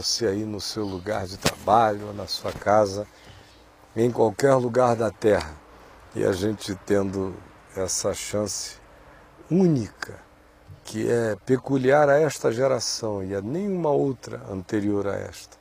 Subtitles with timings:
[0.00, 3.04] você aí no seu lugar de trabalho, na sua casa,
[3.96, 5.52] em qualquer lugar da Terra.
[6.14, 7.34] E a gente tendo
[7.76, 8.76] essa chance
[9.50, 10.14] única,
[10.84, 15.56] que é peculiar a esta geração e a nenhuma outra anterior a esta,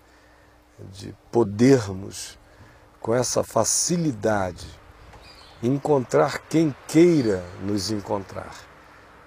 [0.92, 2.38] de podermos,
[3.02, 4.68] com essa facilidade,
[5.64, 8.54] encontrar quem queira nos encontrar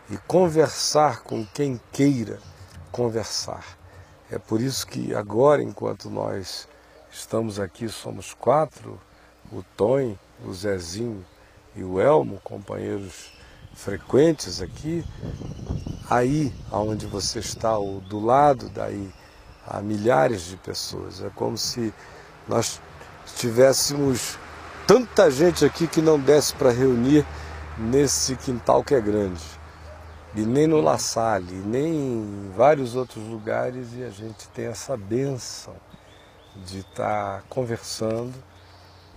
[0.09, 2.39] e conversar com quem queira
[2.93, 3.80] conversar.
[4.31, 6.69] É por isso que agora, enquanto nós
[7.11, 8.97] estamos aqui, somos quatro,
[9.53, 11.25] o Tom, o Zezinho
[11.75, 13.33] e o Elmo, companheiros
[13.75, 15.05] frequentes aqui,
[16.09, 19.13] aí aonde você está, ou do lado daí,
[19.67, 21.21] há milhares de pessoas.
[21.21, 21.93] É como se
[22.47, 22.81] nós
[23.37, 24.39] tivéssemos
[24.87, 27.27] tanta gente aqui que não desse para reunir
[27.77, 29.60] nesse quintal que é grande.
[30.35, 34.97] E nem no La Salle, nem em vários outros lugares, e a gente tem essa
[34.97, 35.75] benção
[36.65, 38.35] de estar tá conversando,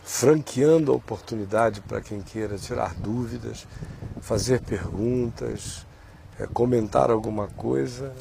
[0.04, 3.68] franqueando a oportunidade para quem queira tirar dúvidas,
[4.22, 5.86] fazer perguntas,
[6.40, 8.12] é, comentar alguma coisa,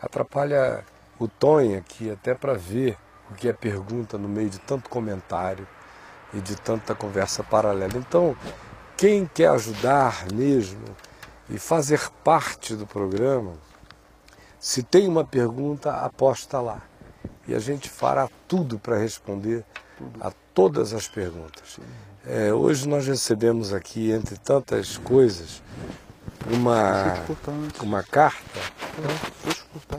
[0.00, 0.82] atrapalha
[1.18, 2.96] o Tonho aqui até para ver
[3.30, 5.66] o que é pergunta no meio de tanto comentário
[6.32, 7.96] e de tanta conversa paralela.
[7.96, 8.34] Então,
[8.96, 10.84] quem quer ajudar mesmo
[11.50, 13.52] e fazer parte do programa,
[14.58, 16.80] se tem uma pergunta, aposta lá.
[17.46, 19.64] E a gente fará tudo para responder
[20.20, 21.78] a todas as perguntas.
[22.24, 25.62] É, hoje nós recebemos aqui, entre tantas coisas,
[26.50, 27.14] uma,
[27.82, 28.60] uma carta.
[29.44, 29.98] deixa eu cortar.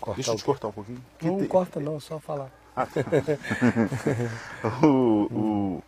[0.00, 1.04] Cortar deixa eu te cortar um pouquinho.
[1.22, 2.50] Não, não corta não, só falar.
[2.76, 3.00] Ah, tá.
[4.86, 5.82] o, o,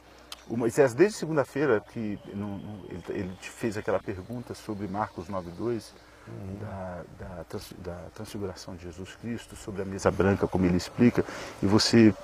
[0.49, 5.93] o, Moisés, desde segunda-feira, que ele, ele te fez aquela pergunta sobre Marcos 9.2,
[6.61, 7.45] da, da,
[7.79, 11.25] da, transfiguração de Jesus Cristo, sobre a mesa branca, como ele explica,
[11.63, 12.15] e você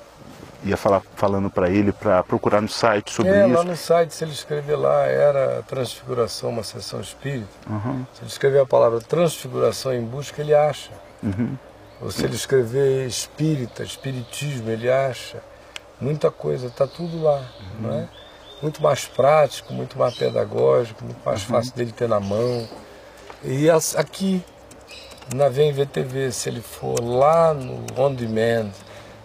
[0.65, 3.55] ia falar falando para ele para procurar no site sobre é, isso.
[3.55, 8.07] lá no site, se ele escrever lá, era transfiguração, uma sessão espírita, uhum.
[8.15, 10.91] se ele escrever a palavra transfiguração em busca, ele acha.
[11.23, 11.57] Uhum.
[12.01, 15.41] Ou se ele escrever espírita, espiritismo, ele acha.
[16.01, 17.81] Muita coisa, está tudo lá, uhum.
[17.81, 18.09] não é?
[18.61, 21.49] Muito mais prático, muito mais pedagógico, muito mais uhum.
[21.49, 22.69] fácil dele ter na mão.
[23.45, 24.41] E aqui
[25.35, 28.71] na VMVTV, se ele for lá no On Demand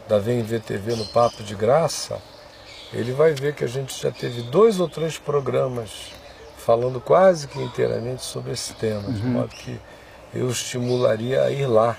[0.07, 2.19] da VMVTV no Papo de Graça,
[2.91, 6.13] ele vai ver que a gente já teve dois ou três programas
[6.57, 9.13] falando quase que inteiramente sobre esse tema, uhum.
[9.13, 9.79] de modo que
[10.33, 11.95] eu estimularia a ir lá.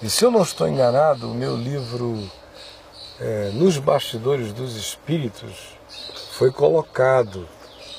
[0.00, 2.30] E se eu não estou enganado, o meu livro
[3.18, 5.76] é, Nos Bastidores dos Espíritos
[6.30, 7.48] foi colocado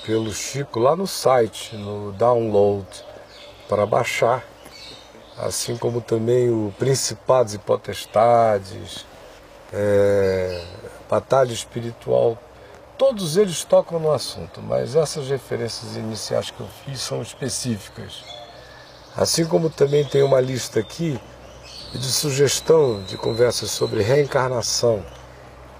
[0.07, 2.87] pelo Chico lá no site, no download,
[3.67, 4.41] para baixar.
[5.37, 9.05] Assim como também o Principados e Potestades,
[9.73, 10.63] é,
[11.09, 12.37] Batalha Espiritual,
[12.97, 18.23] todos eles tocam no assunto, mas essas referências iniciais que eu fiz são específicas.
[19.15, 21.19] Assim como também tem uma lista aqui
[21.93, 25.05] de sugestão de conversas sobre reencarnação,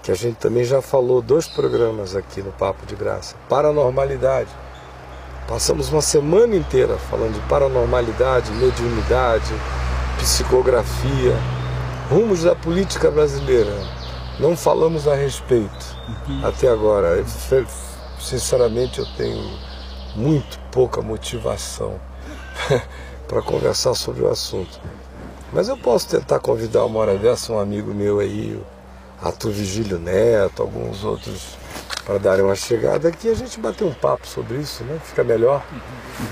[0.08, 3.36] que a gente também já falou dois programas aqui no Papo de Graça.
[3.46, 4.48] Paranormalidade.
[5.46, 9.52] Passamos uma semana inteira falando de paranormalidade, mediunidade,
[10.16, 11.36] psicografia,
[12.08, 13.70] rumos da política brasileira.
[14.40, 15.94] Não falamos a respeito
[16.26, 16.46] uhum.
[16.46, 17.22] até agora.
[18.18, 19.58] Sinceramente, eu tenho
[20.16, 22.00] muito pouca motivação
[23.28, 24.80] para conversar sobre o assunto.
[25.52, 28.58] Mas eu posso tentar convidar uma hora dessa um amigo meu aí,
[29.22, 31.56] Arthur Vigílio Neto, alguns outros
[32.04, 34.98] para darem uma chegada aqui a gente bater um papo sobre isso, né?
[35.04, 35.62] Fica melhor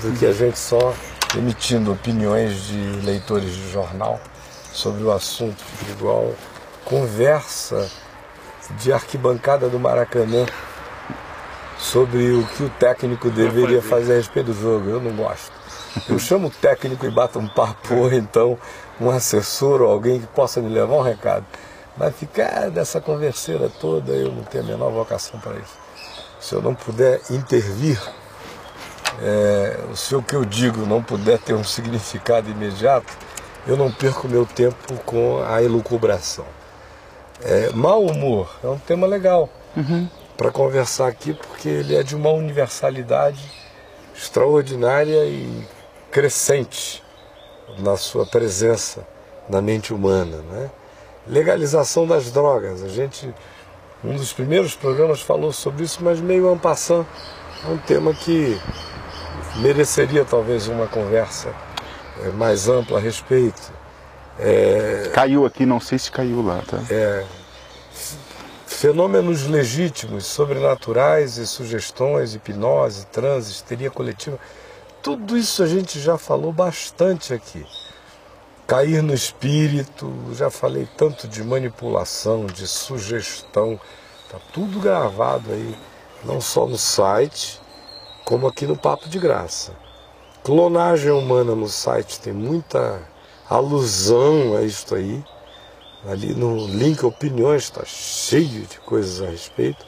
[0.01, 0.93] do que a gente só
[1.37, 4.19] emitindo opiniões de leitores de jornal
[4.71, 6.33] sobre o assunto, igual
[6.85, 7.89] conversa
[8.79, 10.45] de arquibancada do Maracanã
[11.77, 14.89] sobre o que o técnico deveria fazer a respeito do jogo.
[14.89, 15.51] Eu não gosto.
[16.09, 18.57] Eu chamo o técnico e bato um papo, ou então
[18.99, 21.45] um assessor ou alguém que possa me levar um recado.
[21.97, 25.77] Mas ficar dessa converseira toda, eu não tenho a menor vocação para isso.
[26.39, 27.99] Se eu não puder intervir,
[29.21, 33.11] é, se o que eu digo não puder ter um significado imediato,
[33.65, 36.45] eu não perco meu tempo com a elucubração.
[37.41, 39.49] É, mau humor é um tema legal.
[39.75, 40.09] Uhum.
[40.35, 43.43] para conversar aqui, porque ele é de uma universalidade
[44.15, 45.67] extraordinária e
[46.11, 47.03] crescente
[47.77, 49.05] na sua presença
[49.47, 50.37] na mente humana.
[50.37, 50.69] Né?
[51.29, 52.83] Legalização das drogas.
[52.83, 53.33] A gente,
[54.03, 57.07] um dos primeiros programas falou sobre isso, mas meio ampassando.
[57.65, 58.59] É um tema que
[59.57, 61.53] mereceria talvez uma conversa
[62.23, 63.71] é, mais ampla a respeito.
[64.39, 66.79] É, caiu aqui, não sei se caiu lá, tá?
[66.91, 67.25] É,
[68.65, 74.37] fenômenos legítimos, sobrenaturais e sugestões, hipnose, transe, histeria coletiva,
[75.01, 77.65] tudo isso a gente já falou bastante aqui.
[78.67, 83.79] Cair no espírito, já falei tanto de manipulação, de sugestão,
[84.29, 85.73] tá tudo gravado aí,
[86.25, 87.61] não só no site,
[88.25, 89.71] como aqui no Papo de Graça.
[90.43, 93.01] Clonagem humana no site tem muita
[93.49, 95.23] alusão a isto aí.
[96.05, 99.85] Ali no link Opiniões está cheio de coisas a respeito.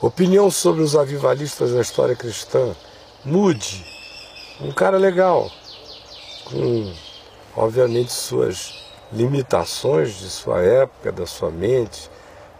[0.00, 2.72] Opinião sobre os avivalistas da história cristã.
[3.24, 3.84] Mude.
[4.60, 5.50] Um cara legal.
[6.44, 6.92] Com,
[7.56, 12.10] obviamente, suas limitações de sua época, da sua mente,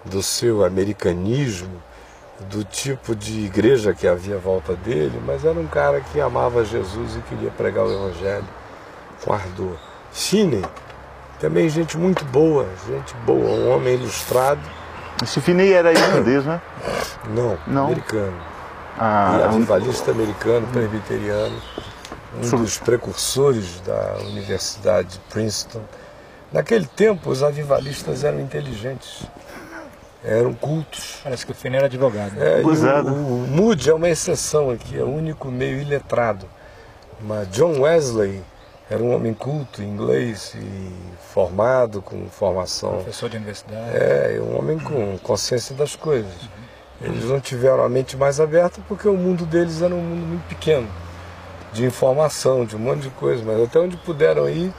[0.04, 1.82] do seu americanismo,
[2.50, 6.64] do tipo de igreja que havia à volta dele, mas era um cara que amava
[6.64, 8.48] Jesus e queria pregar o Evangelho
[9.24, 9.76] com ardor.
[10.12, 10.64] Finney
[11.40, 14.60] também gente muito boa, gente boa, um homem ilustrado.
[15.22, 16.60] Esse Finney era irlandês, né?
[17.28, 17.86] Não, Não.
[17.86, 18.36] americano.
[18.98, 20.14] Ah, e avivalista um...
[20.14, 21.56] americano, presbiteriano,
[22.42, 25.82] um dos precursores da Universidade de Princeton.
[26.52, 29.24] Naquele tempo, os avivalistas eram inteligentes,
[30.22, 31.18] eram cultos.
[31.22, 32.32] Parece que o Finney era advogado.
[32.32, 32.60] Né?
[32.60, 36.46] É, o, o, o Moody é uma exceção aqui, é o único meio iletrado.
[37.20, 38.42] Mas John Wesley
[38.90, 40.92] era um homem culto, inglês e
[41.32, 42.96] formado, com formação.
[42.96, 43.96] Professor de universidade.
[43.96, 46.32] É, um homem com consciência das coisas.
[46.42, 47.08] Uhum.
[47.08, 50.46] Eles não tiveram a mente mais aberta porque o mundo deles era um mundo muito
[50.46, 50.88] pequeno
[51.74, 54.72] de informação, de um monte de coisa, mas até onde puderam ir,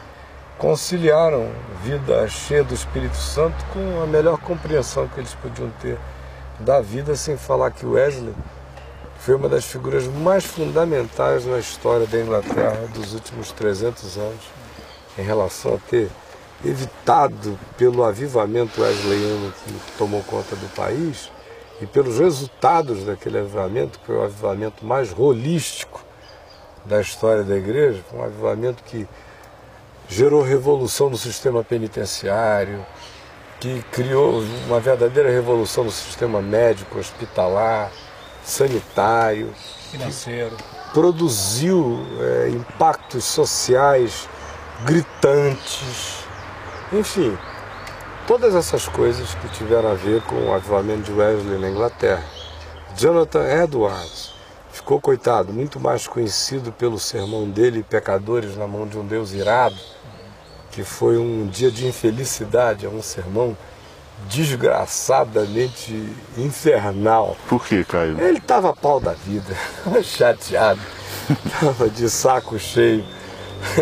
[0.58, 1.52] conciliaram
[1.84, 6.00] vida cheia do Espírito Santo com a melhor compreensão que eles podiam ter
[6.58, 8.34] da vida, sem falar que Wesley
[9.20, 14.46] foi uma das figuras mais fundamentais na história da Inglaterra dos últimos 300 anos,
[15.18, 16.10] em relação a ter
[16.64, 21.30] evitado pelo avivamento wesleyano que tomou conta do país
[21.82, 26.05] e pelos resultados daquele avivamento, que foi o avivamento mais holístico
[26.86, 29.08] da história da igreja, foi um avivamento que
[30.08, 32.86] gerou revolução no sistema penitenciário,
[33.60, 37.92] que criou uma verdadeira revolução no sistema médico, hospitalar,
[38.44, 39.54] sanitário,
[39.92, 40.56] financeiro,
[40.94, 44.30] produziu é, impactos sociais
[44.86, 46.26] gritantes,
[46.94, 47.36] enfim,
[48.28, 52.24] todas essas coisas que tiveram a ver com o avivamento de Wesley na Inglaterra.
[52.96, 54.35] Jonathan Edwards
[54.86, 59.76] ficou, coitado, muito mais conhecido pelo sermão dele, Pecadores na mão de um Deus irado,
[60.70, 63.58] que foi um dia de infelicidade, é um sermão
[64.30, 65.92] desgraçadamente
[66.38, 67.36] infernal.
[67.50, 68.22] Por que, Caio?
[68.22, 69.56] Ele estava pau da vida,
[70.04, 70.82] chateado,
[71.44, 73.04] estava de saco cheio.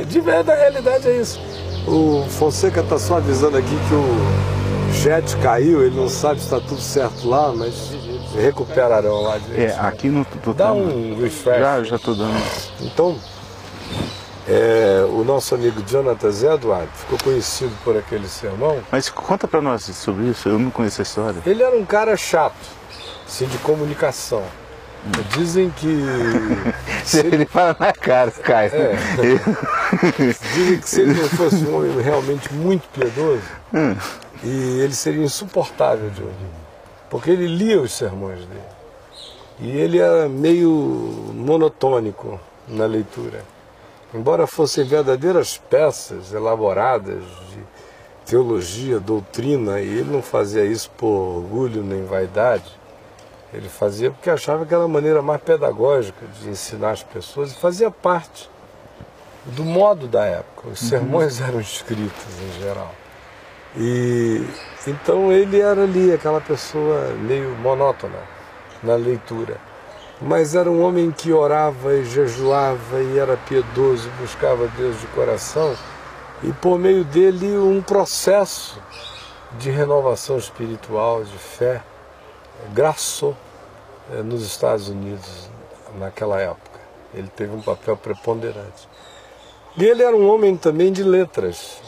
[0.08, 1.38] De verdade, a realidade é isso.
[1.86, 6.62] O Fonseca está só avisando aqui que o jet caiu, ele não sabe se está
[6.62, 7.92] tudo certo lá, mas
[8.35, 9.40] recuperarão lá.
[9.56, 10.25] É, aqui no.
[10.56, 11.59] Dá um refresh.
[11.59, 12.42] Já, já estou dando.
[12.81, 13.18] Então,
[14.47, 18.80] é, o nosso amigo Jonathan Edward ficou conhecido por aquele sermão.
[18.92, 21.42] Mas conta para nós sobre isso, eu não conheço a história.
[21.45, 22.56] Ele era um cara chato,
[23.25, 24.44] assim, de comunicação.
[25.35, 26.04] Dizem que.
[27.04, 27.35] se ele...
[27.35, 28.71] ele fala na cara, Caio.
[28.73, 28.95] É.
[30.54, 33.42] Dizem que se ele não fosse um homem realmente muito piedoso,
[33.73, 33.95] hum.
[34.44, 36.63] e ele seria insuportável de ouvir.
[37.14, 38.74] Porque ele lia os sermões dele.
[39.60, 40.68] E ele era meio
[41.36, 43.46] monotônico na leitura.
[44.12, 47.60] Embora fossem verdadeiras peças elaboradas de
[48.26, 52.72] teologia, doutrina, e ele não fazia isso por orgulho nem vaidade,
[53.54, 57.56] ele fazia porque achava que era a maneira mais pedagógica de ensinar as pessoas e
[57.56, 58.50] fazia parte
[59.46, 60.70] do modo da época.
[60.70, 60.90] Os uhum.
[60.90, 62.92] sermões eram escritos em geral.
[63.78, 64.48] E
[64.87, 68.19] então ele era ali aquela pessoa meio monótona
[68.81, 69.57] na leitura
[70.25, 75.75] mas era um homem que orava e jejuava e era piedoso, buscava Deus de coração,
[76.42, 78.81] e por meio dele um processo
[79.57, 81.81] de renovação espiritual, de fé,
[82.73, 83.35] graçou
[84.11, 85.49] eh, nos Estados Unidos
[85.99, 86.80] naquela época.
[87.13, 88.87] Ele teve um papel preponderante.
[89.78, 91.81] E ele era um homem também de letras.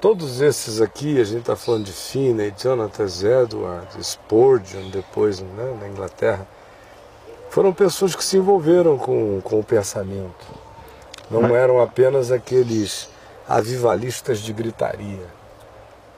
[0.00, 5.88] Todos esses aqui, a gente está falando de Finney, Jonathan Edwards, Spurgeon, depois né, na
[5.88, 6.46] Inglaterra,
[7.50, 10.46] foram pessoas que se envolveram com, com o pensamento.
[11.30, 11.52] Não Mas...
[11.52, 13.08] eram apenas aqueles
[13.48, 15.38] avivalistas de gritaria.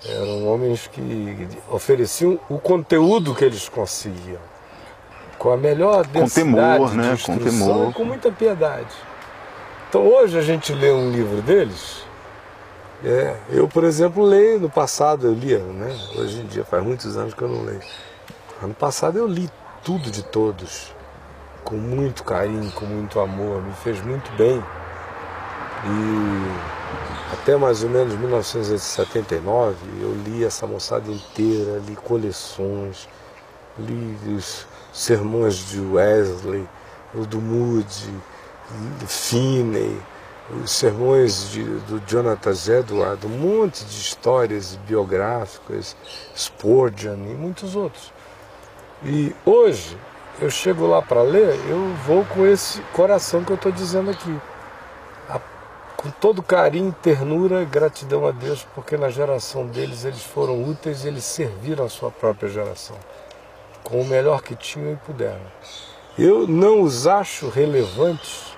[0.04, 4.40] Eram homens que ofereciam o conteúdo que eles conseguiam.
[5.38, 7.14] Com a melhor densidade com temor, né?
[7.14, 7.90] de com temor.
[7.90, 8.94] e com muita piedade.
[9.88, 12.09] Então hoje a gente lê um livro deles.
[13.02, 15.88] É, eu, por exemplo, leio no passado, eu lia, né?
[16.16, 17.80] Hoje em dia faz muitos anos que eu não leio.
[18.62, 19.48] Ano passado eu li
[19.82, 20.94] tudo de todos,
[21.64, 24.62] com muito carinho, com muito amor, me fez muito bem.
[25.82, 33.08] E até mais ou menos 1979 eu li essa moçada inteira, li coleções,
[33.78, 36.68] li os sermões de Wesley,
[37.14, 38.12] o do Moody,
[39.06, 39.98] Finney,
[40.62, 45.96] os sermões de, do Jonathan Edwards, um monte de histórias biográficas,
[46.36, 48.12] Spurgeon e muitos outros.
[49.04, 49.96] E hoje
[50.40, 54.40] eu chego lá para ler, eu vou com esse coração que eu estou dizendo aqui
[56.00, 61.08] com todo carinho, ternura, gratidão a Deus, porque na geração deles eles foram úteis e
[61.08, 62.96] eles serviram a sua própria geração
[63.84, 65.40] com o melhor que tinham e puderam.
[66.18, 68.49] Eu não os acho relevantes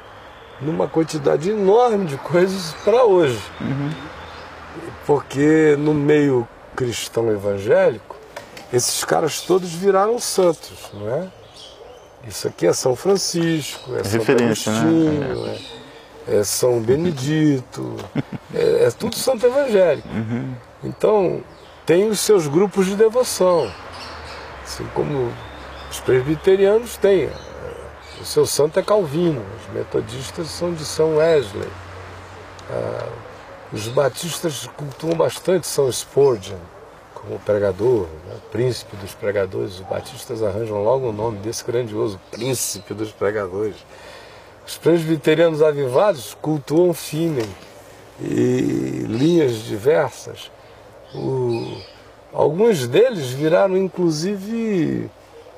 [0.64, 3.42] numa quantidade enorme de coisas para hoje.
[3.60, 3.90] Uhum.
[5.06, 8.16] Porque no meio cristão evangélico,
[8.72, 11.28] esses caras todos viraram santos, não é?
[12.26, 14.78] Isso aqui é São Francisco, é São Referência, né?
[14.78, 15.58] Agostinho, né?
[15.78, 15.82] é
[16.26, 17.96] é São Benedito,
[18.54, 20.08] é, é, tudo santo evangélico.
[20.08, 20.54] Uhum.
[20.84, 21.42] Então,
[21.84, 23.70] tem os seus grupos de devoção,
[24.64, 25.32] assim como
[25.90, 27.30] os presbiterianos têm.
[28.22, 31.68] O seu santo é Calvino, os metodistas são de São Wesley.
[32.70, 33.08] Ah,
[33.72, 36.58] os batistas cultuam bastante São Spurgeon
[37.14, 38.36] como pregador, né?
[38.52, 39.74] príncipe dos pregadores.
[39.74, 43.74] Os batistas arranjam logo o nome desse grandioso príncipe dos pregadores.
[44.64, 47.48] Os presbiterianos avivados cultuam Finney
[48.20, 50.48] e linhas diversas.
[51.12, 51.76] O,
[52.32, 55.10] alguns deles viraram inclusive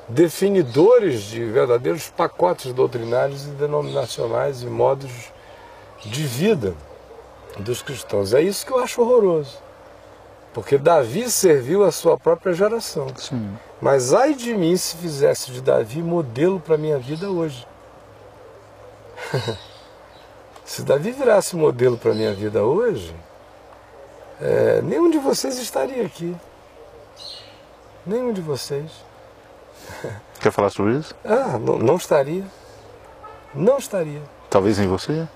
[0.09, 5.11] definidores de verdadeiros pacotes doutrinários e denominacionais e modos
[6.05, 6.75] de vida
[7.59, 8.35] dos cristãos.
[8.35, 9.59] É isso que eu acho horroroso.
[10.53, 13.09] Porque Davi serviu a sua própria geração.
[13.17, 13.57] Sim.
[13.81, 17.67] Mas ai de mim se fizesse de Davi modelo para a minha vida hoje.
[20.65, 23.15] Se Davi virasse modelo para a minha vida hoje,
[24.41, 26.35] é, nenhum de vocês estaria aqui.
[28.07, 29.04] Nenhum de vocês.
[30.41, 31.15] Quer falar sobre isso?
[31.25, 32.45] Ah, não, não estaria.
[33.55, 34.21] Não estaria.
[34.51, 35.27] Talvez em você?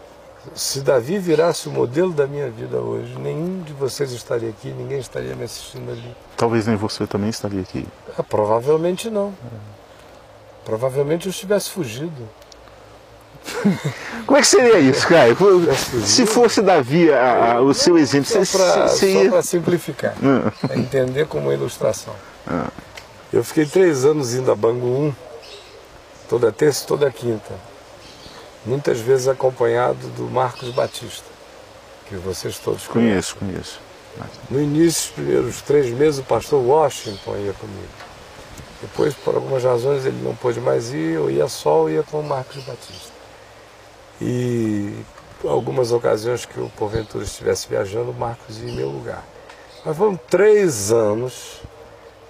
[0.54, 4.98] Se Davi virasse o modelo da minha vida hoje, nenhum de vocês estaria aqui, ninguém
[4.98, 6.16] estaria me assistindo ali.
[6.36, 7.86] Talvez nem você também estaria aqui.
[8.16, 9.34] Ah, provavelmente não.
[10.64, 12.28] Provavelmente eu estivesse fugido.
[14.26, 15.36] Como é que seria isso, Caio?
[16.04, 20.52] Se fosse Davi a, a, o seu exemplo, só para simplificar, ah.
[20.60, 22.14] para entender como ilustração.
[22.46, 22.68] Ah.
[23.30, 25.14] Eu fiquei três anos indo a Bangu 1,
[26.30, 27.54] toda terça e toda quinta,
[28.64, 31.26] muitas vezes acompanhado do Marcos Batista,
[32.08, 33.36] que vocês todos conhecem.
[33.36, 33.80] Conheço, conheço.
[34.50, 37.88] No início, os primeiros três meses, o pastor Washington ia comigo.
[38.80, 42.20] Depois, por algumas razões, ele não pôde mais ir, eu ia só, eu ia com
[42.20, 43.12] o Marcos Batista.
[44.22, 45.04] E
[45.44, 49.22] algumas ocasiões que eu porventura estivesse viajando, o Marcos ia em meu lugar.
[49.84, 51.60] Mas foram três anos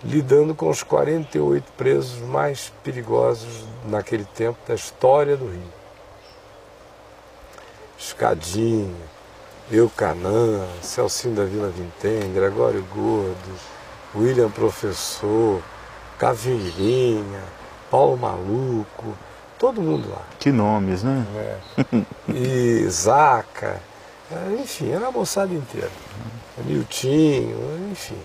[0.02, 5.78] lidando com os 48 presos mais perigosos naquele tempo da história do Rio.
[7.98, 8.94] Escadinha,
[9.70, 13.58] Eucanã, Celcinho da Vila Vintém, Gregório Gordo,
[14.14, 15.60] William Professor,
[16.16, 17.42] Caveirinha,
[17.90, 19.16] Paulo Maluco,
[19.58, 20.22] todo mundo lá.
[20.38, 21.26] Que nomes, né?
[21.36, 22.02] É.
[22.32, 23.80] E Zaca,
[24.60, 25.90] enfim, era a moçada inteira.
[26.64, 27.58] Miltinho,
[27.90, 28.18] enfim.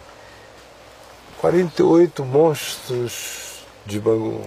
[1.44, 4.46] 48 monstros de Bangu.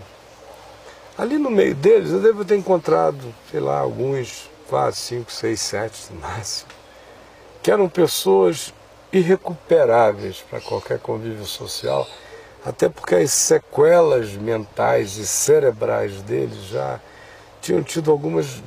[1.18, 6.12] Ali no meio deles eu devo ter encontrado, sei lá, alguns, quase 5, 6, 7
[6.14, 6.70] no máximo,
[7.62, 8.72] que eram pessoas
[9.12, 12.08] irrecuperáveis para qualquer convívio social
[12.64, 16.98] até porque as sequelas mentais e cerebrais deles já
[17.60, 18.62] tinham tido algumas,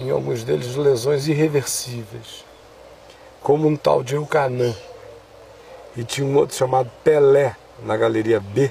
[0.00, 2.44] em alguns deles, lesões irreversíveis,
[3.40, 4.74] como um tal de Eucanã.
[5.96, 8.70] E tinha um outro chamado Pelé, na galeria B,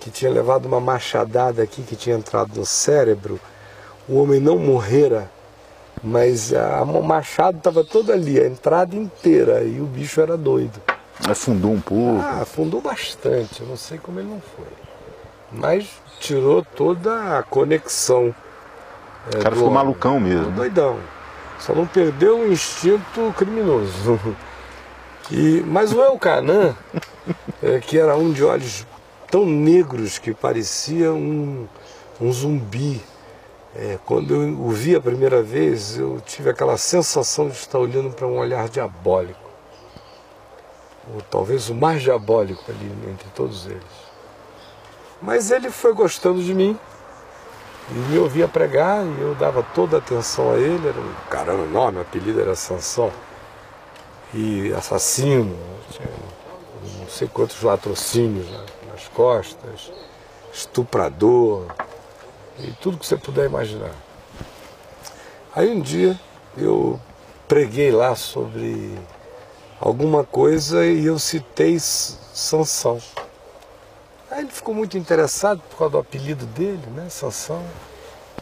[0.00, 3.38] que tinha levado uma machadada aqui que tinha entrado no cérebro.
[4.08, 5.30] O homem não morrera
[6.02, 10.80] Mas a, o machado estava todo ali, a entrada inteira, e o bicho era doido.
[11.28, 12.18] Afundou um pouco.
[12.22, 14.66] Ah, afundou bastante, eu não sei como ele não foi.
[15.52, 15.86] Mas
[16.18, 18.34] tirou toda a conexão.
[19.26, 19.74] o cara ficou homem.
[19.74, 20.50] malucão mesmo.
[20.52, 20.98] Doidão.
[21.58, 24.18] Só não perdeu o instinto criminoso.
[25.30, 26.76] E, mas o Elcanã,
[27.62, 28.84] é, que era um de olhos
[29.30, 31.68] tão negros que parecia um,
[32.20, 33.00] um zumbi,
[33.76, 38.10] é, quando eu o vi a primeira vez, eu tive aquela sensação de estar olhando
[38.10, 39.38] para um olhar diabólico.
[41.14, 43.82] Ou talvez o mais diabólico ali entre todos eles.
[45.22, 46.76] Mas ele foi gostando de mim
[47.90, 50.88] e me ouvia pregar e eu dava toda a atenção a ele.
[50.88, 53.12] Era um caramba enorme, o apelido era Sansão.
[54.32, 55.58] E assassino,
[56.98, 58.46] não sei quantos latrocínios
[58.88, 59.90] nas costas,
[60.52, 61.66] estuprador,
[62.58, 63.92] e tudo que você puder imaginar.
[65.54, 66.18] Aí um dia
[66.56, 67.00] eu
[67.48, 68.96] preguei lá sobre
[69.80, 73.00] alguma coisa e eu citei Sansão.
[74.30, 77.08] Aí ele ficou muito interessado por causa do apelido dele, né?
[77.08, 77.64] Sansão.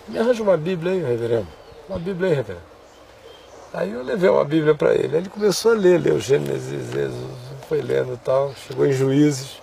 [0.06, 1.48] Me arranja uma Bíblia aí, reverendo.
[1.88, 2.67] Uma Bíblia aí, reverendo.
[3.72, 5.16] Aí eu levei uma Bíblia para ele.
[5.16, 7.14] Aí ele começou a ler, leu Gênesis, Jesus,
[7.68, 9.58] foi lendo e tal, chegou em Juízes.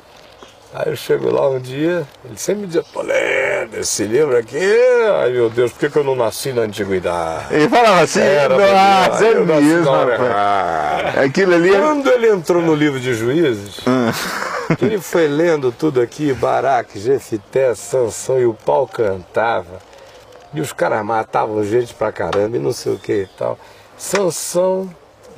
[0.73, 4.59] Aí eu chego lá um dia, ele sempre me dizia, pô, lendo esse livro aqui,
[5.21, 7.45] ai meu Deus, por que, que eu não nasci na antiguidade?
[7.49, 9.91] Ele falava assim, Era nossa, é mesmo,
[11.23, 11.73] Aquilo ali...
[11.73, 14.11] É- Quando ele entrou no livro de Juízes, hum.
[14.81, 19.79] ele foi lendo tudo aqui, Baraque, Jefité, Sansão, e o pau cantava,
[20.53, 23.57] e os caras matavam gente pra caramba, e não sei o que e tal.
[23.97, 24.93] Sansão...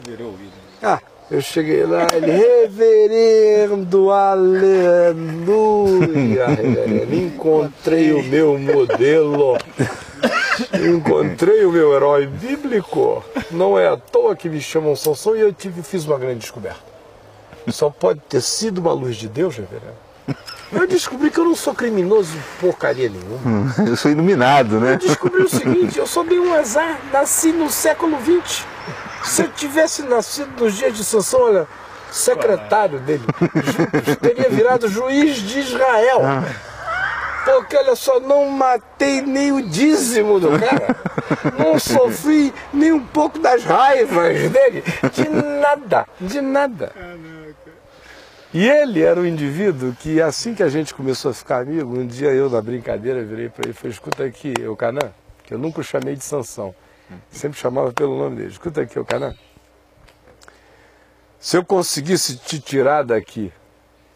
[0.05, 0.37] Virou o.
[0.81, 0.99] Ah,
[1.29, 5.17] eu cheguei lá, ele, reverendo, aleluia.
[7.11, 9.57] Encontrei o meu modelo,
[10.73, 13.23] encontrei o meu herói bíblico.
[13.51, 16.79] Não é à toa que me chamam Sansão e eu tive, fiz uma grande descoberta.
[17.67, 20.06] Só pode ter sido uma luz de Deus, reverendo.
[20.71, 23.73] Eu descobri que eu não sou criminoso porcaria nenhuma.
[23.87, 24.93] Eu sou iluminado, né?
[24.93, 28.65] Eu descobri o seguinte, eu só dei um azar, nasci no século XX.
[29.23, 31.67] Se eu tivesse nascido nos dias de Sansão, olha,
[32.11, 33.23] secretário dele,
[34.21, 36.21] teria virado juiz de Israel.
[37.43, 40.95] Porque olha só, não matei nem o dízimo do cara.
[41.57, 44.83] Não sofri nem um pouco das raivas dele.
[45.13, 46.91] De nada, de nada.
[48.53, 52.07] E ele era um indivíduo que, assim que a gente começou a ficar amigo, um
[52.07, 55.11] dia eu, na brincadeira, virei para ele e falei: escuta aqui, eu Canã,
[55.43, 56.73] que eu nunca o chamei de Sansão.
[57.29, 58.49] Sempre chamava pelo nome dele.
[58.49, 59.33] Escuta aqui, o canal.
[61.39, 63.51] Se eu conseguisse te tirar daqui,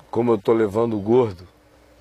[0.10, 1.48] como eu estou levando o gordo,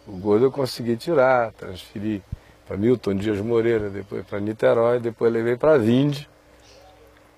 [0.06, 2.22] o gordo eu consegui tirar, transferir
[2.66, 6.28] para Milton Dias Moreira, depois para Niterói, depois levei para Vinde.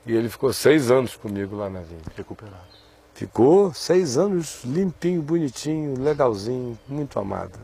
[0.07, 2.05] E ele ficou seis anos comigo lá na Vinde.
[2.16, 2.83] Recuperado.
[3.14, 7.59] Ficou seis anos limpinho, bonitinho, legalzinho, muito amado.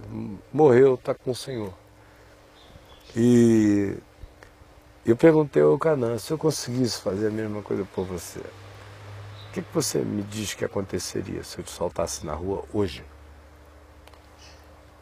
[0.52, 1.72] Morreu, está com o Senhor.
[3.16, 3.96] E
[5.06, 9.62] eu perguntei ao Canã, se eu conseguisse fazer a mesma coisa por você, o que,
[9.62, 13.02] que você me diz que aconteceria se eu te soltasse na rua hoje?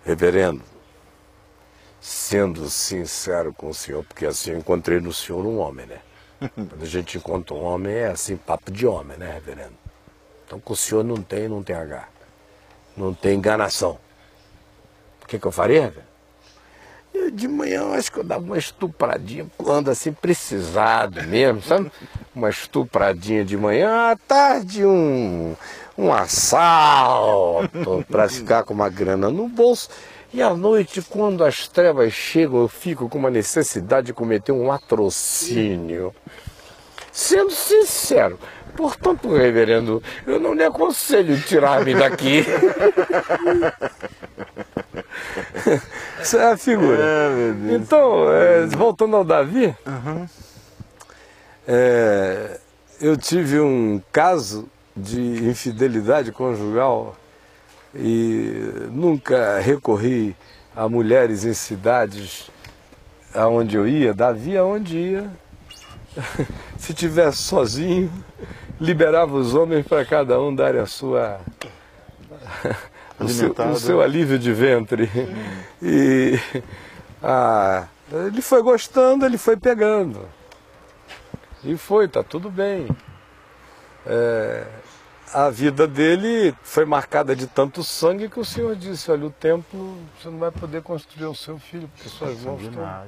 [0.05, 0.63] Reverendo,
[2.01, 6.01] sendo sincero com o senhor, porque assim eu encontrei no senhor um homem, né?
[6.55, 9.86] Quando a gente encontra um homem é assim, papo de homem, né, reverendo?
[10.47, 12.09] Então com o senhor não tem, não tem H.
[12.97, 13.99] Não tem enganação.
[15.23, 16.17] O que, que eu faria, reverendo?
[17.33, 21.91] de manhã eu acho que eu dava uma estupradinha, ando assim precisado mesmo, sabe?
[22.35, 25.55] Uma estupradinha de manhã, à tarde um,
[25.97, 29.89] um assalto para ficar com uma grana no bolso.
[30.33, 34.67] E à noite, quando as trevas chegam, eu fico com uma necessidade de cometer um
[34.67, 36.15] latrocínio.
[37.11, 38.39] Sendo sincero,
[38.77, 42.45] portanto, reverendo, eu não lhe aconselho tirar-me daqui.
[46.23, 46.99] Isso é a figura.
[47.01, 50.27] É, então, é, voltando ao Davi, uhum.
[51.67, 52.61] é,
[53.01, 57.17] eu tive um caso de infidelidade conjugal
[57.95, 60.37] e nunca recorri
[60.75, 62.51] a mulheres em cidades
[63.35, 65.31] aonde eu ia, Davi aonde ia,
[66.79, 68.11] se tivesse sozinho,
[68.81, 71.41] liberava os homens para cada um dar a sua
[73.19, 75.11] o seu, o seu, alívio de ventre.
[75.83, 76.39] E
[77.23, 80.29] ah, ele foi gostando, ele foi pegando.
[81.65, 82.87] E foi, tá tudo bem.
[84.07, 84.65] É,
[85.33, 89.99] a vida dele foi marcada de tanto sangue que o Senhor disse, olha, o templo
[90.17, 93.07] você não vai poder construir o seu filho, porque suas mãos estão né?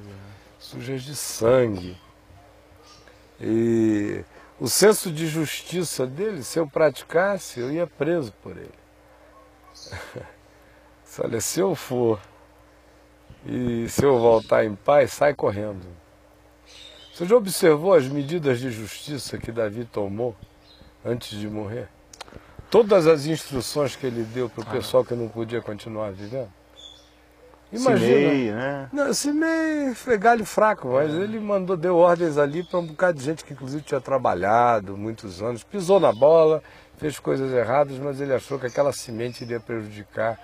[0.59, 1.96] sujas de sangue.
[3.40, 4.24] E
[4.61, 8.75] o senso de justiça dele, se eu praticasse, eu ia preso por ele.
[11.21, 12.21] Olha, se eu for
[13.47, 15.87] e se eu voltar em paz, sai correndo.
[17.12, 20.37] Você já observou as medidas de justiça que Davi tomou
[21.05, 21.88] antes de morrer?
[22.71, 26.53] Todas as instruções que ele deu para o pessoal que não podia continuar vivendo?
[27.72, 28.57] Imagina.
[28.57, 28.88] né?
[28.92, 33.24] Não, Simei foi galho fraco, mas ele mandou, deu ordens ali para um bocado de
[33.24, 36.62] gente que inclusive tinha trabalhado muitos anos, pisou na bola,
[36.96, 40.38] fez coisas erradas, mas ele achou que aquela semente iria prejudicar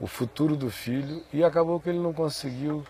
[0.00, 2.84] o futuro do filho e acabou que ele não conseguiu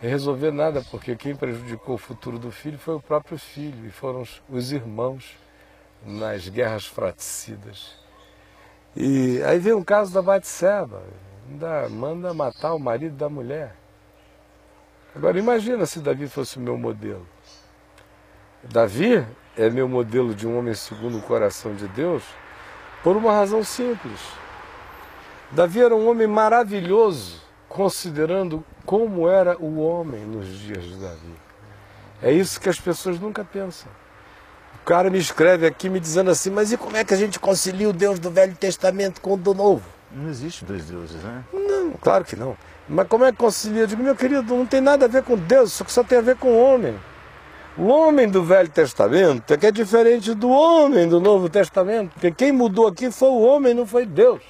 [0.00, 4.22] resolver nada, porque quem prejudicou o futuro do filho foi o próprio filho e foram
[4.48, 5.36] os irmãos
[6.06, 7.96] nas guerras fratricidas.
[8.96, 11.02] E aí vem o caso da Batseba,
[11.90, 13.74] manda matar o marido da mulher.
[15.14, 17.26] Agora imagina se Davi fosse o meu modelo.
[18.62, 22.22] Davi é meu modelo de um homem segundo o coração de Deus
[23.02, 24.20] por uma razão simples.
[25.50, 31.34] Davi era um homem maravilhoso, considerando como era o homem nos dias de Davi.
[32.22, 33.90] É isso que as pessoas nunca pensam.
[34.82, 37.38] O cara me escreve aqui me dizendo assim, mas e como é que a gente
[37.38, 39.97] concilia o Deus do Velho Testamento com o do Novo?
[40.10, 41.44] Não existe dois deuses, né?
[41.52, 42.56] Não, claro que não.
[42.88, 43.82] Mas como é que concilia?
[43.82, 46.18] Eu digo, meu querido, não tem nada a ver com Deus, só que só tem
[46.18, 46.98] a ver com o homem.
[47.76, 52.32] O homem do Velho Testamento é que é diferente do homem do Novo Testamento, porque
[52.32, 54.42] quem mudou aqui foi o homem, não foi Deus.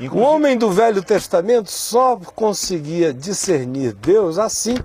[0.00, 0.18] Inclusive...
[0.18, 4.76] O homem do Velho Testamento só conseguia discernir Deus assim.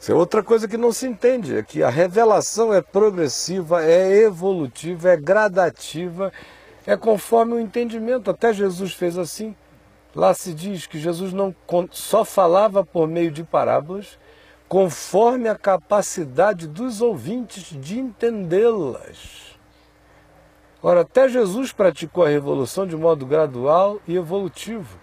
[0.00, 4.22] Isso é outra coisa que não se entende, é que a revelação é progressiva, é
[4.22, 6.32] evolutiva, é gradativa,
[6.88, 8.30] é conforme o entendimento.
[8.30, 9.54] Até Jesus fez assim.
[10.16, 11.54] Lá se diz que Jesus não
[11.90, 14.18] só falava por meio de parábolas,
[14.66, 19.58] conforme a capacidade dos ouvintes de entendê-las.
[20.82, 24.98] Ora, até Jesus praticou a revolução de modo gradual e evolutivo.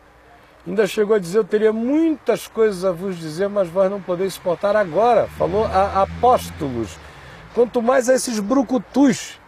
[0.66, 4.34] Ainda chegou a dizer: Eu teria muitas coisas a vos dizer, mas vós não podeis
[4.34, 5.28] suportar agora.
[5.38, 6.98] Falou a apóstolos.
[7.54, 9.40] Quanto mais a esses brucutus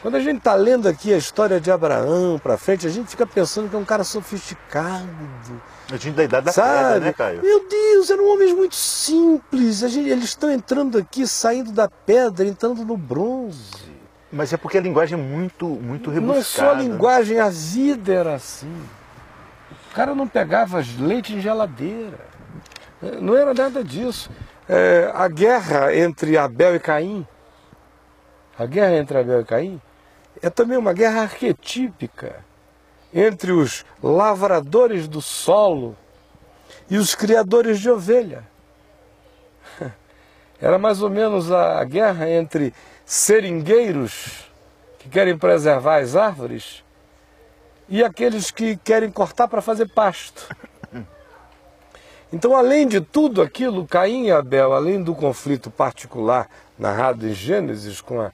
[0.00, 3.26] quando a gente está lendo aqui a história de Abraão para frente, a gente fica
[3.26, 5.08] pensando que é um cara sofisticado.
[5.90, 7.42] A gente da idade da pedra, né, Caio?
[7.42, 9.78] Meu Deus, eram homens muito simples.
[9.78, 13.88] Gente, eles estão entrando aqui, saindo da pedra, entrando no bronze.
[14.30, 16.32] Mas é porque a linguagem é muito, muito rebuscada.
[16.32, 18.72] Não é só a linguagem, a vida era assim.
[19.90, 22.20] O cara não pegava leite em geladeira.
[23.20, 24.30] Não era nada disso.
[24.68, 27.26] É, a guerra entre Abel e Caim,
[28.58, 29.80] a guerra entre Abel e Caim,
[30.42, 32.44] é também uma guerra arquetípica
[33.12, 35.96] entre os lavradores do solo
[36.90, 38.44] e os criadores de ovelha.
[40.60, 42.74] Era mais ou menos a guerra entre
[43.04, 44.50] seringueiros
[44.98, 46.84] que querem preservar as árvores
[47.88, 50.48] e aqueles que querem cortar para fazer pasto.
[52.30, 56.46] Então, além de tudo aquilo, Caim e Abel, além do conflito particular
[56.78, 58.30] narrado em Gênesis com a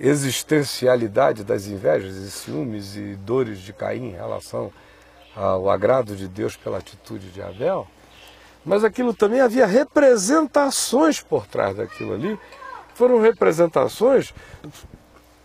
[0.00, 4.72] existencialidade das invejas e ciúmes e dores de Caim em relação
[5.36, 7.86] ao agrado de Deus pela atitude de Abel,
[8.64, 12.38] mas aquilo também havia representações por trás daquilo ali.
[12.94, 14.34] Foram representações.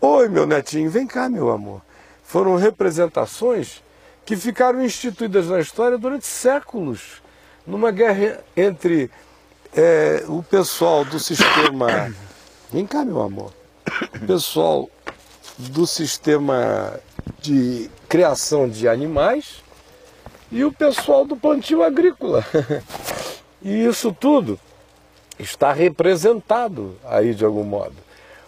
[0.02, 1.82] Oi, meu netinho, vem cá, meu amor.
[2.24, 3.84] Foram representações
[4.26, 7.22] que ficaram instituídas na história durante séculos,
[7.66, 9.12] numa guerra entre
[9.76, 12.14] é, o pessoal do sistema.
[12.72, 13.65] Vem cá, meu amor
[14.26, 14.90] pessoal
[15.58, 17.00] do sistema
[17.40, 19.64] de criação de animais
[20.52, 22.46] e o pessoal do plantio agrícola.
[23.62, 24.60] E isso tudo
[25.40, 27.96] está representado aí de algum modo.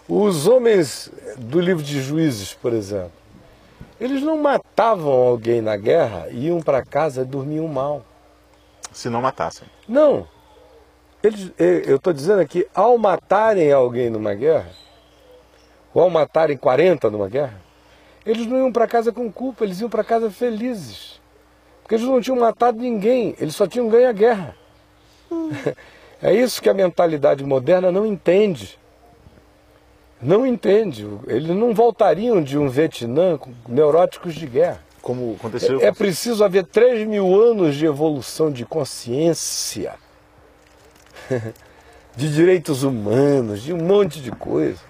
[0.08, 3.10] Os homens do livro de Juízes, por exemplo,
[4.00, 8.04] eles não matavam alguém na guerra, iam para casa e dormiam mal.
[8.92, 9.66] Se não matassem.
[9.88, 10.24] Não.
[11.20, 14.70] Eles, eu estou dizendo aqui, ao matarem alguém numa guerra,
[15.94, 17.60] ou ao matarem 40 numa guerra,
[18.24, 21.20] eles não iam para casa com culpa, eles iam para casa felizes.
[21.82, 24.54] Porque eles não tinham matado ninguém, eles só tinham ganho a guerra.
[25.30, 25.50] Hum.
[26.20, 28.76] É isso que a mentalidade moderna não entende.
[30.20, 31.06] Não entende.
[31.28, 34.82] Eles não voltariam de um Vietnã com neuróticos de guerra.
[35.00, 35.80] Como aconteceu.
[35.80, 39.94] É, é preciso haver 3 mil anos de evolução de consciência,
[42.16, 44.87] de direitos humanos, de um monte de coisa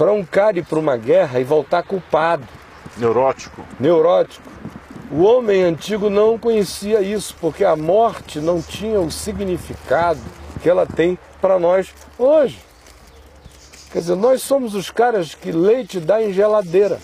[0.00, 2.48] para um cara ir para uma guerra e voltar culpado.
[2.96, 3.62] Neurótico.
[3.78, 4.48] Neurótico.
[5.12, 10.18] O homem antigo não conhecia isso, porque a morte não tinha o significado
[10.62, 12.58] que ela tem para nós hoje.
[13.92, 16.98] Quer dizer, nós somos os caras que leite dá em geladeira.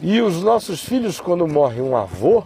[0.00, 2.44] E os nossos filhos, quando morre um avô,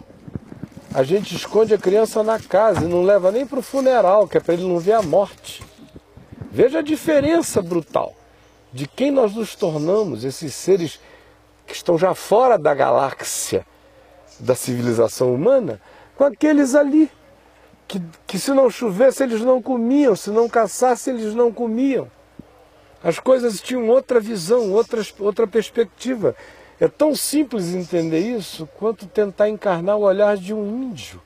[0.95, 4.37] a gente esconde a criança na casa e não leva nem para o funeral, que
[4.37, 5.63] é para ele não ver a morte.
[6.51, 8.15] Veja a diferença brutal
[8.73, 10.99] de quem nós nos tornamos, esses seres
[11.65, 13.65] que estão já fora da galáxia
[14.39, 15.81] da civilização humana,
[16.15, 17.09] com aqueles ali,
[17.87, 22.09] que, que se não chovesse eles não comiam, se não caçasse eles não comiam.
[23.03, 26.35] As coisas tinham outra visão, outra, outra perspectiva.
[26.79, 31.21] É tão simples entender isso quanto tentar encarnar o olhar de um índio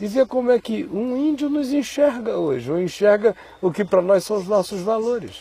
[0.00, 4.02] e ver como é que um índio nos enxerga hoje, ou enxerga o que para
[4.02, 5.40] nós são os nossos valores.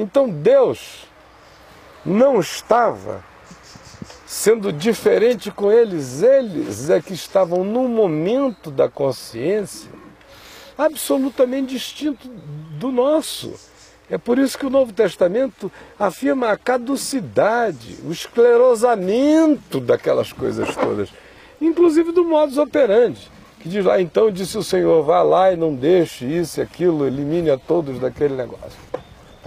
[0.00, 1.08] Então Deus
[2.06, 3.24] não estava
[4.24, 9.90] sendo diferente com eles, eles é que estavam no momento da consciência
[10.76, 12.28] absolutamente distinto
[12.78, 13.52] do nosso.
[14.08, 21.08] É por isso que o Novo Testamento afirma a caducidade, o esclerosamento daquelas coisas todas,
[21.60, 25.74] inclusive do modus operandi, que diz lá, então disse o Senhor, vá lá e não
[25.74, 28.78] deixe isso e aquilo, elimine a todos daquele negócio.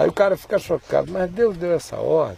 [0.02, 2.38] Aí o cara fica chocado, mas Deus deu essa ordem.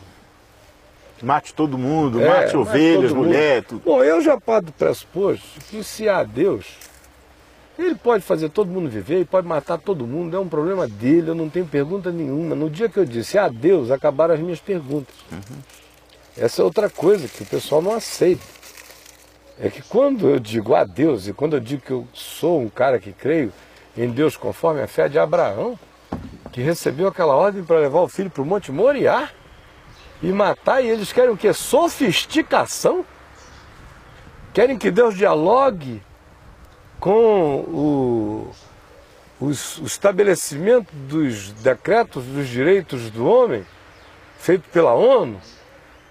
[1.21, 3.83] Mate todo mundo, é, mate ovelhas, mulher, tudo.
[3.85, 6.65] Bom, eu já parto do pressuposto que se há Deus,
[7.79, 11.29] ele pode fazer todo mundo viver, ele pode matar todo mundo, é um problema dele,
[11.29, 12.53] eu não tenho pergunta nenhuma.
[12.53, 15.15] No dia que eu disse a Deus, acabaram as minhas perguntas.
[15.31, 15.57] Uhum.
[16.37, 18.43] Essa é outra coisa que o pessoal não aceita.
[19.57, 22.67] É que quando eu digo a Deus, e quando eu digo que eu sou um
[22.67, 23.53] cara que creio
[23.95, 25.79] em Deus conforme a fé de Abraão,
[26.53, 29.27] que recebeu aquela ordem para levar o filho para o Monte Moriá
[30.21, 31.51] e matar, e eles querem o que?
[31.51, 33.03] Sofisticação?
[34.53, 35.99] Querem que Deus dialogue
[36.99, 38.51] com o,
[39.41, 43.65] o, o estabelecimento dos decretos dos direitos do homem,
[44.37, 45.41] feito pela ONU,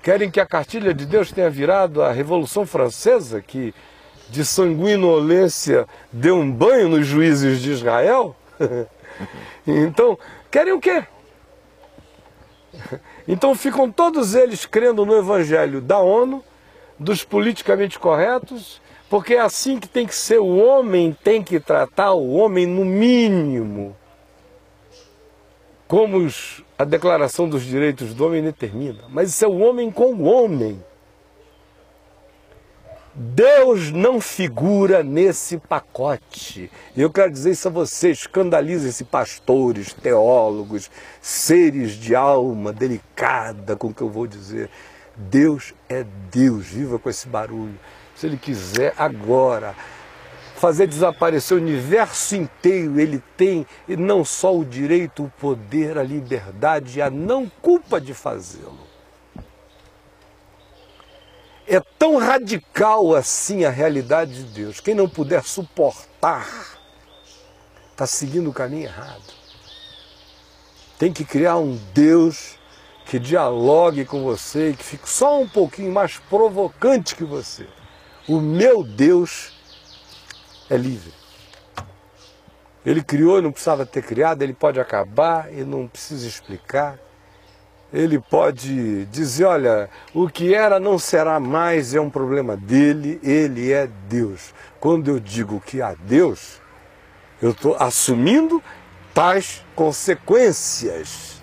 [0.02, 3.72] querem que a cartilha de Deus tenha virado a Revolução Francesa, que
[4.28, 8.34] de sanguinolência deu um banho nos juízes de Israel?
[9.66, 10.18] então,
[10.50, 11.04] querem o quê?
[13.26, 16.42] Então ficam todos eles crendo no evangelho da ONU,
[16.98, 22.12] dos politicamente corretos, porque é assim que tem que ser, o homem tem que tratar
[22.12, 23.96] o homem no mínimo,
[25.86, 29.04] como os, a Declaração dos Direitos do Homem determina.
[29.10, 30.82] Mas isso é o homem com o homem.
[33.14, 36.70] Deus não figura nesse pacote.
[36.96, 43.88] E eu quero dizer isso a vocês: escandalizem-se pastores, teólogos, seres de alma delicada com
[43.88, 44.70] o que eu vou dizer.
[45.14, 47.78] Deus é Deus, viva com esse barulho
[48.22, 49.74] se ele quiser agora
[50.54, 57.00] fazer desaparecer o universo inteiro, ele tem não só o direito, o poder, a liberdade
[57.00, 58.81] e a não culpa de fazê-lo.
[61.72, 64.78] É tão radical assim a realidade de Deus.
[64.78, 66.46] Quem não puder suportar
[67.90, 69.32] está seguindo o caminho errado.
[70.98, 72.58] Tem que criar um Deus
[73.06, 77.66] que dialogue com você e que fique só um pouquinho mais provocante que você.
[78.28, 79.54] O meu Deus
[80.68, 81.14] é livre.
[82.84, 86.98] Ele criou e não precisava ter criado, ele pode acabar e não precisa explicar.
[87.92, 93.70] Ele pode dizer: olha, o que era não será mais, é um problema dele, ele
[93.70, 94.54] é Deus.
[94.80, 96.60] Quando eu digo que há Deus,
[97.40, 98.62] eu estou assumindo
[99.12, 101.42] tais consequências.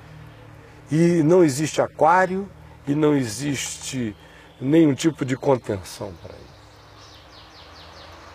[0.91, 2.49] E não existe aquário
[2.87, 4.15] e não existe
[4.59, 6.49] nenhum tipo de contenção para ele.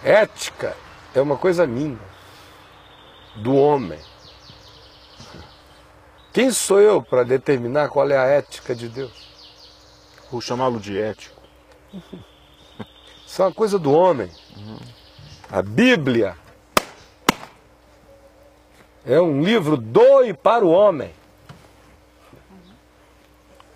[0.05, 0.77] Ética
[1.15, 1.99] é uma coisa minha,
[3.37, 3.99] do homem.
[6.35, 9.31] Quem sou eu para determinar qual é a ética de Deus?
[10.33, 11.41] Vou chamá-lo de ético.
[13.25, 14.29] Isso é uma coisa do homem.
[15.49, 16.37] A Bíblia
[19.07, 21.13] é um livro do e para o homem.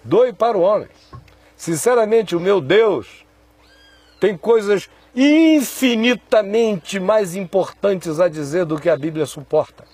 [0.03, 0.89] Do e para o homem.
[1.57, 3.25] Sinceramente, o meu Deus
[4.19, 9.85] tem coisas infinitamente mais importantes a dizer do que a Bíblia suporta.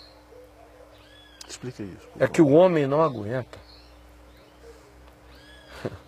[1.54, 2.08] Explica isso.
[2.18, 3.58] É que o homem não aguenta.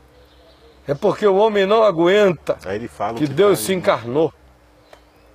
[0.89, 3.79] É porque o homem não aguenta que, que Deus se né?
[3.79, 4.33] encarnou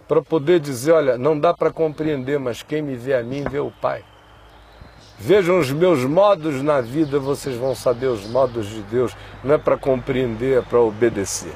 [0.07, 3.59] para poder dizer, olha, não dá para compreender, mas quem me vê a mim vê
[3.59, 4.05] o Pai.
[5.19, 9.13] Vejam os meus modos na vida, vocês vão saber os modos de Deus.
[9.43, 11.53] Não é para compreender, é para obedecer.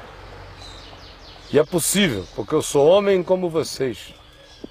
[1.53, 4.13] E é possível, porque eu sou homem como vocês.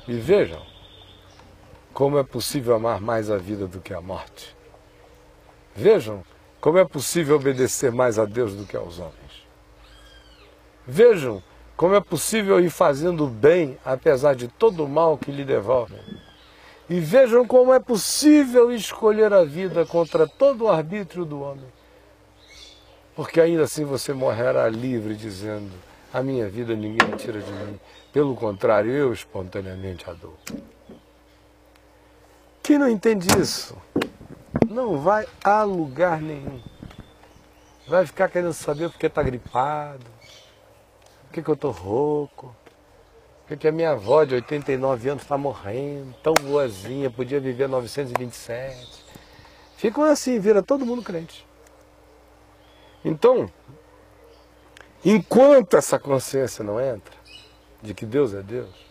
[0.07, 0.61] E vejam,
[1.95, 4.55] como é possível amar mais a vida do que a morte.
[5.77, 6.25] Vejam
[6.61, 9.47] como é possível obedecer mais a Deus do que aos homens.
[10.85, 11.41] Vejam
[11.77, 16.01] como é possível ir fazendo bem apesar de todo o mal que lhe devolvem.
[16.91, 21.73] E vejam como é possível escolher a vida contra todo o arbítrio do homem.
[23.15, 25.71] Porque ainda assim você morrerá livre, dizendo:
[26.13, 27.81] A minha vida ninguém tira de mim.
[28.13, 30.37] Pelo contrário, eu espontaneamente a dou.
[32.65, 33.77] Quem não entende isso
[34.71, 36.63] não vai a lugar nenhum.
[37.87, 40.07] Vai ficar querendo saber porque está gripado,
[41.25, 42.57] porque que eu estou rouco,
[43.47, 49.05] porque a minha avó de 89 anos está morrendo, tão boazinha, podia viver 927.
[49.77, 51.47] Ficam assim, vira todo mundo crente.
[53.05, 53.47] Então,
[55.05, 57.15] enquanto essa consciência não entra,
[57.83, 58.84] de que Deus é Deus,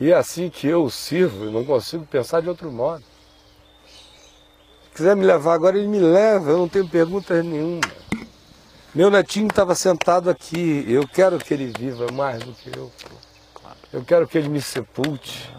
[0.00, 3.04] e é assim que eu o sirvo, eu não consigo pensar de outro modo.
[4.84, 7.80] Se quiser me levar agora, ele me leva, eu não tenho perguntas nenhuma.
[8.94, 12.90] Meu netinho estava sentado aqui, eu quero que ele viva mais do que eu.
[13.92, 15.52] Eu quero que ele me sepulte.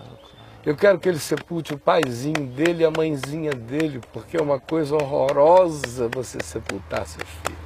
[0.65, 4.59] Eu quero que ele sepulte o paizinho dele e a mãezinha dele, porque é uma
[4.59, 7.59] coisa horrorosa você sepultar seus filhos.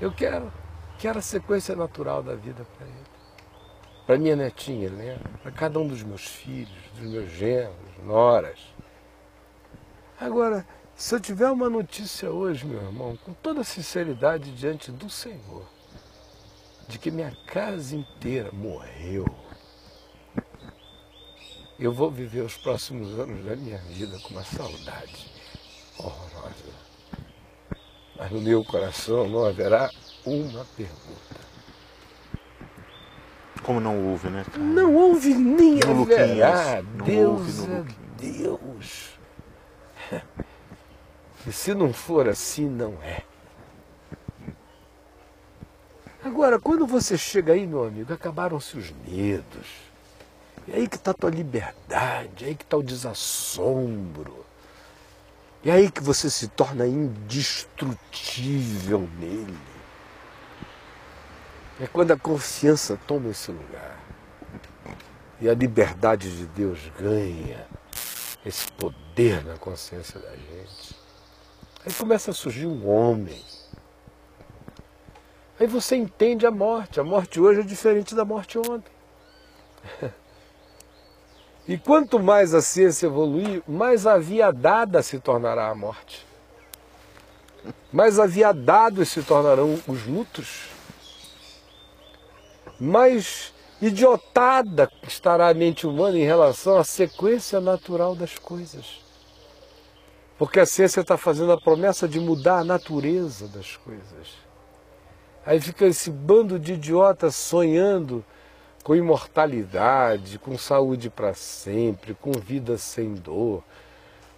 [0.00, 0.52] Eu quero,
[0.98, 2.93] quero a sequência natural da vida para ele.
[4.06, 8.58] Para minha netinha Helena, para cada um dos meus filhos, dos meus genros, noras.
[10.20, 15.66] Agora, se eu tiver uma notícia hoje, meu irmão, com toda sinceridade diante do Senhor,
[16.86, 19.24] de que minha casa inteira morreu,
[21.78, 25.32] eu vou viver os próximos anos da minha vida com uma saudade
[25.98, 26.74] horrorosa.
[28.16, 29.90] Mas no meu coração não haverá
[30.24, 31.43] uma pergunta.
[33.64, 34.44] Como não houve, né?
[34.44, 34.62] Cara?
[34.62, 35.92] Não houve nem No.
[35.94, 37.84] Luquinhas, não Deus houve no é.
[38.18, 39.18] Deus.
[41.46, 43.22] E se não for assim, não é.
[46.24, 49.66] Agora, quando você chega aí, meu amigo, acabaram-se os medos.
[50.66, 54.42] E aí que está a tua liberdade, aí que está o desassombro.
[55.62, 59.54] E aí que você se torna indestrutível nele.
[61.80, 63.98] É quando a confiança toma esse lugar.
[65.40, 67.66] E a liberdade de Deus ganha
[68.46, 70.96] esse poder na consciência da gente.
[71.84, 73.42] Aí começa a surgir um homem.
[75.58, 77.00] Aí você entende a morte.
[77.00, 78.92] A morte hoje é diferente da morte ontem.
[81.66, 86.26] E quanto mais a ciência evoluir, mais aviadada se tornará a morte.
[87.90, 90.73] Mais aviadados se tornarão os lutos.
[92.78, 99.04] Mais idiotada estará a mente humana em relação à sequência natural das coisas.
[100.38, 104.44] Porque a ciência está fazendo a promessa de mudar a natureza das coisas.
[105.46, 108.24] Aí fica esse bando de idiotas sonhando
[108.82, 113.62] com imortalidade, com saúde para sempre, com vida sem dor,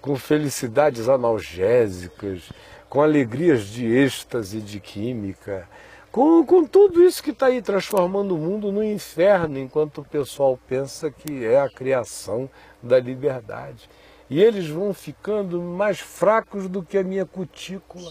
[0.00, 2.52] com felicidades analgésicas,
[2.88, 5.68] com alegrias de êxtase de química,
[6.16, 10.58] com, com tudo isso que está aí transformando o mundo no inferno, enquanto o pessoal
[10.66, 12.48] pensa que é a criação
[12.82, 13.86] da liberdade.
[14.30, 18.10] E eles vão ficando mais fracos do que a minha cutícula.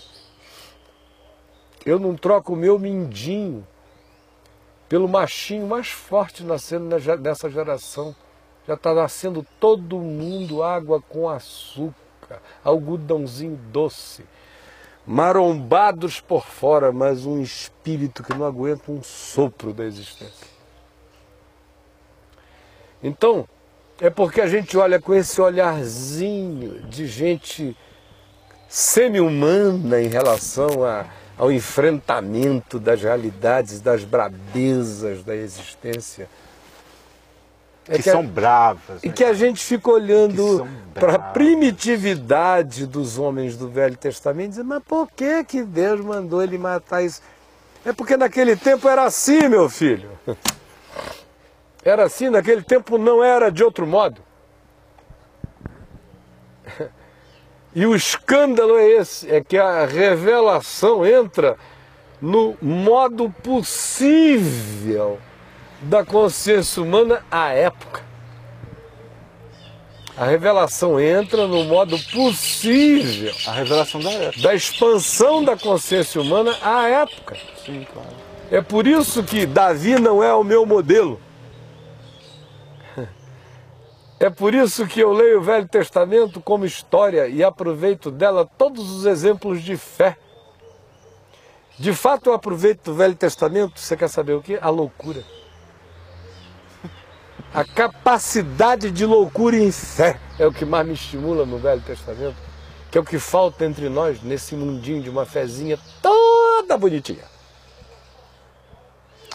[1.83, 3.65] Eu não troco o meu mindinho
[4.87, 8.15] pelo machinho mais forte nascendo nessa geração.
[8.67, 14.23] Já está nascendo todo mundo água com açúcar, algodãozinho doce,
[15.05, 20.47] marombados por fora, mas um espírito que não aguenta um sopro da existência.
[23.03, 23.47] Então,
[23.99, 27.77] é porque a gente olha com esse olharzinho de gente
[28.67, 31.05] semi-humana em relação a
[31.37, 36.29] ao enfrentamento das realidades, das brabezas da existência.
[37.87, 39.03] É que, que, são a, bravas.
[39.03, 39.13] E né?
[39.13, 44.65] que a gente fica olhando para a primitividade dos homens do Velho Testamento e diz,
[44.65, 47.21] mas por que, que Deus mandou ele matar isso?
[47.85, 50.09] É porque naquele tempo era assim, meu filho.
[51.83, 54.19] Era assim, naquele tempo não era de outro modo.
[57.75, 61.57] E o escândalo é esse, é que a revelação entra
[62.21, 65.19] no modo possível
[65.81, 68.03] da consciência humana à época.
[70.17, 74.41] A revelação entra no modo possível A revelação da época.
[74.41, 77.35] da expansão da consciência humana à época.
[77.65, 78.07] Sim, claro.
[78.49, 81.19] É por isso que Davi não é o meu modelo.
[84.17, 88.89] É por isso que eu leio o Velho Testamento como história e aproveito dela todos
[88.89, 90.15] os exemplos de fé.
[91.77, 94.57] De fato, eu aproveito do Velho Testamento, você quer saber o que?
[94.61, 95.21] A loucura.
[97.55, 102.35] A capacidade de loucura em fé é o que mais me estimula no Velho Testamento,
[102.91, 107.23] que é o que falta entre nós nesse mundinho de uma fezinha toda bonitinha.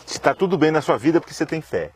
[0.06, 1.92] Está tudo bem na sua vida porque você tem fé.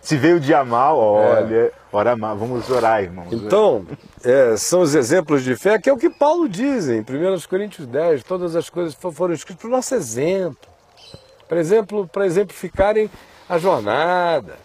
[0.00, 1.72] Se veio o dia mal, olha, é.
[1.92, 3.30] ora mal, vamos orar, irmãos.
[3.30, 3.84] Então,
[4.24, 7.04] é, são os exemplos de fé, que é o que Paulo diz em 1
[7.46, 10.70] Coríntios 10, todas as coisas foram escritas para o nosso exemplo.
[11.46, 13.10] Por exemplo, para exemplificarem
[13.46, 14.56] a jornada,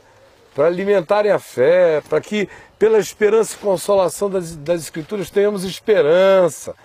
[0.53, 2.47] para alimentarem a fé, para que
[2.77, 6.75] pela esperança e consolação das, das Escrituras tenhamos esperança.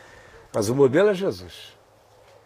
[0.53, 1.77] Mas o modelo é Jesus.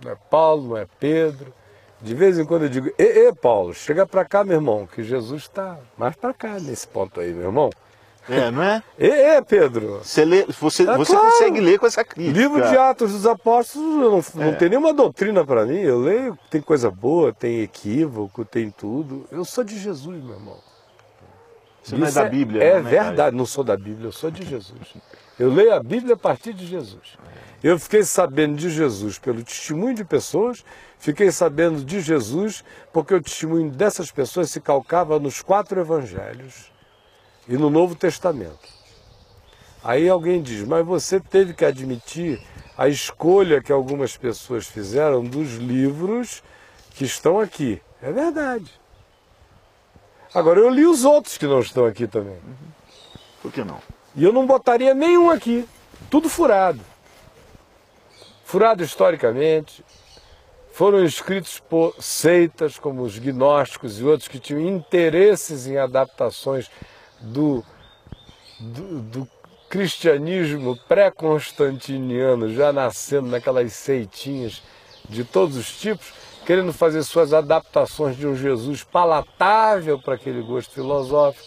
[0.03, 1.53] Não é Paulo, não é Pedro,
[2.01, 5.03] de vez em quando eu digo, ê, ê Paulo, chega para cá, meu irmão, que
[5.03, 7.71] Jesus está mais para cá nesse ponto aí, meu irmão.
[8.29, 8.83] É, não é?
[8.99, 9.99] ê Pedro.
[10.03, 11.31] Você, lê, você, é, você claro.
[11.31, 12.39] consegue ler com essa crítica.
[12.39, 14.47] Livro de Atos dos Apóstolos não, é.
[14.47, 15.79] não tem nenhuma doutrina para mim.
[15.79, 19.27] Eu leio, tem coisa boa, tem equívoco, tem tudo.
[19.31, 20.70] Eu sou de Jesus, meu irmão.
[21.91, 22.63] Você não é da Bíblia.
[22.63, 24.95] É, é verdade, não sou da Bíblia, eu sou de Jesus.
[25.39, 27.19] Eu leio a Bíblia a partir de Jesus.
[27.63, 30.65] Eu fiquei sabendo de Jesus pelo testemunho de pessoas
[31.01, 32.63] Fiquei sabendo de Jesus
[32.93, 36.71] porque o testemunho dessas pessoas se calcava nos quatro evangelhos
[37.49, 38.69] e no Novo Testamento.
[39.83, 42.39] Aí alguém diz, mas você teve que admitir
[42.77, 46.43] a escolha que algumas pessoas fizeram dos livros
[46.91, 47.81] que estão aqui.
[48.03, 48.80] É verdade.
[50.35, 52.39] Agora eu li os outros que não estão aqui também.
[53.43, 53.81] Por que não?
[54.15, 55.69] E eu não botaria nenhum aqui.
[56.09, 56.81] Tudo furado.
[58.45, 59.85] Furado historicamente,
[60.73, 66.71] foram escritos por seitas como os gnósticos e outros que tinham interesses em adaptações
[67.21, 67.65] do,
[68.59, 69.29] do, do
[69.69, 74.63] cristianismo pré-constantiniano, já nascendo naquelas seitinhas
[75.09, 76.13] de todos os tipos,
[76.45, 81.47] querendo fazer suas adaptações de um Jesus palatável para aquele gosto filosófico.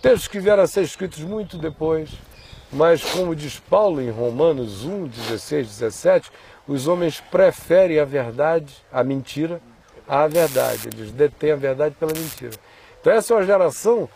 [0.00, 2.10] Textos que vieram a ser escritos muito depois,
[2.72, 6.30] mas como diz Paulo em Romanos 1, 16, 17,
[6.66, 9.60] os homens preferem a verdade, a mentira,
[10.08, 10.88] à verdade.
[10.92, 12.52] Eles detêm a verdade pela mentira.
[13.00, 14.08] Então essa é uma geração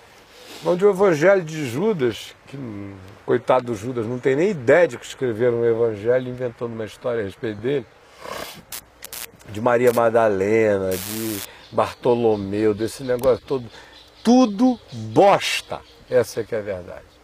[0.64, 2.56] onde o evangelho de Judas, que
[3.24, 7.20] coitado do Judas, não tem nem ideia de que escreveram um evangelho inventando uma história
[7.20, 7.86] a respeito dele,
[9.48, 11.40] de Maria Madalena, de
[11.70, 13.66] Bartolomeu, desse negócio todo,
[14.22, 15.80] tudo bosta.
[16.08, 17.16] Essa é que é a verdade.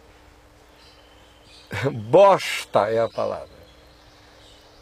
[1.89, 3.47] Bosta é a palavra.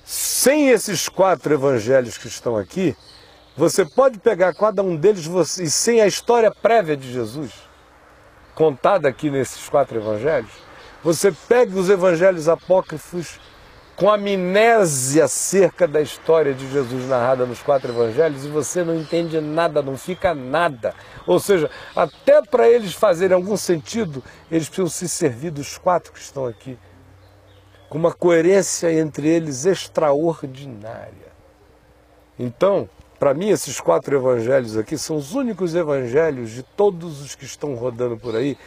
[0.04, 2.96] Sem esses quatro evangelhos que estão aqui,
[3.56, 7.52] você pode pegar cada um deles você, e sem a história prévia de Jesus,
[8.56, 10.52] contada aqui nesses quatro evangelhos,
[11.04, 13.40] você pega os evangelhos apócrifos
[13.96, 19.40] com amnésia acerca da história de Jesus narrada nos quatro evangelhos e você não entende
[19.40, 20.96] nada, não fica nada.
[21.28, 26.20] Ou seja, até para eles fazerem algum sentido, eles precisam se servir dos quatro que
[26.20, 26.78] estão aqui
[27.90, 31.32] com uma coerência entre eles extraordinária.
[32.40, 32.90] Então,
[33.20, 37.76] para mim, esses quatro evangelhos aqui são os únicos evangelhos de todos os que estão
[37.76, 38.58] rodando por aí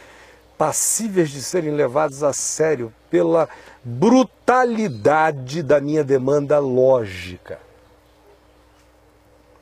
[0.57, 3.49] passíveis de serem levados a sério pela
[3.85, 7.59] brutalidade da minha demanda lógica.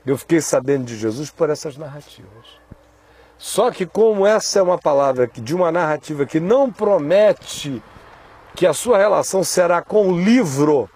[0.05, 2.63] Eu fiquei sabendo de Jesus por essas narrativas.
[3.38, 7.84] Só que como essa é uma palavra que, de uma narrativa que não promete
[8.55, 10.89] que a sua relação será com o livro.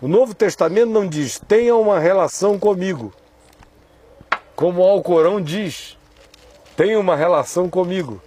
[0.00, 3.12] O Novo Testamento não diz, tenha uma relação comigo.
[4.54, 5.98] Como o Alcorão diz,
[6.76, 8.22] tenha uma relação comigo.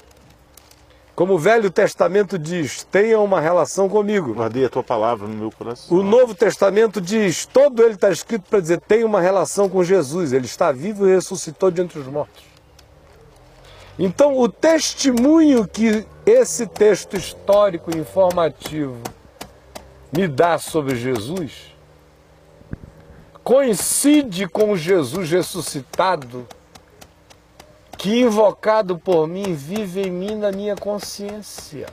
[1.19, 4.33] Como o Velho Testamento diz, tenha uma relação comigo.
[4.35, 5.97] Guardei a tua palavra no meu coração.
[5.97, 10.31] O Novo Testamento diz, todo ele está escrito para dizer, tenha uma relação com Jesus.
[10.31, 12.45] Ele está vivo e ressuscitou de entre os mortos.
[13.99, 18.95] Então, o testemunho que esse texto histórico informativo
[20.15, 21.75] me dá sobre Jesus
[23.43, 26.47] coincide com Jesus ressuscitado,
[27.99, 31.85] que invocado por mim vive em mim na minha consciência.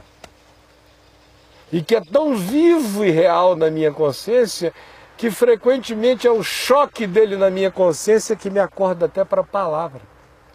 [1.72, 4.72] E que é tão vivo e real na minha consciência
[5.16, 9.44] que frequentemente é o choque dele na minha consciência que me acorda até para a
[9.44, 10.00] palavra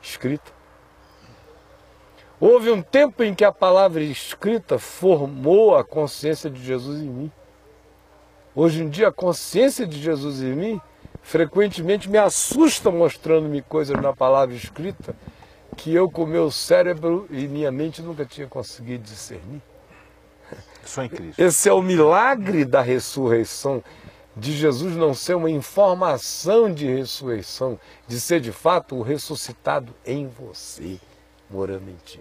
[0.01, 0.53] escrita.
[2.39, 7.31] Houve um tempo em que a palavra escrita formou a consciência de Jesus em mim.
[8.55, 10.81] Hoje em dia, a consciência de Jesus em mim
[11.21, 15.13] frequentemente me assusta mostrando-me coisas na palavra escrita
[15.75, 19.61] que eu com meu cérebro e minha mente nunca tinha conseguido discernir.
[20.83, 21.39] Só em Cristo.
[21.39, 23.83] Esse é o milagre da ressurreição,
[24.35, 30.27] de Jesus não ser uma informação de ressurreição, de ser de fato o ressuscitado em
[30.27, 30.99] você,
[31.49, 32.19] morando em ti.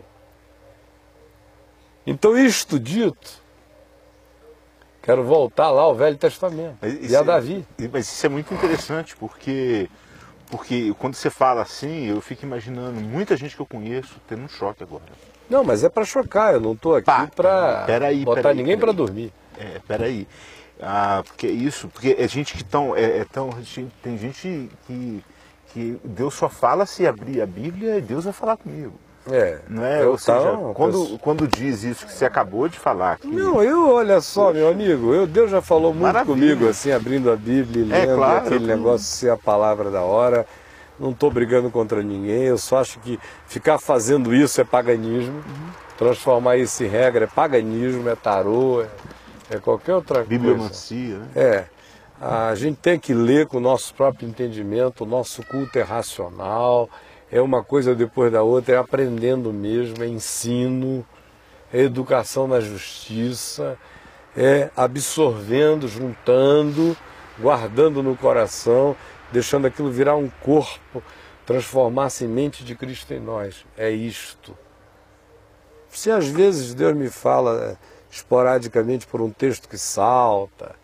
[2.06, 3.40] Então, isto dito,
[5.02, 7.66] quero voltar lá ao Velho Testamento e a é- Davi.
[7.92, 9.88] Mas isso é muito interessante, porque,
[10.50, 14.48] porque quando você fala assim, eu fico imaginando muita gente que eu conheço tendo um
[14.48, 15.04] choque agora.
[15.48, 17.84] Não, mas é para chocar, eu não estou aqui para
[18.24, 19.32] botar peraí, ninguém para dormir.
[19.58, 20.26] É, peraí.
[20.80, 23.50] Ah, porque é isso, porque é gente que tão, é, é tão.
[24.02, 25.24] Tem gente que,
[25.72, 28.94] que Deus só fala se abrir a Bíblia e Deus vai falar comigo.
[29.30, 30.02] É, Não é?
[30.02, 33.62] eu Ou seja, tava- quando, quando diz isso que você acabou de falar, que Não,
[33.62, 36.34] eu, olha só, meu amigo, eu, Deus já falou muito Maravilha.
[36.34, 38.46] comigo, assim, abrindo a Bíblia e É, lendo claro.
[38.46, 40.46] aquele negócio ser a palavra da hora.
[40.98, 45.42] Não estou brigando contra ninguém, eu só acho que ficar fazendo isso é paganismo.
[45.96, 50.28] Transformar isso em regra é paganismo, é tarô, é, é qualquer outra coisa.
[50.28, 51.28] bibliomancia, né?
[51.36, 51.64] É.
[52.20, 56.88] A gente tem que ler com o nosso próprio entendimento, o nosso culto é racional,
[57.30, 61.06] é uma coisa depois da outra, é aprendendo mesmo, é ensino,
[61.72, 63.78] é educação na justiça,
[64.36, 66.96] é absorvendo, juntando,
[67.38, 68.96] guardando no coração,
[69.32, 71.02] deixando aquilo virar um corpo,
[71.46, 73.64] transformar-se em mente de Cristo em nós.
[73.76, 74.56] É isto.
[75.88, 77.78] Se às vezes Deus me fala
[78.10, 80.74] esporadicamente por um texto que salta,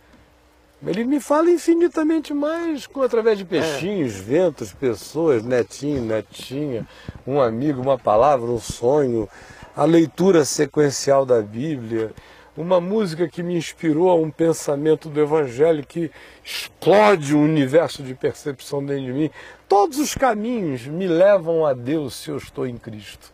[0.84, 6.86] ele me fala infinitamente mais com, através de peixinhos, ventos, pessoas, netinho, netinha,
[7.26, 9.28] um amigo, uma palavra, um sonho,
[9.74, 12.12] a leitura sequencial da Bíblia,
[12.56, 16.10] uma música que me inspirou a um pensamento do Evangelho que
[16.44, 19.30] explode um universo de percepção dentro de mim.
[19.68, 23.32] Todos os caminhos me levam a Deus se eu estou em Cristo.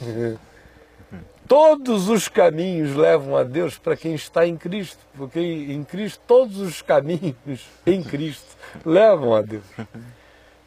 [1.46, 6.58] Todos os caminhos levam a Deus para quem está em Cristo, porque em Cristo todos
[6.58, 9.64] os caminhos em Cristo levam a Deus.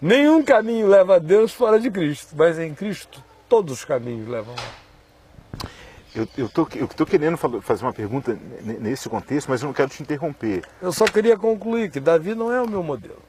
[0.01, 4.55] Nenhum caminho leva a Deus fora de Cristo, mas em Cristo todos os caminhos levam
[4.55, 5.69] lá.
[6.15, 9.89] Eu, eu, tô, eu tô querendo fazer uma pergunta nesse contexto, mas eu não quero
[9.89, 10.63] te interromper.
[10.81, 13.21] Eu só queria concluir que Davi não é o meu modelo.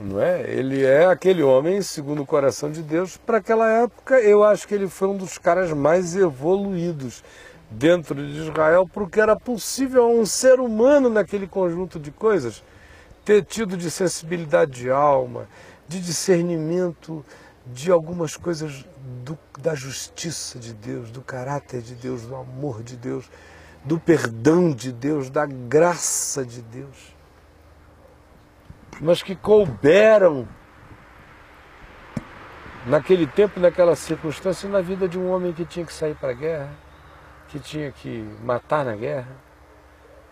[0.00, 0.50] Não é?
[0.50, 3.18] Ele é aquele homem segundo o coração de Deus.
[3.18, 7.22] Para aquela época, eu acho que ele foi um dos caras mais evoluídos
[7.70, 12.64] dentro de Israel, porque era possível um ser humano naquele conjunto de coisas
[13.24, 15.46] ter tido de sensibilidade de alma,
[15.86, 17.24] de discernimento
[17.66, 18.86] de algumas coisas
[19.22, 23.30] do- da justiça de Deus, do caráter de Deus, do amor de Deus,
[23.84, 27.14] do perdão de Deus, da graça de Deus,
[29.00, 30.46] mas que couberam
[32.86, 36.34] naquele tempo, naquela circunstância, na vida de um homem que tinha que sair para a
[36.34, 36.70] guerra,
[37.48, 39.36] que tinha que matar na guerra,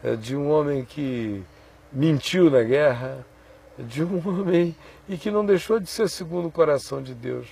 [0.05, 1.43] eh, de um homem que
[1.93, 3.25] mentiu na guerra,
[3.79, 4.77] de um homem
[5.09, 7.49] e que não deixou de ser segundo o coração de Deus.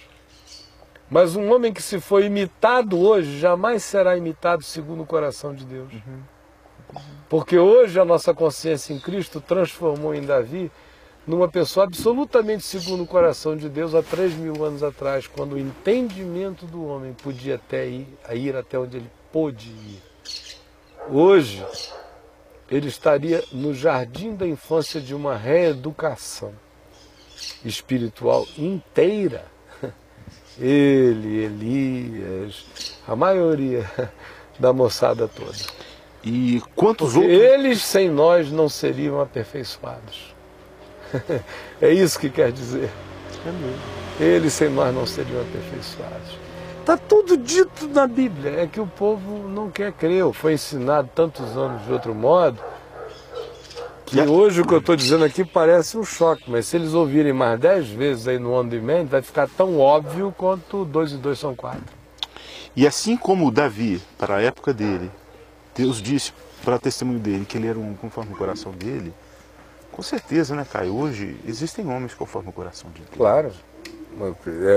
[1.09, 5.65] Mas um homem que se foi imitado hoje jamais será imitado segundo o coração de
[5.65, 5.93] Deus.
[7.29, 10.71] Porque hoje a nossa consciência em Cristo transformou em Davi
[11.27, 15.59] numa pessoa absolutamente segundo o coração de Deus há três mil anos atrás, quando o
[15.59, 20.03] entendimento do homem podia até ir, ir até onde ele pôde ir.
[21.11, 21.65] Hoje,
[22.71, 26.53] ele estaria no jardim da infância de uma reeducação
[27.65, 29.45] espiritual inteira.
[30.59, 32.65] Ele, Elias,
[33.07, 33.89] a maioria
[34.59, 35.59] da moçada toda.
[36.25, 37.53] E quantos Porque outros.
[37.53, 40.35] eles sem nós não seriam aperfeiçoados.
[41.81, 42.91] é isso que quer dizer.
[44.19, 46.39] Eles sem nós não seriam aperfeiçoados.
[46.81, 51.11] Está tudo dito na Bíblia, é que o povo não quer crer, ou foi ensinado
[51.15, 52.61] tantos anos de outro modo,
[54.07, 57.33] que hoje o que eu estou dizendo aqui parece um choque, mas se eles ouvirem
[57.33, 61.41] mais dez vezes aí no on demand, vai ficar tão óbvio quanto dois e dois
[61.41, 61.83] são quatro.
[62.77, 65.11] E assim como Davi, para a época dele,
[65.75, 66.33] Deus disse
[66.65, 69.13] para testemunho dele que ele era um conforme o coração dele,
[69.97, 70.95] com certeza, né, Caio?
[70.95, 73.17] Hoje existem homens conforme o coração de Deus.
[73.17, 73.51] Claro.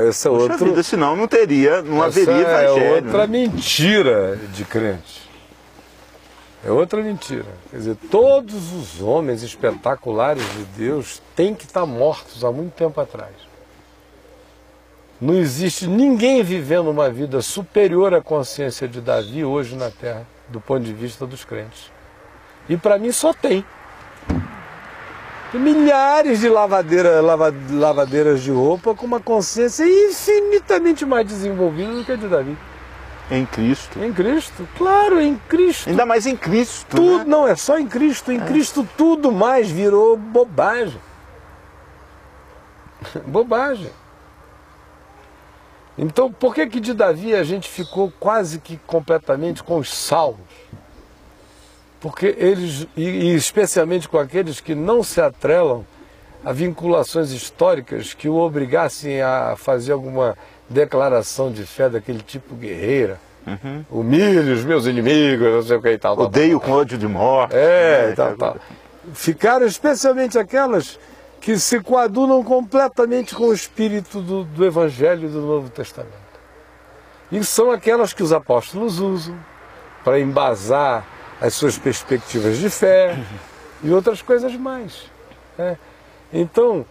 [0.08, 0.58] Essa é Poxa outra.
[0.58, 2.86] vida, senão não teria, não haveria Essa evangelho.
[2.86, 3.28] É outra né?
[3.28, 5.30] mentira de crente.
[6.66, 7.46] É outra mentira.
[7.70, 13.00] Quer dizer, todos os homens espetaculares de Deus têm que estar mortos há muito tempo
[13.00, 13.34] atrás.
[15.20, 20.62] Não existe ninguém vivendo uma vida superior à consciência de Davi hoje na Terra, do
[20.62, 21.92] ponto de vista dos crentes.
[22.70, 23.66] E para mim só tem.
[25.54, 32.12] Milhares de lavadeira, lava, lavadeiras de roupa com uma consciência infinitamente mais desenvolvida do que
[32.12, 32.56] a de Davi.
[33.32, 34.00] Em Cristo.
[34.04, 35.90] Em Cristo, claro, em Cristo.
[35.90, 36.96] Ainda mais em Cristo.
[36.96, 37.24] Tudo, né?
[37.26, 41.00] não é só em Cristo, em Cristo tudo mais virou bobagem.
[43.26, 43.92] bobagem.
[45.98, 50.48] Então, por que que de Davi a gente ficou quase que completamente com os salmos?
[52.00, 55.86] Porque eles, e, e especialmente com aqueles que não se atrelam
[56.44, 60.38] a vinculações históricas que o obrigassem a fazer alguma
[60.70, 63.20] declaração de fé daquele tipo guerreira.
[63.46, 63.86] Uhum.
[63.90, 66.16] Humilhe os meus inimigos, não sei o que e tal.
[66.16, 67.56] tal, Odeio com ódio de morte.
[67.56, 68.14] é, né?
[68.16, 68.58] tal, tal.
[69.14, 71.00] Ficaram especialmente aquelas
[71.42, 76.14] que se coadunam completamente com o espírito do, do Evangelho do Novo Testamento.
[77.32, 79.38] E são aquelas que os apóstolos usam
[80.04, 81.06] para embasar
[81.42, 83.18] as suas perspectivas de fé
[83.84, 85.06] e outras coisas mais.
[85.58, 85.78] né?
[86.32, 86.86] Então,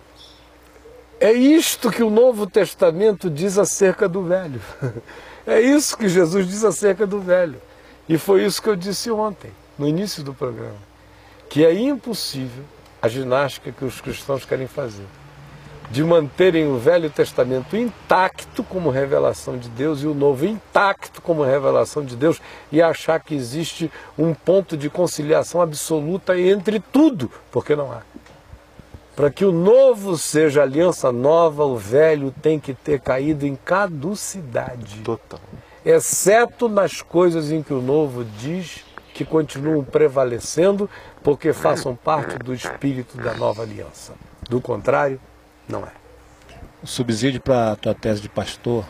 [1.21, 4.61] é isto que o Novo Testamento diz acerca do velho.
[5.47, 7.59] É isso que Jesus diz acerca do velho.
[8.07, 10.77] E foi isso que eu disse ontem, no início do programa.
[11.49, 12.65] Que é impossível
[13.01, 15.07] a ginástica que os cristãos querem fazer.
[15.91, 21.43] De manterem o Velho Testamento intacto como revelação de Deus e o Novo intacto como
[21.43, 27.75] revelação de Deus e achar que existe um ponto de conciliação absoluta entre tudo, porque
[27.75, 28.03] não há.
[29.19, 35.01] Para que o novo seja aliança nova, o velho tem que ter caído em caducidade.
[35.01, 35.41] Total.
[35.85, 40.89] Exceto nas coisas em que o novo diz que continuam prevalecendo,
[41.21, 44.13] porque façam parte do espírito da nova aliança.
[44.49, 45.21] Do contrário,
[45.69, 45.93] não é.
[46.83, 48.85] O subsídio para a tua tese de pastor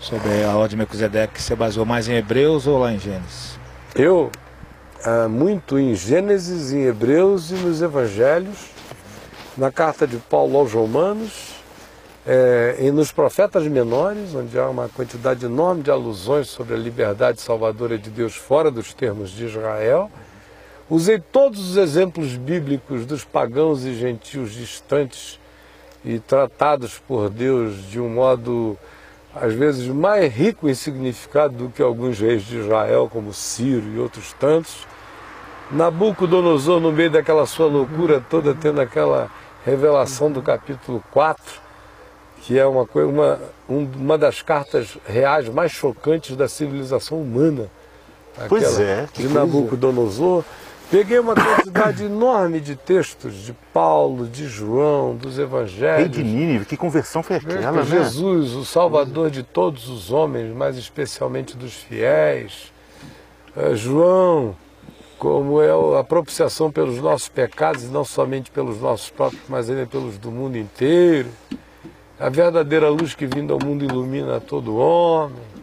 [0.00, 3.58] sobre a ordem de Melquisedeque, você baseou mais em Hebreus ou lá em Gênesis?
[3.94, 4.30] Eu,
[5.04, 8.70] ah, muito em Gênesis, em Hebreus e nos Evangelhos,
[9.56, 11.54] na carta de Paulo aos Romanos,
[12.26, 17.40] eh, e nos profetas menores, onde há uma quantidade enorme de alusões sobre a liberdade
[17.40, 20.10] salvadora de Deus fora dos termos de Israel.
[20.88, 25.38] Usei todos os exemplos bíblicos dos pagãos e gentios distantes
[26.04, 28.76] e tratados por Deus de um modo
[29.34, 33.98] às vezes mais rico em significado do que alguns reis de Israel, como Ciro e
[33.98, 34.86] outros tantos.
[35.70, 39.30] Nabucodonosor, no meio daquela sua loucura toda, tendo aquela
[39.64, 41.42] revelação do capítulo 4,
[42.42, 47.66] que é uma, coi- uma, um- uma das cartas reais mais chocantes da civilização humana.
[48.48, 49.34] Pois é, De coisa.
[49.40, 50.44] Nabucodonosor.
[50.94, 56.08] Peguei uma quantidade enorme de textos de Paulo, de João, dos Rei evangelhos.
[56.12, 57.82] de Nínive, que conversão foi aquela, né?
[57.82, 62.72] Jesus, o Salvador de todos os homens, mas especialmente dos fiéis.
[63.56, 64.54] Eh, João,
[65.18, 69.86] como é a propiciação pelos nossos pecados, e não somente pelos nossos próprios, mas ainda
[69.86, 71.28] pelos do mundo inteiro.
[72.20, 75.53] A verdadeira luz que vindo ao mundo ilumina todo homem.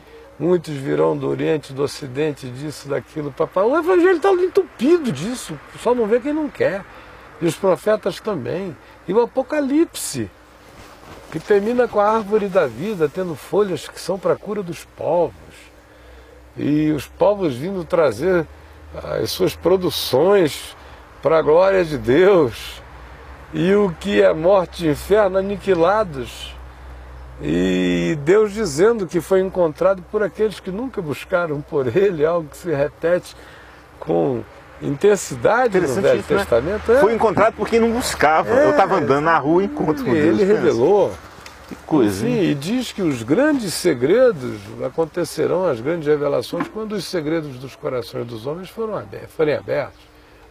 [0.41, 3.31] Muitos virão do Oriente, do Ocidente, disso, daquilo.
[3.31, 3.63] Papai.
[3.63, 6.83] O Evangelho está entupido disso, só não vê quem não quer.
[7.39, 8.75] E os profetas também.
[9.07, 10.31] E o Apocalipse
[11.31, 14.83] que termina com a árvore da vida, tendo folhas que são para a cura dos
[14.83, 15.35] povos.
[16.57, 18.47] E os povos vindo trazer
[19.21, 20.75] as suas produções
[21.21, 22.81] para a glória de Deus.
[23.53, 26.55] E o que é morte e inferno aniquilados.
[27.41, 32.57] E Deus dizendo que foi encontrado por aqueles que nunca buscaram por Ele, algo que
[32.57, 33.35] se repete
[33.99, 34.43] com
[34.81, 36.39] intensidade no Velho isso, né?
[36.39, 36.91] Testamento.
[36.91, 36.99] É.
[36.99, 38.49] Foi encontrado por quem não buscava.
[38.49, 38.65] É.
[38.65, 40.39] Eu estava andando na rua e encontro E com Deus.
[40.39, 41.11] ele revelou.
[41.67, 47.05] Que coisa, Sim, e diz que os grandes segredos acontecerão, as grandes revelações, quando os
[47.05, 50.01] segredos dos corações dos homens foram abertos, forem abertos.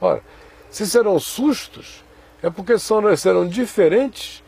[0.00, 0.22] Ora,
[0.70, 2.02] se serão sustos,
[2.42, 4.42] é porque são, serão diferentes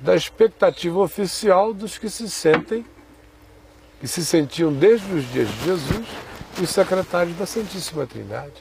[0.00, 2.84] da expectativa oficial dos que se sentem,
[4.00, 6.06] que se sentiam desde os dias de Jesus,
[6.60, 8.52] os secretários da Santíssima Trindade.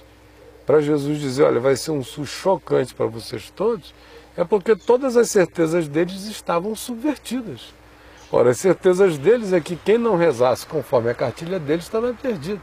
[0.66, 3.94] Para Jesus dizer, olha, vai ser um susto chocante para vocês todos,
[4.38, 7.74] é porque todas as certezas deles estavam subvertidas.
[8.32, 12.62] Ora, as certezas deles é que quem não rezasse conforme a cartilha deles estava perdido.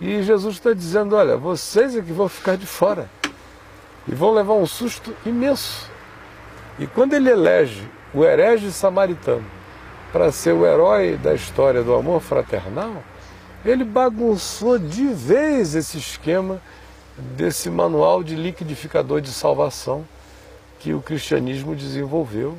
[0.00, 3.08] E Jesus está dizendo, olha, vocês é que vão ficar de fora.
[4.06, 5.87] E vão levar um susto imenso.
[6.78, 7.82] E quando ele elege
[8.14, 9.44] o herege samaritano
[10.12, 13.02] para ser o herói da história do amor fraternal,
[13.64, 16.60] ele bagunçou de vez esse esquema
[17.16, 20.06] desse manual de liquidificador de salvação
[20.78, 22.56] que o cristianismo desenvolveu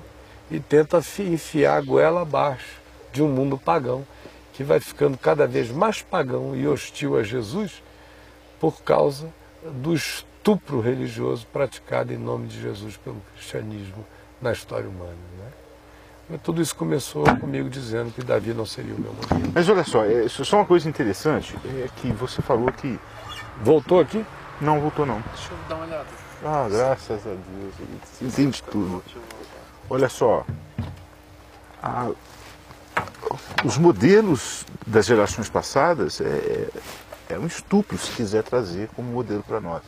[0.51, 2.79] e tenta fi- enfiar a goela abaixo
[3.13, 4.05] de um mundo pagão
[4.53, 7.81] que vai ficando cada vez mais pagão e hostil a Jesus
[8.59, 9.29] por causa
[9.63, 9.95] do
[10.43, 14.05] estupro religioso praticado em nome de Jesus pelo cristianismo
[14.41, 15.11] na história humana.
[15.37, 15.45] Né?
[16.29, 19.51] Mas tudo isso começou comigo dizendo que Davi não seria o meu modelo.
[19.53, 22.97] Mas olha só, é, só uma coisa interessante é que você falou que.
[23.61, 24.25] Voltou aqui?
[24.61, 25.21] Não, voltou não.
[25.33, 26.07] Deixa eu dar uma olhada.
[26.45, 27.73] Ah, graças a Deus.
[28.21, 29.03] Entende tudo.
[29.89, 30.45] Olha só.
[31.83, 32.11] a-
[33.65, 36.69] os modelos das gerações passadas é,
[37.29, 39.81] é um estupro se quiser trazer como modelo para nós.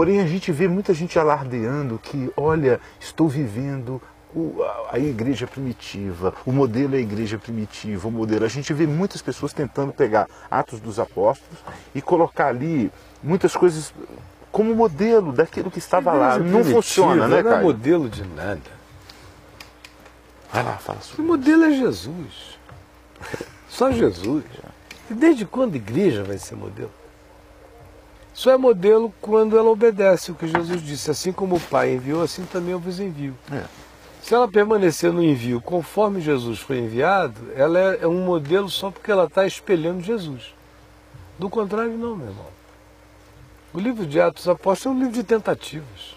[0.00, 4.00] Porém, a gente vê muita gente alardeando que, olha, estou vivendo
[4.34, 4.56] o-
[4.90, 8.46] a, igreja primitiva, o modelo é a igreja primitiva, o modelo.
[8.46, 11.58] A gente vê muitas pessoas tentando pegar Atos dos Apóstolos
[11.94, 12.90] e colocar ali
[13.22, 13.92] muitas coisas
[14.50, 16.38] como modelo daquilo que estava lá.
[16.38, 18.62] Não funciona, né, Não é modelo de nada.
[20.50, 22.58] Vai lá, fala O sobre modelo é Jesus.
[23.68, 24.44] Só Jesus.
[25.10, 26.90] E desde quando a igreja vai ser modelo?
[28.40, 31.10] Só é modelo quando ela obedece o que Jesus disse.
[31.10, 33.36] Assim como o Pai enviou, assim também eu vos envio.
[33.52, 33.64] É.
[34.22, 38.90] Se ela permanecer no envio conforme Jesus foi enviado, ela é é um modelo só
[38.90, 40.54] porque ela está espelhando Jesus.
[41.38, 42.46] Do contrário, não, meu irmão.
[43.74, 46.16] O livro de Atos Apóstolos é um livro de tentativas.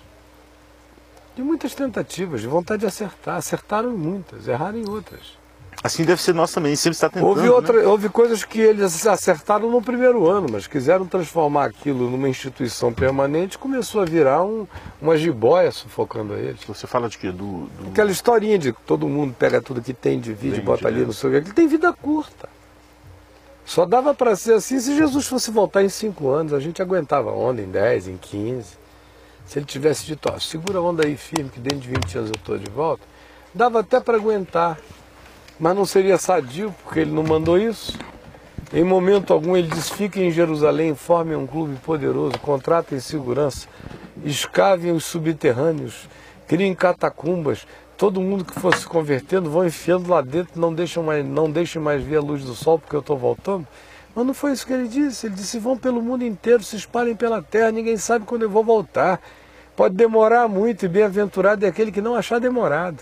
[1.36, 3.36] De muitas tentativas, de vontade de acertar.
[3.36, 5.43] Acertaram em muitas, erraram em outras.
[5.84, 7.28] Assim deve ser nós também, sempre está tentando.
[7.28, 7.50] Houve, né?
[7.50, 12.94] outra, houve coisas que eles acertaram no primeiro ano, mas quiseram transformar aquilo numa instituição
[12.94, 14.66] permanente começou a virar um,
[15.02, 16.64] uma jiboia sufocando eles.
[16.66, 17.32] Você fala de quê?
[17.32, 20.88] Do, do- Aquela historinha de que todo mundo pega tudo que tem, divide, Vende, bota
[20.88, 22.48] ali no seu que ele tem vida curta.
[23.66, 26.54] Só dava para ser assim se Jesus fosse voltar em cinco anos.
[26.54, 28.78] A gente aguentava a onda em 10, em 15.
[29.46, 32.30] Se ele tivesse dito, ó, segura a onda aí firme, que dentro de 20 anos
[32.30, 33.04] eu estou de volta,
[33.54, 34.80] dava até para aguentar.
[35.60, 37.98] Mas não seria sadio, porque ele não mandou isso.
[38.74, 43.68] Em momento algum ele diz, fiquem em Jerusalém, formem um clube poderoso, contratem segurança,
[44.26, 46.10] escavem os subterrâneos,
[46.48, 51.24] criem catacumbas, todo mundo que for se convertendo vão enfiando lá dentro, não deixem mais,
[51.24, 53.68] não deixem mais ver a luz do sol porque eu estou voltando.
[54.16, 55.28] Mas não foi isso que ele disse.
[55.28, 58.64] Ele disse: vão pelo mundo inteiro, se espalhem pela terra, ninguém sabe quando eu vou
[58.64, 59.22] voltar.
[59.76, 62.98] Pode demorar muito, e bem-aventurado é aquele que não achar demorado.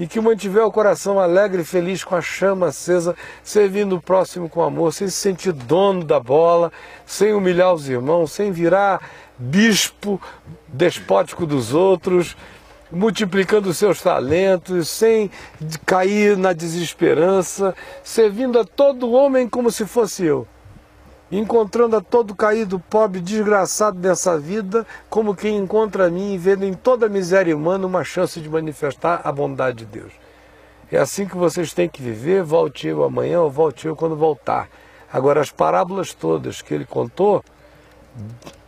[0.00, 4.48] E que mantiver o coração alegre e feliz com a chama acesa, servindo o próximo
[4.48, 6.72] com amor, sem se sentir dono da bola,
[7.04, 8.98] sem humilhar os irmãos, sem virar
[9.36, 10.18] bispo
[10.66, 12.34] despótico dos outros,
[12.90, 15.30] multiplicando seus talentos, sem
[15.84, 20.48] cair na desesperança, servindo a todo homem como se fosse eu
[21.30, 26.64] encontrando a todo caído, pobre, desgraçado nessa vida, como quem encontra a mim e vendo
[26.64, 30.12] em toda a miséria humana uma chance de manifestar a bondade de Deus.
[30.90, 34.68] É assim que vocês têm que viver, volte eu amanhã ou volte eu quando voltar.
[35.12, 37.44] Agora, as parábolas todas que ele contou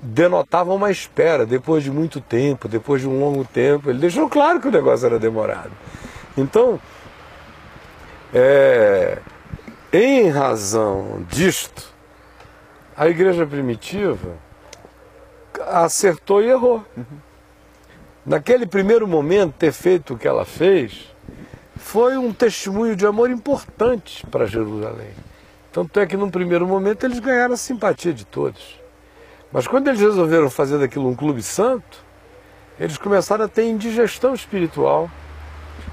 [0.00, 3.90] denotavam uma espera, depois de muito tempo, depois de um longo tempo.
[3.90, 5.72] Ele deixou claro que o negócio era demorado.
[6.36, 6.80] Então,
[8.32, 9.18] é,
[9.92, 11.91] em razão disto,
[13.02, 14.36] a igreja primitiva
[15.66, 16.84] acertou e errou.
[18.24, 21.12] Naquele primeiro momento, ter feito o que ela fez
[21.74, 25.10] foi um testemunho de amor importante para Jerusalém.
[25.72, 28.80] Tanto é que, num primeiro momento, eles ganharam a simpatia de todos.
[29.50, 32.04] Mas quando eles resolveram fazer daquilo um clube santo,
[32.78, 35.10] eles começaram a ter indigestão espiritual,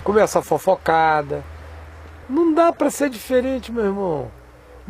[0.04, 1.44] começa a fofocada.
[2.30, 4.39] Não dá para ser diferente, meu irmão.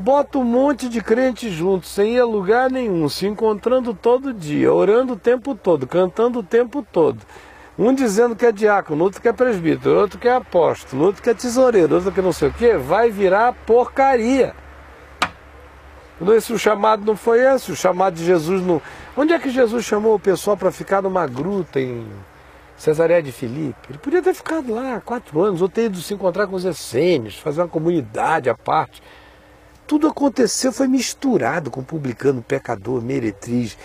[0.02, 4.74] Bota um monte de crentes juntos, sem ir a lugar nenhum, se encontrando todo dia,
[4.74, 7.20] orando o tempo todo, cantando o tempo todo.
[7.78, 11.30] Um dizendo que é diácono, outro que é presbítero, outro que é apóstolo, outro que
[11.30, 14.56] é tesoureiro, outro que não sei o quê, vai virar porcaria.
[16.30, 18.82] Esse, o chamado não foi esse, o chamado de Jesus não.
[19.18, 22.08] Onde é que Jesus chamou o pessoal para ficar numa gruta em
[22.78, 23.90] Cesareia de Filipe?
[23.90, 27.38] Ele podia ter ficado lá quatro anos, ou ter ido se encontrar com os essênios,
[27.38, 29.04] fazer uma comunidade à parte.
[29.90, 33.76] Tudo aconteceu, foi misturado com publicano, pecador, meretriz,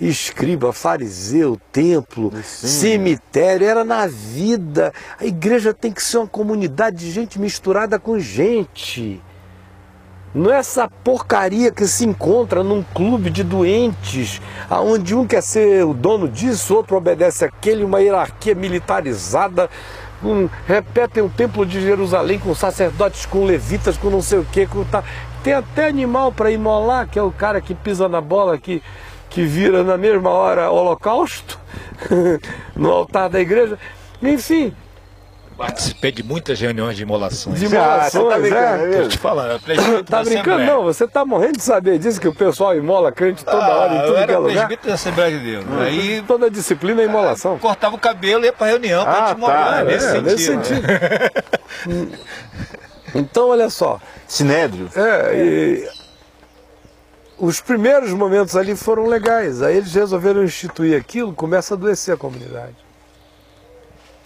[0.00, 4.92] escriba, fariseu, templo, cemitério, era na vida.
[5.20, 9.22] A igreja tem que ser uma comunidade de gente misturada com gente.
[10.34, 15.84] Não é essa porcaria que se encontra num clube de doentes, aonde um quer ser
[15.86, 19.70] o dono disso, outro obedece aquele, uma hierarquia militarizada,
[20.24, 24.66] um, repetem o templo de Jerusalém com sacerdotes, com levitas, com não sei o que,
[24.66, 25.02] com tá,
[25.42, 28.82] tem até animal para imolar, que é o cara que pisa na bola, que,
[29.30, 31.58] que vira na mesma hora holocausto
[32.76, 33.78] no altar da igreja.
[34.22, 34.74] Enfim,
[35.54, 37.60] Participei de muitas reuniões de imolações.
[37.60, 39.02] De imolações, tá é?
[39.02, 39.60] Tô te falando,
[40.04, 40.64] Tá brincando?
[40.64, 43.92] Não, você tá morrendo de saber disso, que o pessoal imola crente toda Ah, hora,
[43.94, 44.54] em eu tudo que é lugar.
[44.54, 45.64] presbítero da Assembleia de Deus.
[45.82, 47.58] Aí Toda disciplina é imolação.
[47.58, 49.64] cortava o cabelo e ia pra reunião pra Ah, gente morar.
[49.76, 50.24] tá, nesse É, sentido.
[50.24, 50.82] nesse sentido.
[53.14, 54.90] então, olha só, Sinédrio.
[54.94, 55.88] É, e
[57.38, 59.62] os primeiros momentos ali foram legais.
[59.62, 62.76] Aí eles resolveram instituir aquilo, começa a adoecer a comunidade.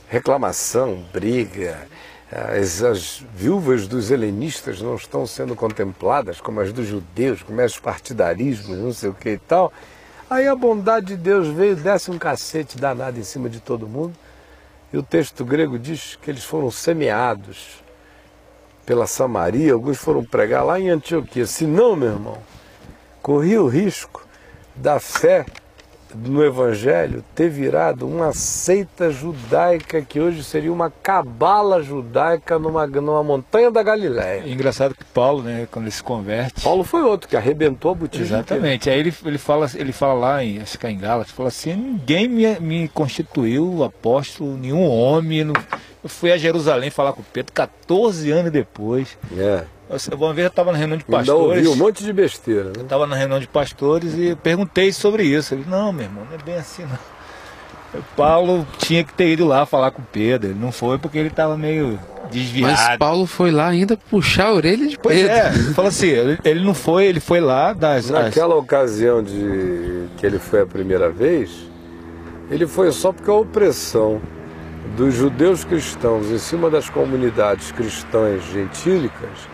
[0.09, 1.89] Reclamação, briga.
[2.31, 7.79] As, as viúvas dos helenistas não estão sendo contempladas como as dos judeus, como as
[7.79, 9.73] partidarismos, não sei o que e tal.
[10.29, 14.13] Aí a bondade de Deus veio, desce um cacete danado em cima de todo mundo.
[14.93, 17.86] E o texto grego diz que eles foram semeados
[18.87, 21.45] pela Samaria, alguns foram pregar lá em Antioquia.
[21.45, 22.39] Se não, meu irmão,
[23.21, 24.25] corria o risco
[24.77, 25.45] da fé
[26.15, 33.23] no Evangelho ter virado uma seita judaica que hoje seria uma cabala judaica numa, numa
[33.23, 34.43] montanha da Galiléia.
[34.45, 36.63] É Engraçado que Paulo, né, quando ele se converte.
[36.63, 38.23] Paulo foi outro que arrebentou a botija.
[38.25, 38.89] Exatamente.
[38.89, 41.75] Aí ele, ele, fala, ele fala lá, em, acho que é em Gálatas, fala assim,
[41.75, 45.45] ninguém me, me constituiu apóstolo, nenhum homem.
[45.45, 45.55] não-
[46.03, 49.19] Eu fui a Jerusalém falar com Pedro 14 anos depois.
[49.37, 49.65] É.
[49.89, 51.57] Eu, uma vez eu estava na reunião de Ainda pastores.
[51.67, 52.65] ouviu um monte de besteira.
[52.65, 52.83] Né?
[52.83, 55.55] Estava na reunião de pastores e eu perguntei sobre isso.
[55.55, 56.99] Ele, não, meu irmão, não é bem assim não.
[58.17, 60.51] Paulo tinha que ter ido lá falar com Pedro.
[60.51, 61.99] Ele não foi porque ele estava meio
[62.31, 62.73] desviado.
[62.73, 65.33] Mas Paulo foi lá ainda puxar a orelha de Pois Pedro.
[65.33, 68.07] é, fala assim, ele, ele não foi, ele foi lá das.
[68.07, 71.51] as- Naquela ocasião de que ele foi a primeira vez,
[72.51, 74.21] ele foi só porque a opressão
[74.97, 79.49] dos judeus cristãos em cima das comunidades cristãs gentílicas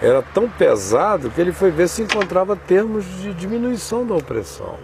[0.00, 4.76] era tão pesado que ele foi ver se encontrava termos de diminuição da opressão.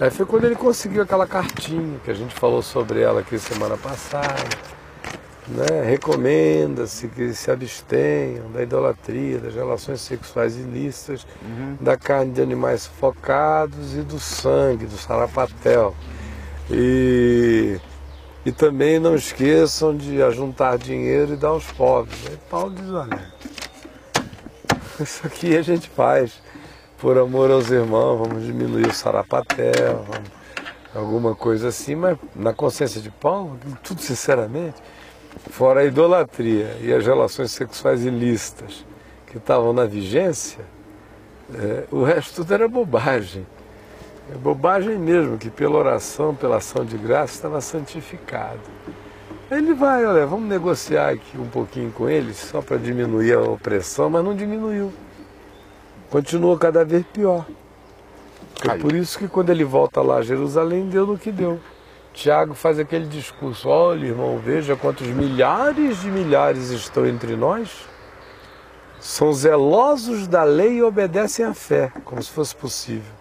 [0.00, 3.76] Aí foi quando ele conseguiu aquela cartinha que a gente falou sobre ela aqui semana
[3.76, 4.44] passada.
[5.48, 5.82] Né?
[5.84, 11.26] Recomenda-se que se abstenham da idolatria, das relações sexuais ilícitas,
[11.80, 15.94] da carne de animais sufocados e do sangue, do sarapatel.
[16.70, 17.80] E,
[18.44, 22.18] e também não esqueçam de ajuntar dinheiro e dar aos pobres.
[22.28, 23.32] Aí Paulo diz, olha,
[25.02, 26.40] isso aqui a gente faz
[26.98, 30.30] por amor aos irmãos, vamos diminuir o sarapatel, vamos,
[30.94, 34.76] alguma coisa assim, mas na consciência de Paulo, tudo sinceramente,
[35.50, 38.86] fora a idolatria e as relações sexuais ilícitas
[39.26, 40.64] que estavam na vigência,
[41.54, 43.46] é, o resto tudo era bobagem.
[44.32, 48.60] É bobagem mesmo, que pela oração, pela ação de graça, estava santificado.
[49.48, 54.10] Ele vai, olha, vamos negociar aqui um pouquinho com eles, só para diminuir a opressão,
[54.10, 54.92] mas não diminuiu.
[56.10, 57.46] Continua cada vez pior.
[58.68, 61.60] É por isso que quando ele volta lá a Jerusalém, deu no que deu.
[62.12, 67.86] Tiago faz aquele discurso, olha irmão, veja quantos milhares de milhares estão entre nós.
[68.98, 73.12] São zelosos da lei e obedecem à fé, como se fosse possível.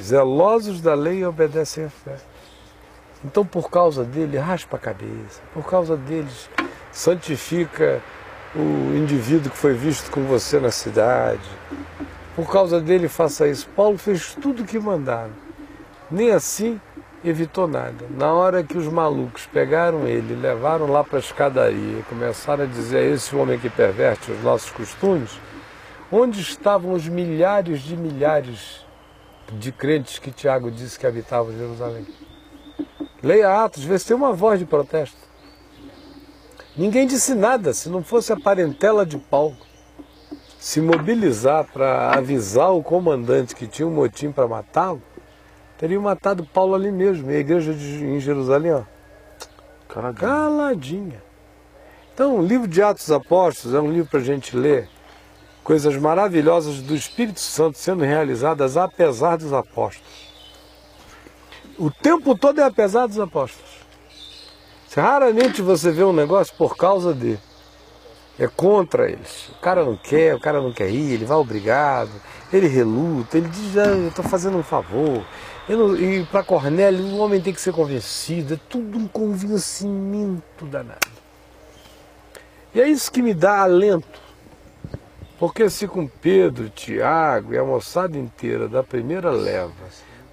[0.00, 2.16] Zelosos da lei e obedecem à fé.
[3.24, 5.40] Então, por causa dele, raspa a cabeça.
[5.54, 6.50] Por causa deles,
[6.92, 8.02] santifica
[8.54, 11.48] o indivíduo que foi visto com você na cidade.
[12.36, 13.68] Por causa dele, faça isso.
[13.74, 15.32] Paulo fez tudo o que mandaram.
[16.10, 16.80] Nem assim
[17.24, 18.04] evitou nada.
[18.10, 22.66] Na hora que os malucos pegaram ele, levaram lá para a escadaria e começaram a
[22.66, 25.40] dizer esse homem que perverte os nossos costumes,
[26.12, 28.84] onde estavam os milhares de milhares
[29.52, 32.06] de crentes que Tiago disse que habitavam Jerusalém?
[33.24, 35.16] Leia Atos, vê se tem uma voz de protesto.
[36.76, 39.56] Ninguém disse nada, se não fosse a parentela de Paulo
[40.58, 45.02] se mobilizar para avisar o comandante que tinha um motim para matá-lo,
[45.78, 47.30] teriam matado Paulo ali mesmo.
[47.30, 48.82] E a igreja de, em Jerusalém, ó,
[49.88, 50.20] Caladinho.
[50.20, 51.22] caladinha.
[52.12, 54.88] Então, o livro de Atos dos Apóstolos é um livro para a gente ler
[55.62, 60.23] coisas maravilhosas do Espírito Santo sendo realizadas apesar dos apóstolos.
[61.78, 63.70] O tempo todo é apesar dos apóstolos.
[64.94, 67.38] Raramente você vê um negócio por causa de.
[68.38, 69.48] É contra eles.
[69.48, 72.10] O cara não quer, o cara não quer ir, ele vai obrigado,
[72.52, 75.24] ele reluta, ele diz, ah, eu estou fazendo um favor.
[75.68, 80.98] Não- e para Cornélio, o homem tem que ser convencido, é tudo um convencimento danado.
[82.74, 84.20] E é isso que me dá alento.
[85.38, 89.72] Porque se com Pedro, Tiago e a moçada inteira da primeira leva,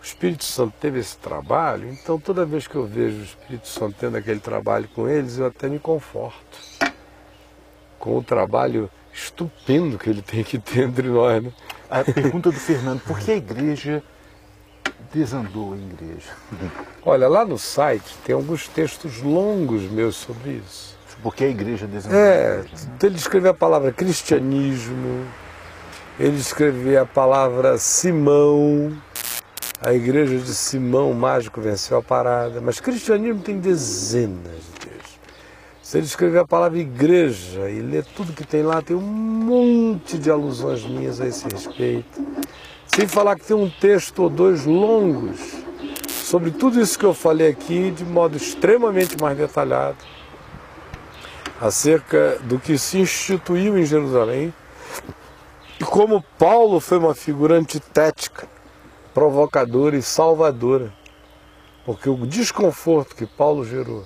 [0.01, 3.95] o Espírito Santo teve esse trabalho, então toda vez que eu vejo o Espírito Santo
[3.99, 6.57] tendo aquele trabalho com eles, eu até me conforto
[7.99, 11.43] com o trabalho estupendo que ele tem que ter entre nós.
[11.43, 11.51] Né?
[11.89, 14.01] A pergunta do Fernando, por que a igreja
[15.13, 16.29] desandou a igreja?
[17.05, 20.97] Olha, lá no site tem alguns textos longos meus sobre isso.
[21.21, 22.85] Por que a igreja desandou É, igreja?
[22.87, 22.93] né?
[23.03, 25.27] ele escreveu a palavra cristianismo,
[26.19, 28.91] ele escreveu a palavra Simão,
[29.83, 35.19] a igreja de Simão mágico venceu a parada, mas cristianismo tem dezenas de textos.
[35.81, 40.19] Se ele escrever a palavra igreja e ler tudo que tem lá, tem um monte
[40.19, 42.23] de alusões minhas a esse respeito.
[42.85, 45.39] Sem falar que tem um texto ou dois longos
[46.07, 49.97] sobre tudo isso que eu falei aqui, de modo extremamente mais detalhado
[51.59, 54.53] acerca do que se instituiu em Jerusalém
[55.79, 58.47] e como Paulo foi uma figura antitética,
[59.13, 60.93] provocadora e salvadora.
[61.85, 64.05] Porque o desconforto que Paulo gerou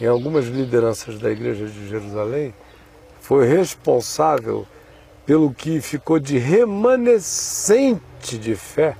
[0.00, 2.54] em algumas lideranças da igreja de Jerusalém
[3.20, 4.66] foi responsável
[5.24, 8.96] pelo que ficou de remanescente de fé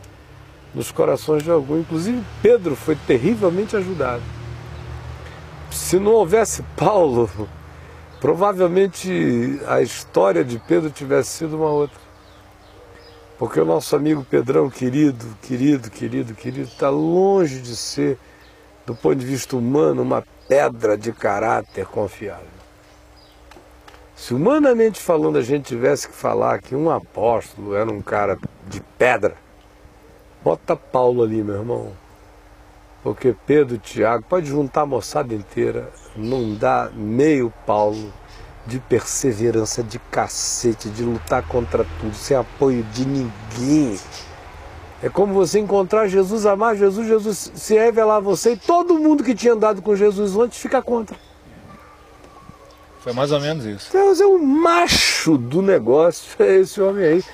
[0.75, 1.81] nos corações de alguns.
[1.81, 4.23] Inclusive Pedro foi terrivelmente ajudado.
[5.71, 7.29] Se não houvesse Paulo,
[8.21, 12.04] provavelmente a história de Pedro tivesse sido uma outra.
[13.39, 18.19] Porque o nosso amigo Pedrão, querido, querido, querido, querido, está longe de ser,
[18.87, 22.47] do ponto de vista humano, uma pedra de caráter confiável.
[24.15, 28.81] Se humanamente falando a gente tivesse que falar que um apóstolo era um cara de
[28.97, 29.37] pedra,
[30.43, 31.93] bota Paulo ali, meu irmão.
[33.03, 38.13] Porque Pedro, Tiago, pode juntar a moçada inteira, não dá meio Paulo
[38.67, 43.99] de perseverança, de cacete, de lutar contra tudo, sem apoio de ninguém.
[45.03, 49.23] É como você encontrar Jesus, amar Jesus, Jesus se revelar a você e todo mundo
[49.23, 51.17] que tinha andado com Jesus antes fica contra.
[53.01, 53.93] Foi mais ou menos isso.
[53.93, 57.25] Deus é o macho do negócio, é esse homem aí.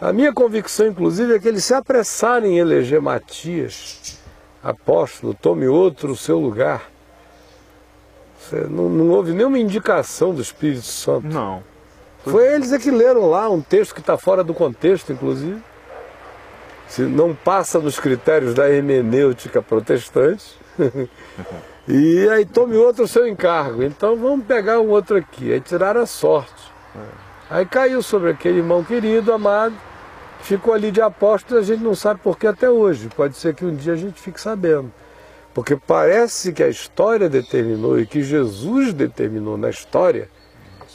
[0.00, 4.18] A minha convicção, inclusive, é que eles se apressaram em eleger Matias,
[4.62, 6.90] apóstolo, tome outro o seu lugar.
[8.52, 11.26] Não, não houve nenhuma indicação do Espírito Santo.
[11.26, 11.62] Não.
[12.24, 15.60] Foi eles é que leram lá um texto que está fora do contexto, inclusive.
[16.86, 20.58] Se não passa nos critérios da hermenêutica protestante.
[21.88, 23.82] e aí tome outro seu encargo.
[23.82, 25.52] Então vamos pegar um outro aqui.
[25.52, 26.70] Aí tiraram a sorte.
[27.48, 29.74] Aí caiu sobre aquele irmão querido, amado,
[30.42, 33.08] ficou ali de apóstolo e a gente não sabe por que até hoje.
[33.08, 34.92] Pode ser que um dia a gente fique sabendo.
[35.52, 40.28] Porque parece que a história determinou e que Jesus determinou na história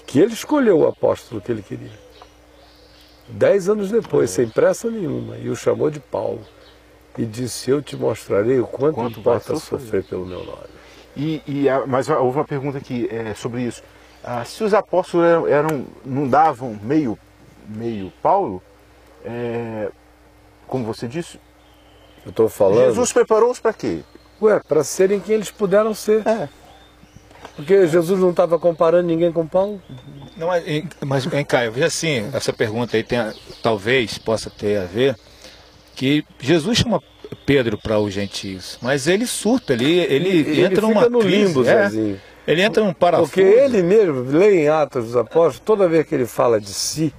[0.07, 1.91] que ele escolheu o apóstolo que ele queria.
[3.27, 6.41] Dez anos depois, sem pressa nenhuma, e o chamou de Paulo.
[7.17, 10.75] E disse: Eu te mostrarei o quanto, Quanto importa sofrer." sofrer pelo meu nome.
[11.17, 13.81] E, e a- mas houve uma pergunta aqui é, sobre isso.
[14.23, 17.17] Ah, se os apóstolos eram, eram- não davam meio,
[17.67, 18.61] meio Paulo,
[19.23, 19.89] é,
[20.67, 21.39] como você disse,
[22.25, 22.85] Eu estou falando.
[22.85, 24.01] Jesus preparou-os para quê?
[24.41, 26.25] Ué, para serem quem eles puderam ser.
[26.27, 26.49] É.
[27.55, 29.81] Porque Jesus não estava comparando ninguém com Paulo.
[30.35, 33.19] Não, mas, em- mas em Caio, veja assim, essa pergunta aí tem,
[33.63, 35.15] talvez possa ter a ver
[35.95, 37.01] que Jesus chama
[37.45, 41.65] Pedro para os gentios, mas ele surta, ele, ele, entra fica numa no crise, limbo,
[41.65, 41.89] é,
[42.45, 43.29] ele entra num parafuso.
[43.31, 47.13] Porque ele mesmo, lê em Atos dos Apóstolos, toda vez que ele fala de si,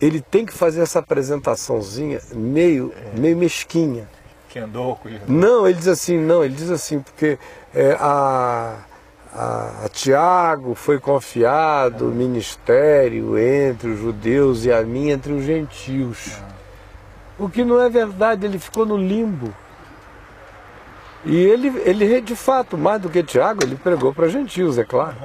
[0.00, 4.08] ele tem que fazer essa apresentaçãozinha meio, meio mesquinha.
[4.56, 5.28] Que andou com Jesus.
[5.28, 7.38] Não, ele diz assim, não, ele diz assim, porque
[7.74, 8.78] é, a,
[9.34, 15.44] a, a Tiago foi confiado o ministério entre os judeus e a mim entre os
[15.44, 16.38] gentios.
[17.38, 19.52] O que não é verdade, ele ficou no limbo.
[21.22, 25.16] E ele, ele, de fato, mais do que Tiago, ele pregou para gentios, é claro.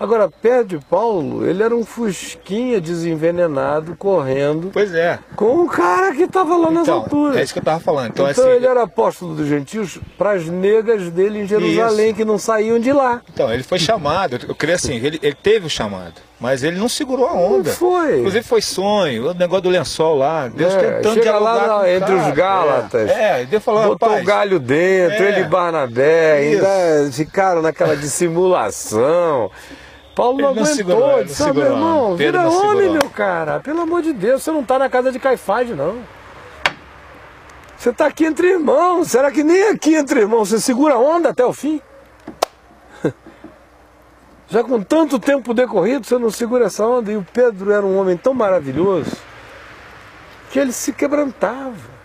[0.00, 5.18] Agora, Pedro e Paulo, ele era um fusquinha desenvenenado, correndo, Pois é.
[5.36, 7.36] com um cara que estava lá nas Então, alturas.
[7.36, 8.08] é isso que eu tava falando.
[8.12, 12.16] Então, Então, assim, ele era apóstolo dos gentios para as negas dele em Jerusalém, Isso.
[12.16, 13.20] que não saíam de lá.
[13.30, 16.88] então, ele foi chamado, eu creio assim, ele, ele teve o chamado, mas ele não
[16.88, 17.68] segurou a onda.
[17.68, 18.20] Não foi.
[18.20, 21.78] Inclusive foi sonho, o negócio do lençol lá, Deus É, tentando chega lá dialogar na-
[21.82, 22.34] o entre os cara.
[22.34, 23.10] Gálatas.
[23.10, 25.28] É, é Deus falou, Botou rapaz, o galho dentro, É.
[25.28, 26.64] ele e Barnabé, Isso.
[26.64, 29.50] ainda ficaram naquela dissimulação.
[30.14, 33.60] Paulo não não aguentou, ele disse, "Ah, meu irmão, vira homem, meu cara.
[33.60, 35.98] Pelo amor de Deus, você não está na casa de Caifás, não.
[37.76, 39.08] Você está aqui entre irmãos.
[39.08, 41.80] Será que nem aqui entre irmãos você segura a onda até o fim?
[44.48, 47.10] Já com tanto tempo decorrido, você não segura essa onda.
[47.10, 49.16] E o Pedro era um homem tão maravilhoso
[50.50, 51.99] que ele se quebrantava.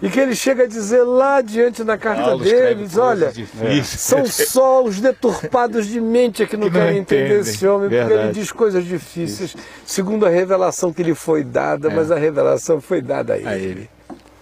[0.00, 3.86] E que ele chega a dizer lá diante da carta Paulo deles, olha, difíceis.
[3.88, 7.40] são só os deturpados de mente que não Que não querem entender entendem.
[7.40, 8.32] esse homem, porque ele Verdade.
[8.40, 13.34] diz coisas difíceis, segundo a revelação que lhe foi dada, mas a revelação foi dada
[13.34, 13.48] a ele.
[13.48, 13.90] A ele.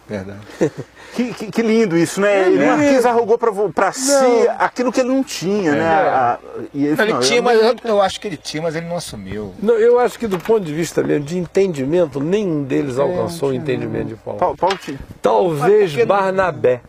[0.06, 0.40] Verdade.
[1.16, 2.46] Que, que- que lindo isso, né?
[2.46, 3.38] Ele Marquês arrogou
[3.72, 4.10] para si
[4.58, 5.82] aquilo que ele não tinha, né?
[5.88, 6.38] A-
[6.74, 8.86] e ele, Ele falou, tinha, eu- mas eu, eu acho que ele tinha, mas ele
[8.86, 9.54] não assumiu.
[9.62, 13.54] Não, eu acho que do ponto de vista mesmo de entendimento, nenhum deles alcançou o
[13.54, 14.38] entendimento de Paulo.
[14.38, 16.82] Paulo, Paulo tinha- Talvez não- Barnabé,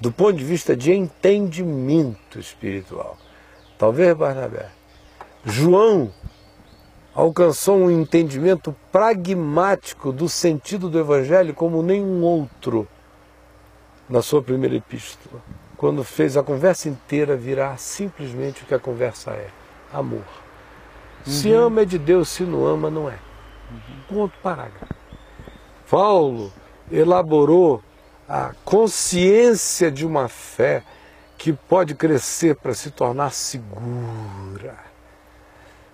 [0.00, 3.16] do ponto de vista de entendimento espiritual.
[3.76, 4.66] Talvez Barnabé.
[5.44, 6.10] João
[7.14, 12.86] alcançou um entendimento pragmático do sentido do Evangelho como nenhum outro
[14.08, 15.42] na sua primeira epístola,
[15.76, 19.48] quando fez a conversa inteira virar simplesmente o que a conversa é:
[19.92, 20.24] amor.
[21.24, 23.18] Se ama é de Deus, se não ama, não é.
[24.08, 24.94] Ponto parágrafo.
[25.90, 26.52] Paulo
[26.90, 27.82] elaborou
[28.28, 30.82] a consciência de uma fé
[31.36, 34.76] que pode crescer para se tornar segura,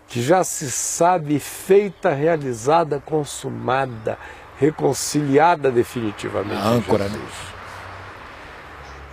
[0.08, 4.18] que já se sabe feita, realizada, consumada,
[4.58, 6.54] reconciliada definitivamente.
[6.54, 7.53] A âncora, em Jesus.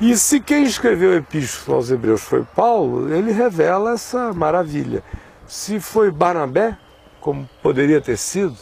[0.01, 5.03] E se quem escreveu a epístola aos Hebreus foi Paulo, ele revela essa maravilha.
[5.45, 6.75] Se foi Barnabé,
[7.19, 8.57] como poderia ter sido,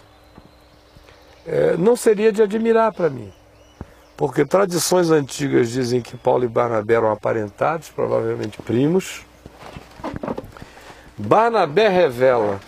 [1.48, 3.32] eh, não seria de admirar para mim.
[4.18, 9.22] Porque tradições antigas dizem que Paulo e Barnabé eram aparentados, provavelmente primos.
[11.18, 12.60] Barnabé revela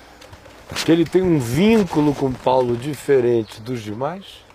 [0.86, 4.50] que ele tem um vínculo com Paulo diferente dos demais.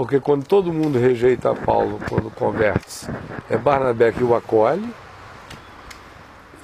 [0.00, 3.06] Porque quando todo mundo rejeita Paulo quando converte-se,
[3.50, 4.90] é Barnabé que o acolhe.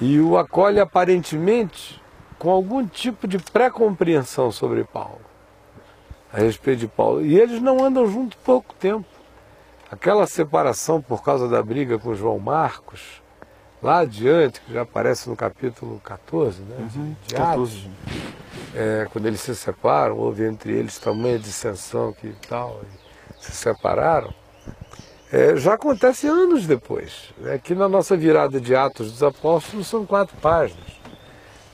[0.01, 2.01] E o acolhe aparentemente
[2.39, 5.21] com algum tipo de pré-compreensão sobre Paulo,
[6.33, 7.23] a respeito de Paulo.
[7.23, 9.05] E eles não andam juntos pouco tempo.
[9.91, 13.21] Aquela separação por causa da briga com João Marcos,
[13.83, 17.89] lá adiante, que já aparece no capítulo 14, né, de, de Atos, 14.
[18.73, 22.96] é, quando eles se separam, houve entre eles tamanha dissensão que tal, e
[23.39, 24.33] se separaram,
[25.31, 27.33] é, já acontece anos depois.
[27.53, 30.87] Aqui na nossa virada de Atos dos Apóstolos são quatro páginas,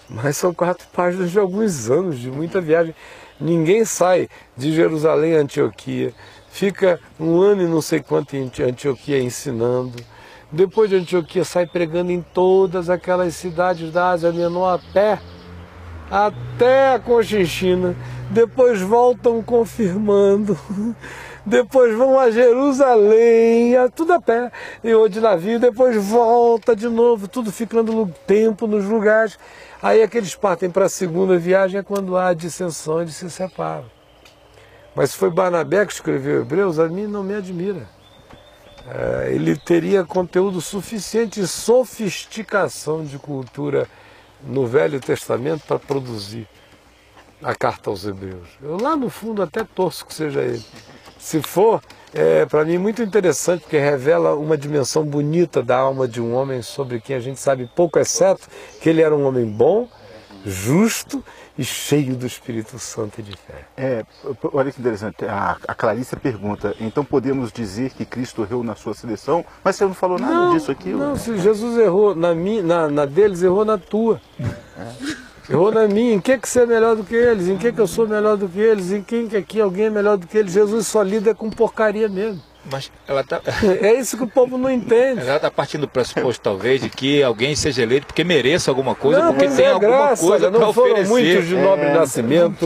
[0.09, 2.95] mas são quatro páginas de alguns anos, de muita viagem.
[3.39, 6.13] Ninguém sai de Jerusalém a Antioquia,
[6.49, 10.03] fica um ano e não sei quanto em Antioquia ensinando.
[10.51, 15.19] Depois de Antioquia sai pregando em todas aquelas cidades da Ásia Menor a pé
[16.11, 17.95] até a Conchinchina,
[18.29, 20.55] depois voltam confirmando,
[21.45, 24.51] depois vão a Jerusalém, tudo a pé,
[24.83, 29.37] e ou de navio, depois volta de novo, tudo ficando tempo, nos lugares.
[29.81, 33.29] Aí é que eles partem para a segunda viagem, é quando há dissensão, eles se
[33.29, 33.85] separam.
[34.95, 37.87] Mas se foi Barnabé que escreveu Hebreus, a mim não me admira.
[38.87, 43.87] É, ele teria conteúdo suficiente e sofisticação de cultura
[44.41, 46.47] no Velho Testamento para produzir
[47.43, 48.47] a carta aos Hebreus.
[48.61, 50.63] Eu lá no fundo até torço que seja ele.
[51.19, 51.81] Se for,
[52.13, 56.61] é para mim muito interessante porque revela uma dimensão bonita da alma de um homem
[56.61, 58.47] sobre quem a gente sabe pouco, exceto
[58.81, 59.87] que ele era um homem bom,
[60.45, 61.23] justo
[61.57, 63.65] e cheio do Espírito Santo e de fé.
[63.77, 64.05] É,
[64.51, 65.23] olha que interessante.
[65.25, 69.45] A, a Clarissa pergunta: então podemos dizer que Cristo errou na sua seleção?
[69.63, 70.89] Mas você não falou nada disso aqui.
[70.89, 74.19] Não, se Jesus errou na, minha, na, na deles, errou na tua.
[75.49, 76.13] Errou na minha.
[76.13, 77.47] Em que, que você é melhor do que eles?
[77.47, 78.91] Em que, que eu sou melhor do que eles?
[78.91, 80.53] Em quem que aqui alguém é melhor do que eles?
[80.53, 82.41] Jesus só lida com porcaria mesmo.
[82.71, 83.41] Mas ela está
[83.81, 85.19] É isso que o povo não entende.
[85.19, 89.19] ela tá partindo do pressuposto, talvez, de que alguém seja eleito porque mereça alguma coisa,
[89.21, 91.09] não, porque tem é alguma graça, coisa não foram oferecer.
[91.09, 92.65] muitos de nobre É, nascimento,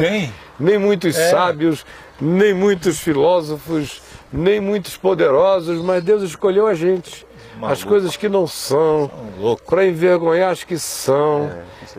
[0.59, 1.83] nem muitos sábios,
[2.21, 4.01] nem muitos filósofos,
[4.31, 7.25] nem muitos poderosos, mas Deus escolheu a gente.
[7.57, 7.87] As Maluco.
[7.87, 9.09] coisas que não são,
[9.39, 9.63] louco.
[9.67, 11.49] para envergonhar as que são.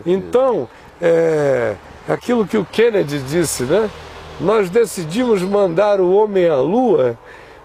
[0.05, 0.69] então,
[1.01, 1.75] é,
[2.07, 3.89] aquilo que o Kennedy disse, né?
[4.39, 7.17] Nós decidimos mandar o homem à lua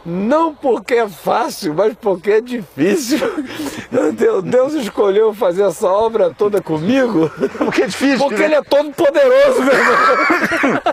[0.04, 3.18] não porque é fácil, mas porque é difícil.
[4.16, 8.18] Deus- Deus escolheu fazer essa obra toda comigo Porque é difícil.
[8.18, 8.44] porque né?
[8.46, 9.94] ele é todo poderoso, meu irmão.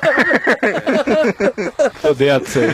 [2.01, 2.67] Tô dentro aí.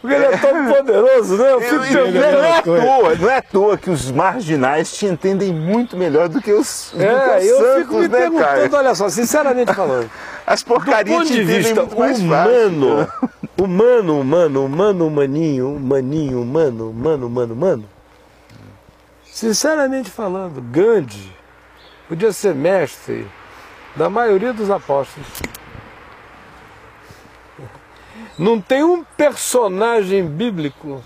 [0.00, 1.52] Porque ele é todo poderoso, né?
[1.52, 4.10] Eu fico Eu- eu- pensando- não, é à toa, não é à toa que os
[4.10, 7.94] marginais te entendem muito melhor do que os, do que É, os eu santos, fico
[7.96, 8.78] me né, perguntando, cara?
[8.78, 10.10] olha só, sinceramente falando,
[10.46, 12.26] As do porcarias ponto te de vista muito mais fácil.
[12.26, 13.08] humano,
[13.60, 17.90] humano, humano, humano, humaninho, humaninho, humano, humano, humano, humano,
[19.24, 21.36] sinceramente falando, Gandhi
[22.08, 23.28] podia ser mestre
[23.94, 25.28] da maioria dos apóstolos.
[28.38, 31.04] Não tem um personagem bíblico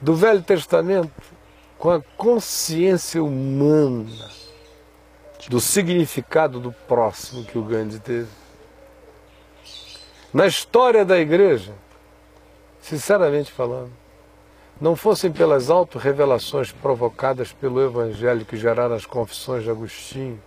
[0.00, 1.12] do Velho Testamento
[1.78, 4.10] com a consciência humana
[5.48, 8.45] do significado do próximo que o Gandhi teve.
[10.36, 11.72] Na história da igreja,
[12.78, 13.90] sinceramente falando,
[14.78, 20.38] não fossem pelas auto-revelações provocadas pelo Evangelho que geraram as confissões de Agostinho,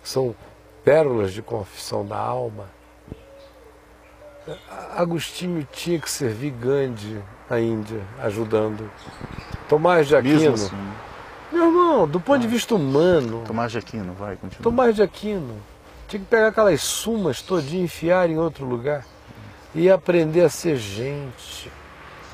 [0.00, 0.32] que são
[0.84, 2.70] pérolas de confissão da alma,
[4.94, 7.20] Agostinho tinha que servir Gandhi
[7.50, 8.88] na Índia, ajudando.
[9.68, 10.54] Tomás de Aquino.
[10.54, 10.76] Assim.
[11.50, 14.62] Meu irmão, do ponto de vista humano, Tomás de Aquino, vai, continua.
[14.62, 15.56] Tomás de Aquino
[16.06, 19.04] tinha que pegar aquelas sumas todinha e enfiar em outro lugar
[19.74, 21.70] e aprender a ser gente.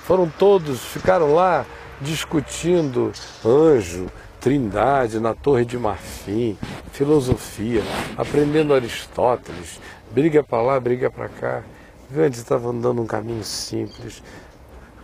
[0.04, 1.66] Foram todos, ficaram lá
[2.00, 3.12] discutindo
[3.44, 4.06] anjo,
[4.40, 6.56] trindade na Torre de Marfim,
[6.92, 7.82] filosofia,
[8.16, 11.62] aprendendo Aristóteles, briga para lá, briga para cá.
[12.10, 14.22] Gandhi estava andando um caminho simples,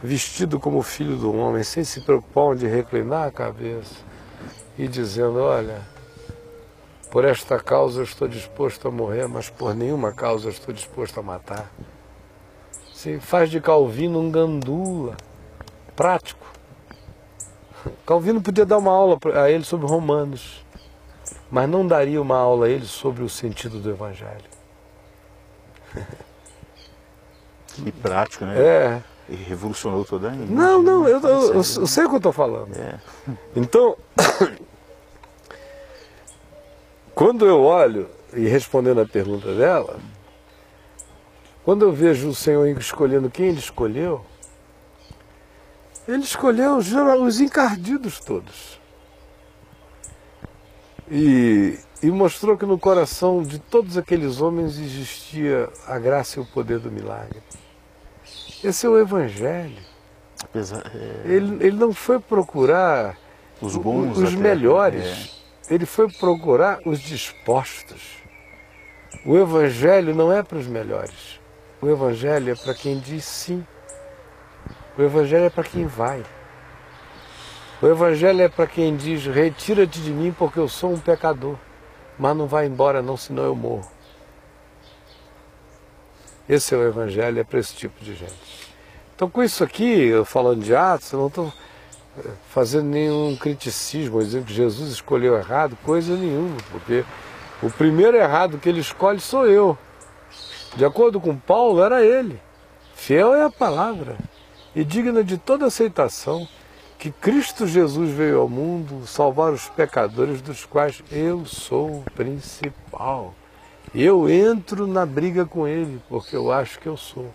[0.02, 3.96] vestido como filho do homem, sem se preocupar onde reclinar a cabeça
[4.78, 5.82] e dizendo: Olha,
[7.10, 11.20] por esta causa eu estou disposto a morrer, mas por nenhuma causa eu estou disposto
[11.20, 11.70] a matar.
[13.04, 15.14] Se faz de Calvino um gandula,
[15.94, 16.46] prático.
[18.06, 20.64] Calvino podia dar uma aula a ele sobre Romanos,
[21.50, 24.46] mas não daria uma aula a ele sobre o sentido do Evangelho.
[27.84, 28.58] E prático, né?
[28.58, 29.02] É.
[29.28, 32.32] E revolucionou toda a Não, não, eu, eu, eu, eu sei o que eu estou
[32.32, 32.74] falando.
[32.74, 32.98] É.
[33.54, 33.98] Então,
[37.14, 40.00] quando eu olho, e respondendo a pergunta dela,
[41.64, 44.24] quando eu vejo o Senhor escolhendo quem Ele escolheu,
[46.06, 48.78] Ele escolheu os, os encardidos todos.
[51.10, 56.46] E, e mostrou que no coração de todos aqueles homens existia a graça e o
[56.46, 57.42] poder do milagre.
[58.62, 59.82] Esse é o Evangelho.
[60.54, 63.16] É, Ele, ele não foi procurar
[63.60, 65.42] os bons os até, melhores.
[65.70, 68.22] Ele foi procurar os dispostos.
[69.24, 71.43] O Evangelho não é para os melhores.
[71.84, 73.62] O Evangelho é para quem diz sim.
[74.96, 76.24] O Evangelho é para quem vai.
[77.82, 81.56] O Evangelho é para quem diz: retira-te de mim porque eu sou um pecador.
[82.18, 83.86] Mas não vai embora, não, senão eu morro.
[86.48, 88.72] Esse é o Evangelho, é para esse tipo de gente.
[89.14, 91.52] Então, com isso aqui, eu falando de Atos, eu não estou
[92.48, 97.04] fazendo nenhum criticismo, dizendo que Jesus escolheu errado, coisa nenhuma, porque
[97.62, 99.76] o primeiro errado que ele escolhe sou eu.
[100.76, 102.40] De acordo com Paulo, era ele.
[102.94, 104.16] Fiel é a palavra
[104.74, 106.48] e digna de toda aceitação
[106.98, 113.34] que Cristo Jesus veio ao mundo salvar os pecadores, dos quais eu sou o principal.
[113.94, 117.32] Eu entro na briga com ele, porque eu acho que eu sou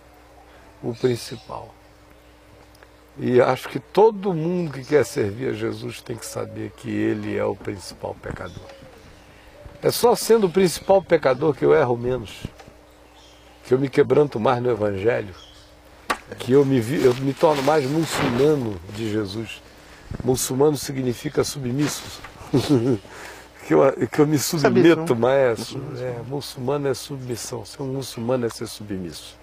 [0.82, 1.72] o principal.
[3.18, 7.36] E acho que todo mundo que quer servir a Jesus tem que saber que ele
[7.36, 8.64] é o principal pecador.
[9.82, 12.42] É só sendo o principal pecador que eu erro menos,
[13.70, 15.32] que eu me quebranto mais no Evangelho,
[16.40, 19.62] que eu me, vi- eu me torno mais muçulmano de Jesus.
[20.24, 22.02] Muçulmano significa submisso.
[23.68, 25.16] que, eu, que eu me submeto Submissão.
[25.16, 25.76] mais.
[26.00, 27.64] É, muçulmano é submissão.
[27.64, 29.36] Ser um muçulmano é ser submisso.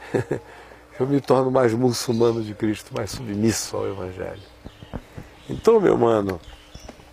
[0.98, 4.40] eu me torno mais muçulmano de Cristo, mais submisso ao Evangelho.
[5.50, 6.40] Então, meu mano,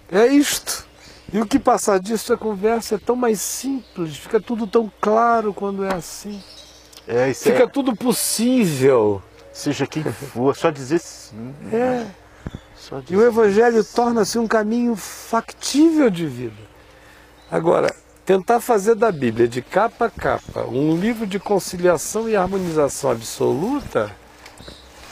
[0.09, 0.87] é isto.
[1.33, 5.53] E o que passar disso, a conversa é tão mais simples, fica tudo tão claro
[5.53, 6.41] quando é assim.
[7.07, 9.21] É, Fica é, tudo possível.
[9.53, 11.53] seja quem for, só dizer sim.
[11.71, 12.05] É.
[12.75, 16.71] Só E dizer o Evangelho torna-se um caminho factível de vida.
[17.49, 17.93] Agora,
[18.25, 24.15] tentar fazer da Bíblia de capa a capa um livro de conciliação e harmonização absoluta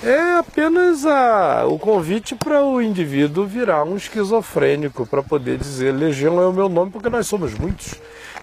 [0.03, 6.41] é apenas a- o convite para o indivíduo virar um esquizofrênico, para poder dizer Legião
[6.41, 7.95] é o meu nome, porque nós somos muitos.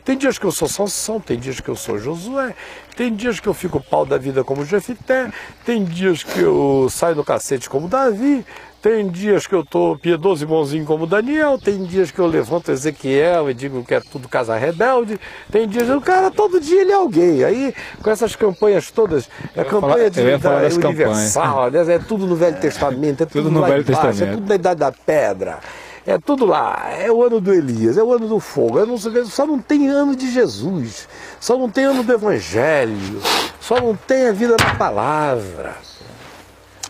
[0.05, 2.55] Tem dias que eu sou Sansão, tem dias que eu sou Josué,
[2.97, 5.33] tem dias que eu fico pau da vida como Jefité,
[5.65, 8.45] tem dias que eu saio no cacete como Davi,
[8.87, 12.71] tem dias que eu tô piedoso e bonzinho como Daniel, tem dias que eu levanto
[12.71, 15.19] Ezequiel e digo que é tudo casa rebelde,
[15.51, 17.43] tem dias o cara todo dia ele é alguém.
[17.43, 21.95] Aí com essas campanhas todas, a campanha falar- de, eu da das universal, né?
[21.95, 24.33] é tudo no Velho Testamento, é tudo, Tudo no lá Velho embaixo, Testamento.
[24.33, 25.59] é tudo na Idade da Pedra.
[26.07, 28.97] É tudo lá, é o ano do Elias, é o ano do fogo, é não
[28.97, 31.09] só não tem ano de Jesus,
[31.41, 33.21] só não tem ano do Evangelho,
[33.61, 35.75] só não tem a vida da palavra.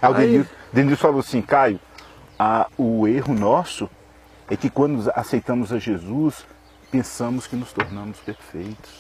[0.03, 1.81] O Aí- Denilson, Denilson falou assim, Caio,
[2.39, 3.89] ah, o erro nosso
[4.49, 6.47] é que quando aceitamos a Jesus,
[6.91, 8.91] pensamos que nos tornamos perfeitos.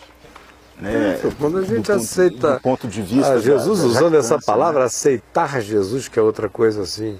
[0.79, 1.15] Né?
[1.15, 3.87] É, quando a Do gente ponto- aceita do ponto de vista Ah, da- Jesus da
[3.87, 4.87] usando essa jactância, palavra, né?
[4.87, 7.19] aceitar Jesus, que é outra coisa assim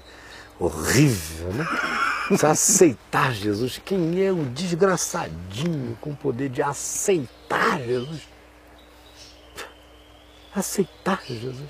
[0.59, 1.65] horrível, né?
[2.29, 8.27] Você aceitar Jesus, quem é o desgraçadinho com o poder de aceitar Jesus?
[10.53, 11.69] Aceitar Jesus.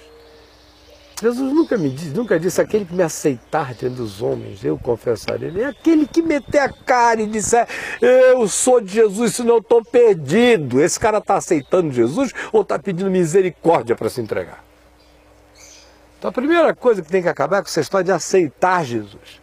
[1.20, 5.52] Jesus nunca me disse, nunca disse aquele que me aceitar diante dos homens, eu confessarei.
[5.62, 7.68] É aquele que meter a cara e disser,
[8.00, 10.80] eu sou de Jesus, senão eu estou perdido.
[10.80, 14.64] Esse cara está aceitando Jesus ou está pedindo misericórdia para se entregar?
[16.20, 19.42] Então a primeira coisa que tem que acabar é com essa história de aceitar Jesus.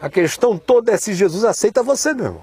[0.00, 2.42] A questão toda é se Jesus aceita você, meu irmão.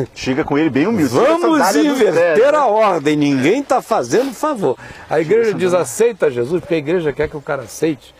[0.14, 1.12] Chega com ele bem humilde.
[1.12, 4.78] Vamos inverter a ordem, ninguém está fazendo favor.
[5.08, 8.14] A igreja diz aceita Jesus, porque a igreja quer que o cara aceite.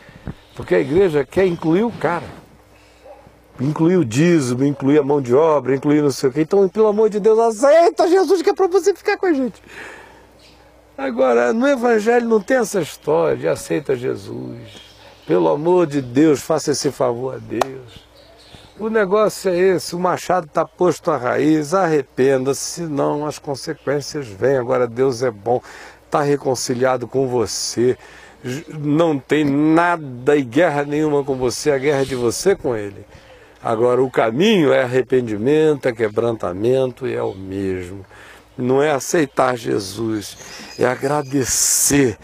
[0.55, 2.25] Porque a igreja quer incluir o cara.
[3.61, 6.43] Incluir o dízimo, incluir a mão de obra, incluir não sei o quê.
[6.43, 9.63] Então, pelo amor de Deus, aceita Jesus que é para você ficar com a gente.
[10.97, 14.59] Agora, no Evangelho não tem essa história de aceita Jesus.
[15.27, 18.06] Pelo amor de Deus, faça esse favor a Deus.
[18.79, 24.59] O negócio é esse, o machado está posto à raiz, arrependa-se, senão as consequências vêm.
[24.59, 25.63] Agora Deus é bom,
[26.05, 27.97] está reconciliado com você,
[28.69, 33.07] não tem nada e guerra nenhuma com você, a guerra é de você com ele.
[33.63, 38.05] Agora o caminho é arrependimento, é quebrantamento e é o mesmo.
[38.59, 40.37] Não é aceitar Jesus,
[40.79, 42.19] é agradecer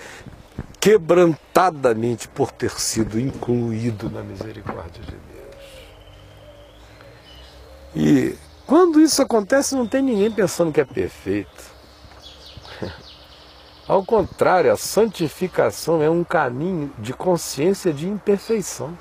[0.79, 5.32] quebrantadamente por ter sido incluído na misericórdia de Deus.
[7.95, 8.37] E
[8.67, 11.73] quando isso acontece, não tem ninguém pensando que é perfeito.
[13.87, 18.97] Ao contrário, a santificação é um caminho de consciência de imperfeição.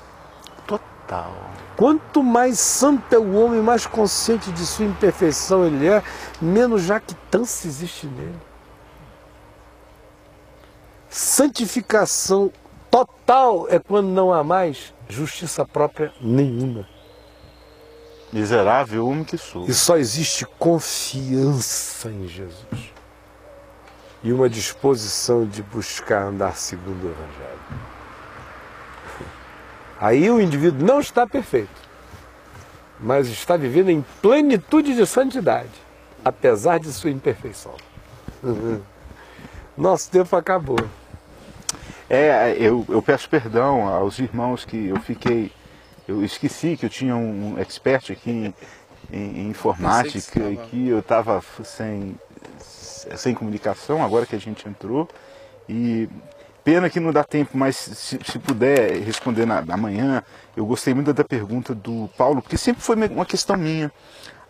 [0.66, 1.32] Total.
[1.76, 6.02] Quanto mais santo é o homem, mais consciente de sua imperfeição ele é,
[6.40, 8.36] menos jactância existe nele.
[11.08, 12.52] Santificação
[12.90, 16.86] total é quando não há mais justiça própria nenhuma.
[18.32, 19.66] Miserável homem que sou.
[19.68, 22.92] E só existe confiança em Jesus.
[24.22, 27.92] E uma disposição de buscar andar segundo o Evangelho.
[30.00, 31.70] Aí o indivíduo não está perfeito,
[32.98, 35.70] mas está vivendo em plenitude de santidade,
[36.24, 37.74] apesar de sua imperfeição.
[39.76, 40.78] Nosso tempo acabou.
[42.08, 45.52] É, eu, eu peço perdão aos irmãos que eu fiquei
[46.12, 48.54] eu esqueci que eu tinha um expert aqui em,
[49.12, 52.14] em, em informática e que eu estava sem,
[53.16, 55.08] sem comunicação agora que a gente entrou.
[55.68, 56.08] E
[56.64, 60.22] pena que não dá tempo, mas se, se puder responder na, amanhã,
[60.56, 63.90] eu gostei muito da pergunta do Paulo, porque sempre foi uma questão minha.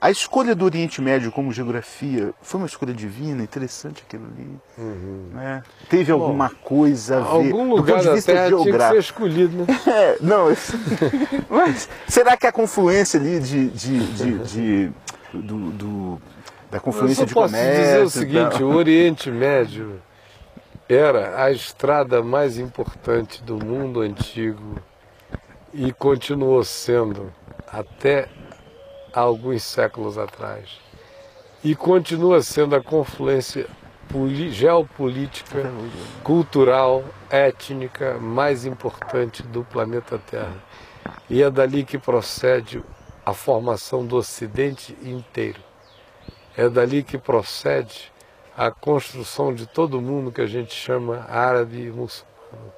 [0.03, 4.59] A escolha do Oriente Médio como geografia foi uma escolha divina, interessante aquilo ali.
[4.77, 5.29] Uhum.
[5.33, 5.63] Né?
[5.89, 7.29] Teve Bom, alguma coisa a ver?
[7.29, 8.79] Algum lugar do ponto de vista da geográfico.
[8.79, 9.67] tinha que ser escolhido, né?
[9.87, 10.49] É, não,
[11.49, 14.93] mas será que a confluência ali de, de, de, de
[15.33, 16.23] do, do,
[16.69, 17.69] da confluência de comércio...
[17.69, 20.03] posso dizer o seguinte, o Oriente Médio
[20.89, 24.83] era a estrada mais importante do mundo antigo
[25.73, 27.33] e continuou sendo
[27.73, 28.29] até
[29.13, 30.81] há alguns séculos atrás.
[31.63, 33.67] E continua sendo a confluência
[34.51, 35.71] geopolítica,
[36.23, 40.63] cultural, étnica mais importante do planeta Terra.
[41.31, 42.83] E é dali que procede
[43.25, 45.61] a formação do Ocidente inteiro.
[46.57, 48.13] É dali que procede
[48.57, 52.73] a construção de todo mundo que a gente chama árabe e muçulmano.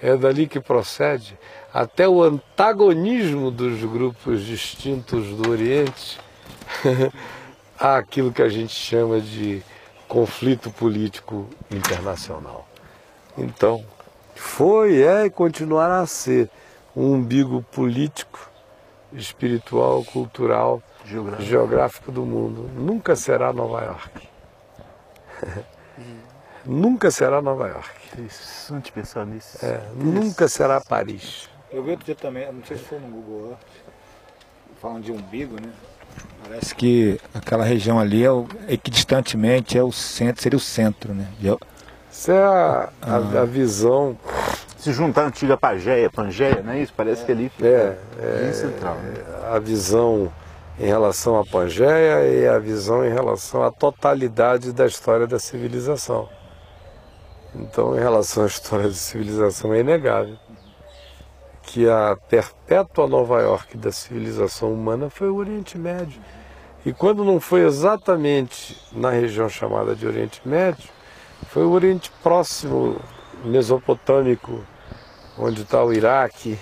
[0.00, 1.38] É dali que procede
[1.72, 6.18] até o antagonismo dos grupos distintos do Oriente
[7.78, 9.62] àquilo que a gente chama de
[10.08, 12.68] conflito político internacional.
[13.38, 13.84] Então,
[14.34, 16.50] foi, é e continuará a ser
[16.96, 18.50] um umbigo político,
[19.12, 22.68] espiritual, cultural, geográfico, geográfico do mundo.
[22.74, 24.28] Nunca será Nova York.
[26.64, 27.90] nunca será Nova York.
[28.12, 29.64] Interessante pensar nisso.
[29.64, 31.49] É, nunca será Paris.
[31.72, 33.60] Eu vi outro dia também, não sei se foi no Google Earth,
[34.80, 35.70] falando de umbigo, né?
[36.42, 41.28] Parece que aquela região ali é o, equidistantemente é o centro, seria o centro, né?
[42.10, 43.42] Isso é a, a, ah.
[43.42, 44.18] a visão.
[44.76, 46.92] Se juntar a antiga Pangéia, Pangeia, não é isso?
[46.96, 47.26] Parece é.
[47.26, 48.96] que ali fica é, é, central.
[48.96, 49.14] Né?
[49.52, 50.32] A visão
[50.78, 56.28] em relação à Pangeia e a visão em relação à totalidade da história da civilização.
[57.54, 60.36] Então, em relação à história da civilização, é inegável
[61.72, 66.20] que a perpétua Nova York da civilização humana foi o Oriente Médio.
[66.84, 70.88] E quando não foi exatamente na região chamada de Oriente Médio,
[71.46, 72.96] foi o Oriente Próximo,
[73.44, 74.64] Mesopotâmico,
[75.38, 76.58] onde está o Iraque,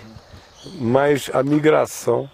[0.78, 2.28] mas a migração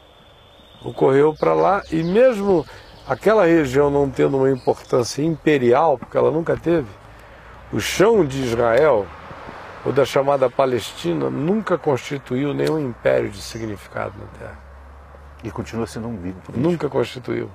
[0.84, 2.66] ocorreu para lá e mesmo
[3.06, 6.88] aquela região não tendo uma importância imperial, porque ela nunca teve,
[7.72, 9.06] o chão de Israel
[9.84, 14.58] ou da chamada Palestina, nunca constituiu nenhum império de significado na Terra.
[15.42, 16.58] E continua sendo um umbigo político.
[16.58, 17.50] Nunca constituiu.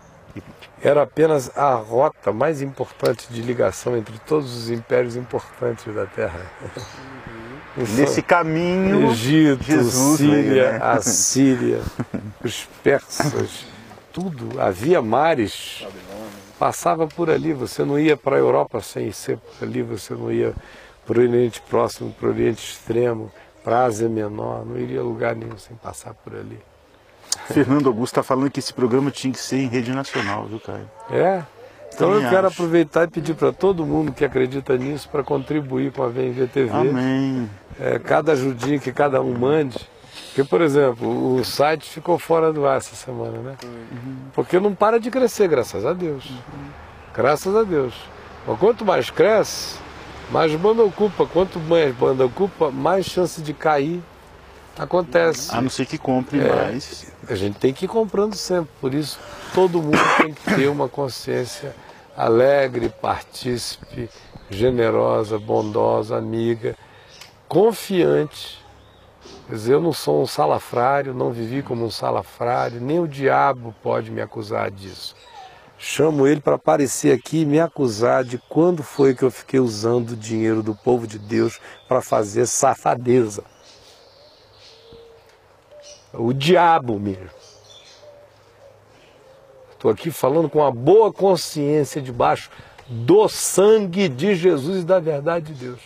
[0.81, 6.39] Era apenas a rota mais importante de ligação entre todos os impérios importantes da Terra.
[7.75, 10.79] Nesse caminho, Egito, Jesus Síria, veio, né?
[10.81, 11.81] a Síria,
[12.43, 13.65] os persas,
[14.13, 14.59] tudo.
[14.61, 15.85] Havia mares.
[16.59, 17.53] Passava por ali.
[17.53, 19.81] Você não ia para a Europa sem ser por ali.
[19.81, 20.53] Você não ia
[21.09, 23.31] para o Oriente Próximo, para o Oriente Extremo,
[23.63, 24.63] para a Ásia Menor.
[24.63, 26.59] Não iria a lugar nenhum sem passar por ali.
[27.47, 30.87] Fernando Augusto está falando que esse programa tinha que ser em rede nacional, viu, Caio?
[31.09, 31.43] É.
[31.91, 35.91] Então Também eu quero aproveitar e pedir para todo mundo que acredita nisso para contribuir
[35.91, 36.69] com a VMV TV.
[36.69, 37.49] Amém.
[37.79, 39.79] É, cada ajudinha que cada um mande.
[40.27, 43.55] Porque, por exemplo, o site ficou fora do ar essa semana, né?
[44.33, 46.31] Porque não para de crescer, graças a Deus.
[47.15, 47.95] Graças a Deus.
[48.45, 49.79] Mas quanto mais cresce,
[50.31, 51.25] mais banda ocupa.
[51.25, 54.01] Quanto mais banda ocupa, mais chance de cair
[54.77, 55.53] acontece.
[55.53, 56.47] A não ser que compre É.
[56.65, 57.11] mais.
[57.27, 58.71] A gente tem que ir comprando sempre.
[58.79, 59.19] Por isso,
[59.53, 61.75] todo mundo tem que ter uma consciência
[62.15, 64.09] alegre, partícipe,
[64.49, 66.75] generosa, bondosa, amiga,
[67.47, 68.59] confiante.
[69.47, 73.73] Quer dizer, eu não sou um salafrário, não vivi como um salafrário, nem o diabo
[73.81, 75.15] pode me acusar disso.
[75.81, 80.11] Chamo ele para aparecer aqui e me acusar de quando foi que eu fiquei usando
[80.11, 81.57] o dinheiro do povo de Deus
[81.87, 83.45] para fazer safadeza.
[86.13, 87.29] O diabo mesmo.
[89.71, 92.49] Estou aqui falando com uma boa consciência debaixo
[92.85, 95.79] do sangue de Jesus e da verdade de Deus.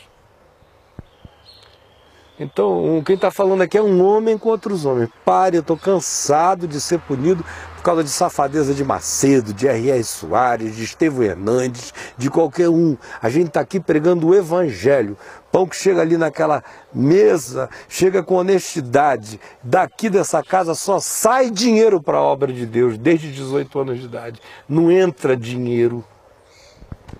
[2.40, 5.10] Então, quem está falando aqui é um homem contra os homens.
[5.24, 7.46] Pare, eu estou cansado de ser punido
[7.84, 10.02] por causa de safadeza de Macedo, de R.R.
[10.06, 12.96] Soares, de Estevão Hernandes, de qualquer um.
[13.22, 15.18] A gente está aqui pregando o Evangelho.
[15.52, 19.38] Pão que chega ali naquela mesa, chega com honestidade.
[19.62, 24.06] Daqui dessa casa só sai dinheiro para a obra de Deus, desde 18 anos de
[24.06, 24.42] idade.
[24.68, 26.06] Não entra dinheiro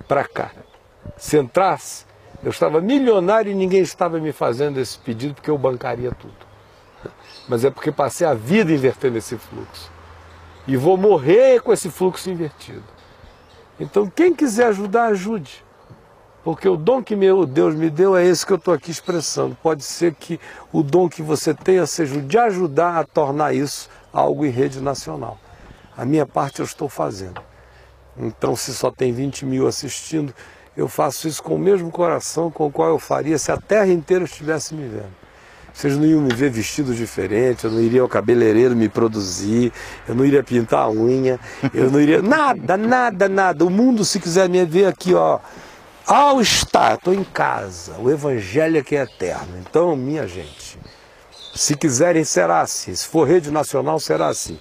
[0.08, 0.50] para cá.
[1.18, 2.06] Se entrasse,
[2.42, 6.34] eu estava milionário e ninguém estava me fazendo esse pedido porque eu bancaria tudo.
[7.50, 9.93] Mas é porque passei a vida invertendo esse fluxo.
[10.68, 12.84] E vou morrer com esse fluxo invertido.
[13.80, 15.64] Então, quem quiser ajudar, ajude.
[16.44, 19.58] Porque o dom que meu Deus me deu é esse que eu estou aqui expressando.
[19.64, 20.40] Pode ser que
[20.72, 24.82] o dom que você tenha seja o de ajudar a tornar isso algo em rede
[24.82, 25.38] nacional.
[25.98, 27.42] A minha parte eu estou fazendo.
[28.18, 30.34] Então, se só tem 20 mil assistindo,
[30.76, 33.88] eu faço isso com o mesmo coração com o qual eu faria se a terra
[33.88, 35.23] inteira estivesse me vendo.
[35.74, 39.74] Vocês não iam me ver vestido diferente, eu não iria ao cabeleireiro me produzir,
[40.08, 41.40] eu não iria pintar a unha,
[41.74, 42.22] eu não iria.
[42.22, 43.66] Nada, nada, nada.
[43.66, 45.40] O mundo, se quiser me ver aqui, ó,
[46.06, 47.94] ao estar, estou em casa.
[47.98, 49.58] O evangelho é que é eterno.
[49.58, 50.78] Então, minha gente,
[51.56, 52.94] se quiserem, será assim.
[52.94, 54.60] Se for rede nacional, será assim.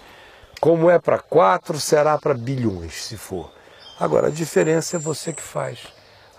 [0.61, 3.53] Como é para quatro, será para bilhões, se for.
[4.01, 5.79] Agora, a diferença é você que faz,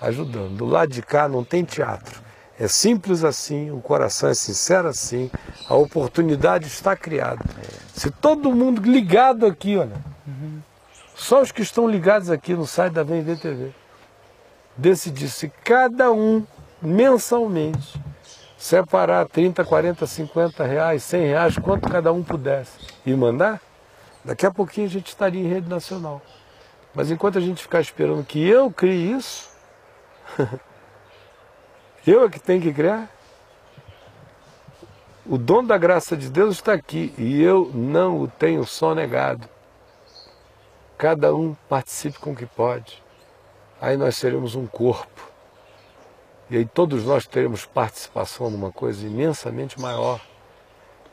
[0.02, 0.56] ajudando.
[0.56, 2.23] Do lado de cá não tem teatro.
[2.64, 5.30] É simples assim, o coração é sincero assim,
[5.68, 7.44] a oportunidade está criada.
[7.94, 9.98] Se todo mundo ligado aqui, olha,
[11.14, 13.72] só os que estão ligados aqui no site da VMV TV,
[14.78, 16.48] decidir se cada um
[16.82, 18.02] mensalmente
[18.58, 22.72] separar 30, 40, 50 reais, 100 reais, quanto cada um pudesse,
[23.06, 23.60] e mandar,
[24.24, 26.22] daqui a pouquinho a gente estaria em rede nacional.
[26.96, 29.50] Mas enquanto a gente ficar esperando que eu crie isso,
[32.12, 33.10] eu é que tenho que criar.
[35.26, 39.48] O dom da graça de Deus está aqui e eu não o tenho sonegado.
[40.98, 43.02] Cada um participe com o que pode.
[43.80, 45.32] Aí nós seremos um corpo.
[46.50, 50.20] E aí todos nós teremos participação numa coisa imensamente maior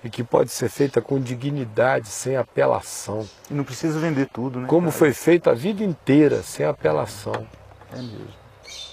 [0.03, 3.29] e que pode ser feita com dignidade, sem apelação.
[3.51, 4.67] E não precisa vender tudo, né?
[4.67, 4.99] Como cara?
[4.99, 7.47] foi feito a vida inteira, sem apelação.
[7.93, 8.41] É mesmo.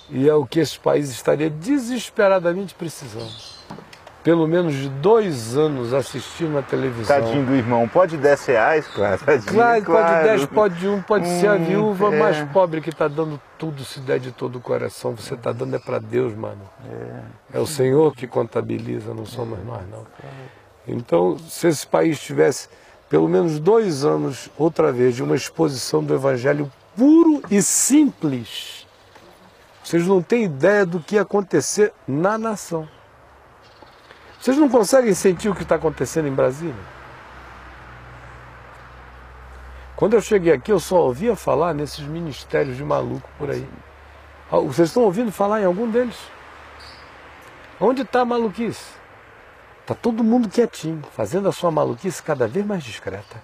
[0.10, 3.32] E é o que esse país estaria desesperadamente precisando.
[4.24, 7.22] Pelo menos de dois anos assistindo a televisão.
[7.22, 8.86] Tadinho do irmão, pode 10 reais?
[8.94, 10.28] Claro, tadinho, Claro, pode claro.
[10.28, 12.20] 10, pode um, pode ser a Hum, viúva é.
[12.20, 15.16] mais pobre que está dando tudo, se der de todo o coração.
[15.16, 16.62] Você está dando é para Deus, mano.
[17.54, 17.60] É.
[17.60, 20.06] o Senhor que contabiliza, não somos nós, não.
[20.86, 22.68] Então, se esse país tivesse
[23.10, 28.77] pelo menos dois anos, outra vez, de uma exposição do Evangelho puro e simples,
[29.88, 32.90] vocês não têm ideia do que ia acontecer na nação.
[34.38, 36.76] Vocês não conseguem sentir o que está acontecendo em Brasília?
[39.96, 43.66] Quando eu cheguei aqui, eu só ouvia falar nesses ministérios de maluco por aí.
[44.52, 46.18] Ah, Vocês estão ouvindo falar em algum deles?
[47.80, 48.92] Onde está a maluquice?
[49.80, 53.42] Está todo mundo quietinho, fazendo a sua maluquice cada vez mais discreta.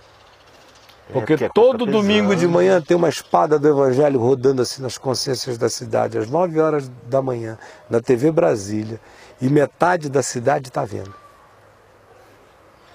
[1.12, 4.98] Porque porque a todo domingo de manhã tem uma espada do Evangelho rodando assim nas
[4.98, 7.58] consciências da cidade, às 9 horas da manhã,
[7.90, 9.00] na TV Brasília,
[9.42, 11.14] e metade da cidade está vendo.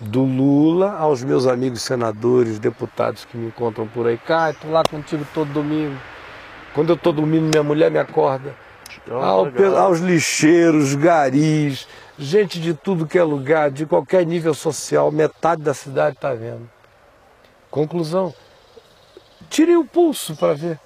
[0.00, 4.82] Do Lula aos meus amigos senadores, deputados que me encontram por aí, Caio, estou lá
[4.88, 5.96] contigo todo domingo.
[6.74, 8.54] Quando eu estou dormindo, minha mulher me acorda.
[9.10, 11.86] Ao aos lixeiros, garis,
[12.18, 16.77] gente de tudo que é lugar, de qualquer nível social, metade da cidade está vendo.
[17.78, 18.34] Conclusão:
[19.48, 20.80] tirem o pulso para ver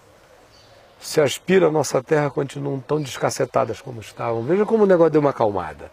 [1.01, 4.43] se as piras da nossa terra continuam tão descacetadas como estavam.
[4.43, 5.91] Veja como o negócio deu uma acalmada.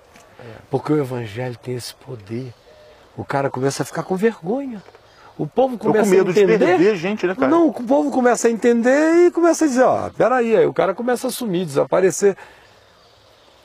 [0.70, 2.54] Porque o evangelho tem esse poder.
[3.16, 4.84] O cara começa a ficar com vergonha.
[5.38, 6.66] O povo Tô com começa medo a de entender.
[6.66, 7.48] perder gente, né, cara?
[7.48, 10.94] Não, o povo começa a entender e começa a dizer, ó, peraí, aí o cara
[10.94, 12.36] começa a sumir, desaparecer.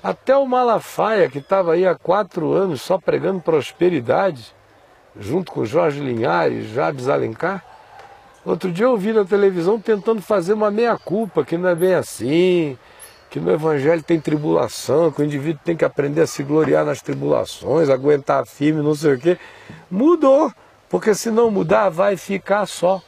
[0.00, 4.54] Até o Malafaia, que estava aí há quatro anos só pregando prosperidade,
[5.18, 7.64] junto com Jorge Linhares, Jabes Alencar,
[8.44, 12.76] outro dia eu ouvi na televisão tentando fazer uma meia-culpa, que não é bem assim,
[13.30, 17.02] que no Evangelho tem tribulação, que o indivíduo tem que aprender a se gloriar nas
[17.02, 19.38] tribulações, aguentar firme, não sei o quê.
[19.90, 20.52] Mudou,
[20.88, 23.02] porque se não mudar, vai ficar só.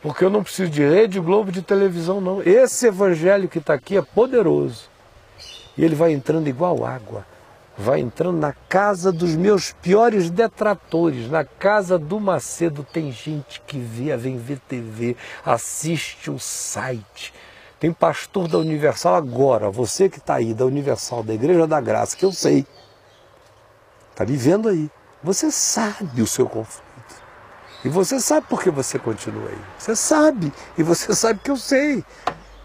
[0.00, 2.42] Porque eu não preciso de rede, Globo, de televisão, não.
[2.42, 4.90] Esse Evangelho que está aqui é poderoso.
[5.76, 7.24] E ele vai entrando igual água.
[7.76, 11.30] Vai entrando na casa dos meus piores detratores.
[11.30, 17.32] Na casa do Macedo tem gente que vê, vem ver TV, assiste o site.
[17.80, 22.16] Tem pastor da Universal agora, você que está aí, da Universal, da Igreja da Graça,
[22.16, 22.64] que eu sei.
[24.12, 24.90] Está me vendo aí.
[25.22, 26.82] Você sabe o seu conflito.
[27.84, 29.58] E você sabe por que você continua aí.
[29.78, 30.52] Você sabe.
[30.78, 32.04] E você sabe que eu sei.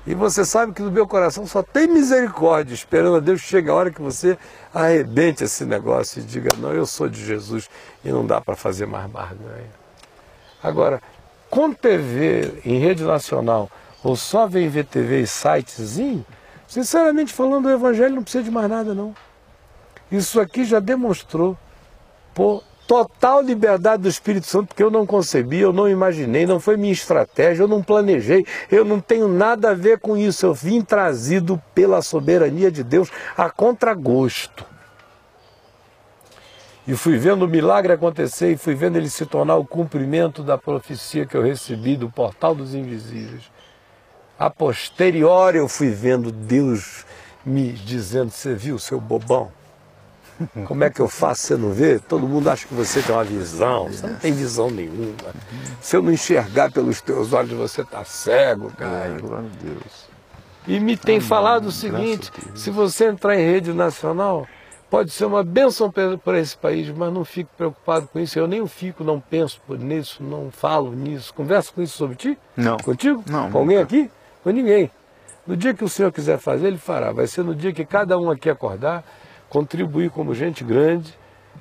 [0.08, 3.74] E você sabe que no meu coração só tem misericórdia, esperando a Deus chegue a
[3.74, 4.38] hora que você
[4.74, 7.70] arrebente esse negócio e diga, não, eu sou de Jesus
[8.06, 9.70] e não dá para fazer mais barganha.
[10.64, 11.02] Agora,
[11.50, 13.70] com TV em rede nacional,
[14.02, 16.26] ou só vem ver TV e sitezinho,
[16.70, 19.14] sinceramente falando, o Evangelho não precisa de mais nada, não.
[20.10, 21.58] Isso aqui já demonstrou
[22.34, 26.78] por total liberdade do Espírito Santo, porque eu não concebi, eu não imaginei, não foi
[26.78, 30.46] minha estratégia, eu não planejei, eu não tenho nada a ver com isso.
[30.46, 34.66] Eu vim trazido pela soberania de Deus a contragosto.
[36.88, 40.58] E fui vendo o milagre acontecer e fui vendo ele se tornar o cumprimento da
[40.58, 43.52] profecia que eu recebi do portal dos invisíveis.
[44.40, 47.06] A posteriori eu fui vendo Deus
[47.46, 49.57] me dizendo: Você viu, seu bobão?
[50.66, 51.42] Como é que eu faço?
[51.44, 52.00] Você não vê?
[52.00, 53.88] Todo mundo acha que você tem uma visão.
[53.88, 55.16] Você não tem visão nenhuma.
[55.82, 59.20] Se eu não enxergar pelos teus olhos, você está cego, Ai, cara.
[59.22, 60.08] glória a Deus.
[60.68, 64.46] E me tem falado o seguinte: se você entrar em rede nacional,
[64.90, 68.38] pode ser uma bênção para esse país, mas não fique preocupado com isso.
[68.38, 71.34] Eu nem fico, não penso nisso, não falo nisso.
[71.34, 72.38] Converso com isso sobre ti?
[72.56, 72.78] Não.
[72.78, 73.24] Contigo?
[73.30, 73.96] Não, Com alguém nunca.
[73.96, 74.12] aqui?
[74.44, 74.92] Com ninguém.
[75.48, 77.12] No dia que o Senhor quiser fazer, Ele fará.
[77.14, 79.06] Vai ser no dia que cada um aqui acordar,
[79.50, 81.14] contribuir como gente grande,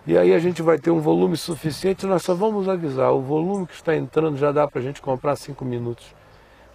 [0.07, 2.07] e aí a gente vai ter um volume suficiente.
[2.07, 5.37] Nós só vamos avisar: o volume que está entrando já dá para a gente comprar
[5.37, 6.15] cinco minutos,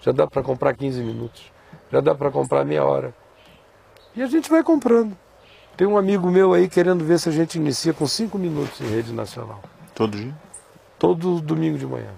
[0.02, 1.52] já dá para comprar 15 minutos,
[1.92, 3.14] já dá para comprar meia hora.
[4.16, 5.16] E a gente vai comprando.
[5.78, 8.88] Tem um amigo meu aí querendo ver se a gente inicia com cinco minutos em
[8.88, 9.62] rede nacional,
[9.96, 10.34] Todo dia?
[11.00, 12.12] todo domingo de manhã.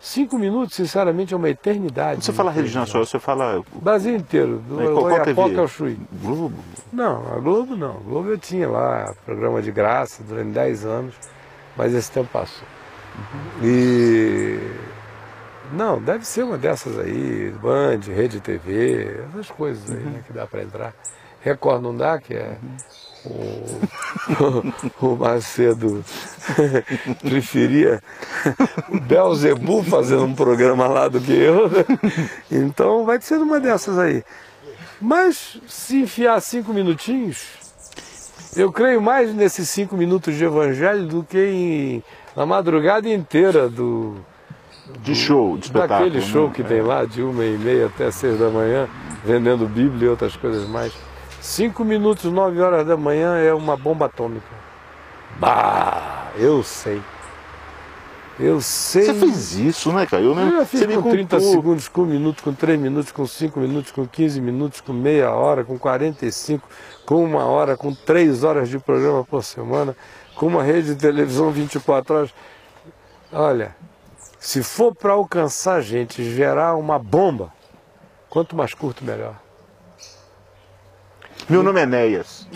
[0.00, 2.16] Cinco minutos, sinceramente, é uma eternidade.
[2.16, 5.58] Quando você fala rede nacional, você fala O Brasil inteiro, do TV?
[5.58, 5.98] ao Chuí.
[6.22, 6.54] Globo?
[6.90, 7.96] Não, a Globo não.
[7.96, 11.14] A Globo eu tinha lá, programa de graça durante 10 anos,
[11.76, 12.66] mas esse tempo passou.
[13.62, 14.58] E.
[15.72, 20.46] Não, deve ser uma dessas aí, Band, Rede TV, essas coisas aí né, que dá
[20.46, 20.94] para entrar.
[21.42, 22.56] Record não dá, que é
[23.24, 24.72] o,
[25.06, 26.04] o Macedo
[27.20, 28.02] preferia
[28.88, 31.68] o Belzebu fazendo um programa lá do que eu.
[31.68, 31.84] né?
[32.50, 34.24] Então vai ser uma dessas aí.
[35.00, 37.46] Mas se enfiar cinco minutinhos,
[38.56, 42.02] eu creio mais nesses cinco minutos de evangelho do que em,
[42.36, 44.16] na madrugada inteira do,
[45.02, 46.10] De show, de espetáculo.
[46.10, 46.52] daquele show né?
[46.54, 48.88] que tem lá, de uma e meia até seis da manhã,
[49.24, 50.92] vendendo Bíblia e outras coisas mais.
[51.50, 54.46] Cinco minutos, nove horas da manhã é uma bomba atômica.
[55.40, 57.02] Bah, eu sei.
[58.38, 59.06] Eu sei.
[59.06, 60.22] Você fez isso, né, cara?
[60.22, 61.52] Eu, Eu já fiz você com 30 contou.
[61.52, 65.32] segundos, com um minuto, com 3 minutos, com 5 minutos, com 15 minutos, com meia
[65.32, 66.68] hora, com 45,
[67.04, 69.96] com uma hora, com 3 horas de programa por semana,
[70.36, 72.34] com uma rede de televisão 24 horas.
[73.32, 73.74] Olha,
[74.38, 77.52] se for para alcançar gente, gerar uma bomba,
[78.28, 79.49] quanto mais curto, melhor.
[81.48, 82.46] Meu nome é Enéas.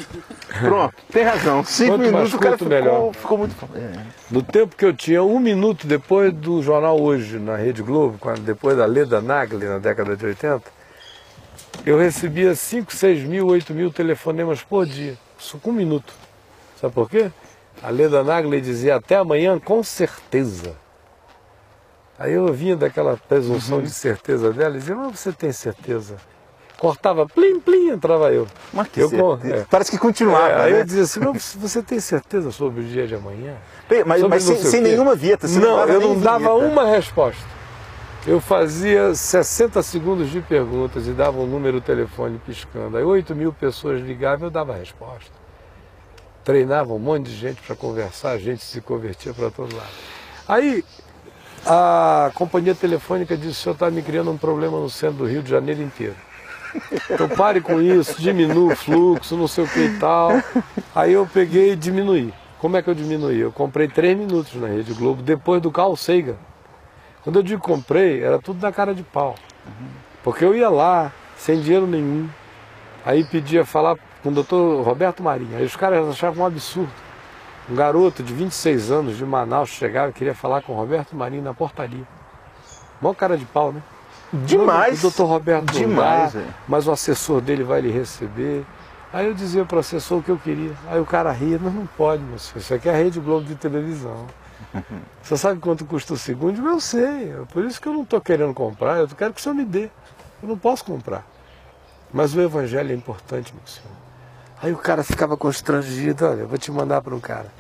[0.61, 1.65] Pronto, tem razão.
[1.65, 3.13] Cinco Quanto mais minutos o cara ficou, melhor.
[3.15, 3.55] ficou muito.
[3.75, 4.05] É.
[4.31, 8.77] No tempo que eu tinha um minuto depois do Jornal Hoje, na Rede Globo, depois
[8.77, 10.63] da Leda Nagli, na década de 80,
[11.85, 15.19] eu recebia 5, 6 mil, 8 mil telefonemas por dia.
[15.39, 16.13] Isso com um minuto.
[16.81, 17.31] Sabe por quê?
[17.83, 20.77] A Leda Nagli dizia até amanhã com certeza.
[22.17, 26.17] Aí eu vinha daquela presunção de certeza dela e dizia, mas você tem certeza?
[26.85, 28.47] Cortava, plim, plim, entrava eu.
[28.71, 29.09] Mas que Eu
[29.43, 29.65] é.
[29.71, 30.49] Parece que continuava.
[30.49, 30.81] É, aí né?
[30.81, 33.55] eu dizia assim, mas você tem certeza sobre o dia de amanhã?
[33.89, 35.49] Bem, Mas, mas não sem, sem nenhuma vinheta.
[35.49, 36.67] Você não, dava eu não dava vinheta.
[36.67, 37.43] uma resposta.
[38.27, 42.99] Eu fazia 60 segundos de perguntas e dava um número telefone piscando.
[42.99, 45.33] Aí 8 mil pessoas ligavam e eu dava a resposta.
[46.45, 49.89] Treinava um monte de gente para conversar, a gente se convertia para todo lado.
[50.47, 50.85] Aí
[51.65, 55.43] a companhia telefônica disse, o senhor está me criando um problema no centro do Rio
[55.43, 56.17] de Janeiro inteiro.
[57.11, 60.31] Então pare com isso, diminua o fluxo, não sei o que e tal.
[60.95, 62.33] Aí eu peguei e diminuí.
[62.59, 63.39] Como é que eu diminuí?
[63.39, 66.37] Eu comprei três minutos na Rede Globo, depois do Carl Sagan.
[67.23, 69.35] Quando eu digo comprei, era tudo na cara de pau.
[70.23, 72.29] Porque eu ia lá, sem dinheiro nenhum.
[73.05, 75.57] Aí pedia falar com o doutor Roberto Marinho.
[75.57, 76.91] Aí os caras achavam um absurdo.
[77.71, 81.43] Um garoto de 26 anos de Manaus chegava e queria falar com o Roberto Marinho
[81.43, 82.05] na portaria.
[83.01, 83.83] Mó cara de pau, né?
[84.47, 84.99] Demais.
[84.99, 86.47] O doutor Roberto não Demais, dá, é.
[86.67, 88.65] mas o assessor dele vai lhe receber.
[89.13, 90.73] Aí eu dizia para o assessor o que eu queria.
[90.89, 92.59] Aí o cara ria, mas não pode, meu senhor.
[92.59, 94.27] Isso aqui é a Rede Globo de televisão.
[95.23, 96.67] Você sabe quanto custa o segundo?
[96.67, 97.31] Eu sei.
[97.31, 99.65] É Por isso que eu não estou querendo comprar, eu quero que o senhor me
[99.65, 99.89] dê.
[100.43, 101.25] Eu não posso comprar.
[102.13, 103.97] Mas o evangelho é importante, meu senhor.
[104.63, 107.53] Aí o cara ficava constrangido, olha, eu vou te mandar para um cara.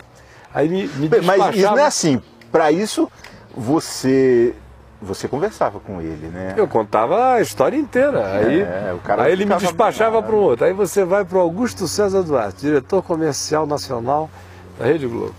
[0.52, 2.22] Aí me, me Bem, Mas isso não é assim.
[2.50, 3.10] Para isso,
[3.54, 4.54] você
[5.00, 6.54] você conversava com ele, né?
[6.56, 8.26] Eu contava a história inteira.
[8.38, 10.64] Aí, É, cara aí ele me despachava para um outro.
[10.64, 14.30] Aí você vai para o Augusto César Duarte, diretor comercial nacional
[14.78, 15.34] da Rede Globo.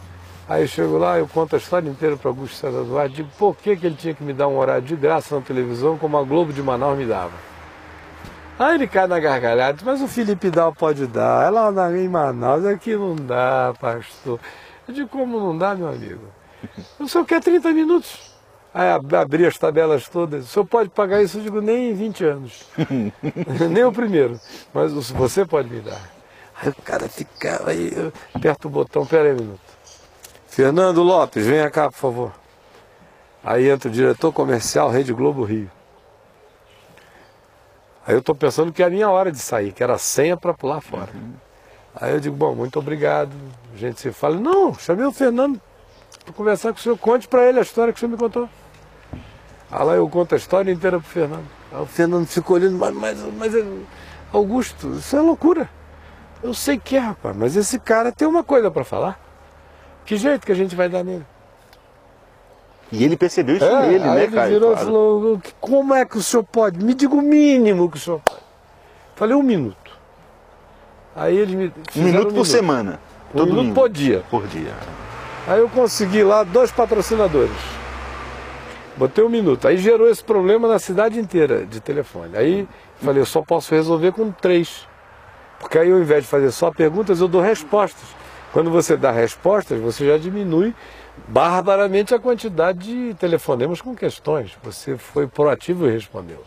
[0.48, 3.56] Aí eu chego lá, eu conto a história inteira para Augusto César Duarte, digo por
[3.56, 6.23] que, que ele tinha que me dar um horário de graça na televisão como a
[6.23, 7.32] Globo de Manaus me dava.
[8.60, 12.07] Aí ele cai na gargalhada, mas o Felipe Dal pode dar, é lá na- em
[12.07, 14.40] Manaus, aqui não dá, pastor.
[14.88, 16.22] Eu digo, como não dá, meu amigo?
[16.99, 18.25] O senhor quer 30 minutos?
[18.76, 20.44] Abri as tabelas todas.
[20.44, 21.38] O senhor pode pagar isso?
[21.38, 22.66] Eu digo, nem em 20 anos.
[23.72, 24.38] nem o primeiro.
[24.74, 26.02] Mas você pode me dar.
[26.62, 29.60] Aí o cara ficava aí, eu aperto o botão, pera aí um minuto.
[30.48, 32.34] Fernando Lopes, venha cá, por favor.
[33.42, 35.72] Aí entra o diretor comercial Rede Globo Rio.
[38.06, 40.36] Aí eu estou pensando que é a minha hora de sair, que era a senha
[40.36, 41.10] para pular fora.
[41.96, 43.32] Aí eu digo, bom, muito obrigado.
[43.74, 45.62] A gente se fala, não, chamei o Fernando
[46.26, 48.50] para conversar com o senhor, conte para ele a história que o senhor me contou.
[49.72, 51.46] Aí lá eu conto a história inteira pro Fernando.
[51.72, 53.66] Aí o Fernando ficou olhando, mas, mas, mas eh,
[54.32, 55.70] Augusto, isso é loucura.
[56.44, 59.20] Eu sei que é, rapaz, mas esse cara tem uma coisa para falar.
[60.06, 61.26] Que jeito que a gente vai dar nele?
[62.92, 64.54] E ele percebeu isso É, nele, aí né, ele Caio?
[64.54, 64.86] virou e Claro.
[64.86, 66.84] falou, como é que o senhor pode?
[66.84, 68.42] Me diga o mínimo que o senhor pode.
[69.16, 69.92] Falei, um minuto.
[71.16, 73.00] Aí eles me Um minuto por semana.
[73.34, 74.24] Um Todo minuto por dia.
[74.30, 74.74] Por dia.
[75.48, 77.56] Aí eu consegui lá dois patrocinadores.
[78.98, 79.68] Botei um minuto.
[79.68, 82.38] Aí gerou esse problema na cidade inteira de telefone.
[82.38, 82.68] Aí
[83.02, 84.88] falei, eu só posso resolver com três.
[85.60, 88.08] Porque aí ao invés de fazer só perguntas, eu dou respostas.
[88.54, 90.74] Quando você dá respostas, você já diminui
[91.28, 94.58] barbaramente a quantidade de telefonemas com questões.
[94.64, 96.42] Você foi proativo e respondeu.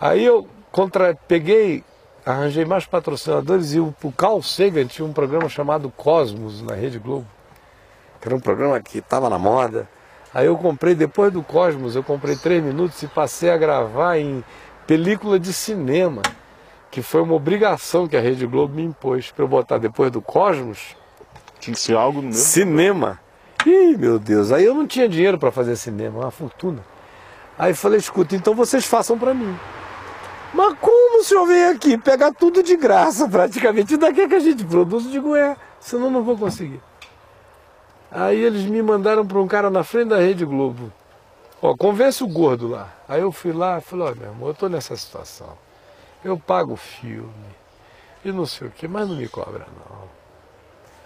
[0.00, 1.14] Aí eu contra...
[1.28, 1.84] peguei,
[2.26, 6.98] arranjei mais patrocinadores e o, o Carl Sagan tinha um programa chamado Cosmos na Rede
[6.98, 7.26] Globo
[8.24, 9.86] que era um programa que estava na moda.
[10.34, 14.42] Aí eu comprei, depois do Cosmos, eu comprei três minutos e passei a gravar em
[14.84, 16.22] película de cinema,
[16.90, 20.20] que foi uma obrigação que a Rede Globo me impôs para eu botar depois do
[20.20, 20.96] Cosmos
[21.60, 22.32] Tinha que ser algo meu.
[22.32, 23.20] cinema.
[23.64, 26.84] Ih, meu Deus, aí eu não tinha dinheiro para fazer cinema, uma fortuna.
[27.56, 29.56] Aí falei, escuta, então vocês façam para mim.
[30.52, 33.96] Mas como o senhor vem aqui pegar tudo de graça, praticamente?
[33.96, 35.04] Daqui é que a gente produz?
[35.04, 36.80] Eu digo, é, senão não vou conseguir.
[38.14, 40.92] Aí eles me mandaram para um cara na frente da Rede Globo.
[41.60, 42.94] Ó, convence o gordo lá.
[43.08, 45.48] Aí eu fui lá e falei, ó, meu irmão, eu tô nessa situação.
[46.24, 47.32] Eu pago o filme
[48.24, 49.93] e não sei o que, mas não me cobra não.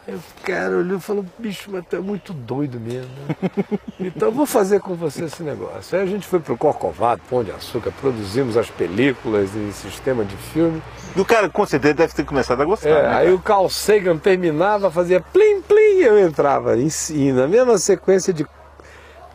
[0.08, 3.10] Aí o cara olhou e falou, bicho, mas tu é muito doido mesmo.
[3.28, 3.78] né?
[4.00, 5.98] então vou fazer com você esse negócio.
[5.98, 10.34] Aí a gente foi pro Corcovado, Pão de Açúcar, produzimos as películas e sistema de
[10.34, 10.82] filme.
[11.14, 12.88] E o cara, com certeza, deve ter começado a gostar.
[12.88, 17.30] É, né, aí o Carl Sagan terminava, fazia plim plim, e eu entrava em, si,
[17.30, 18.46] na mesma sequência de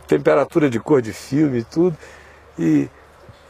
[0.08, 1.96] temperatura de cor de filme e tudo.
[2.58, 2.90] E,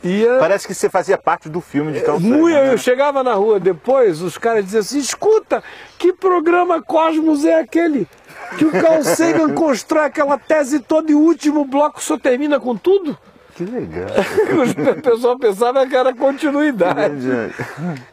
[0.03, 2.19] Ia- Parece que você fazia parte do filme de Sagan.
[2.19, 2.73] Muito, né?
[2.73, 5.63] eu chegava na rua depois, os caras diziam assim, escuta,
[5.97, 8.07] que programa Cosmos é aquele?
[8.57, 12.75] Que o Carl Sagan constrói aquela tese toda e o último bloco só termina com
[12.75, 13.17] tudo?
[13.55, 14.07] Que legal.
[14.97, 17.27] o pessoal pensava que era continuidade.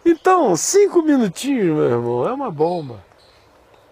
[0.04, 3.00] Então, cinco minutinhos, meu irmão, é uma bomba.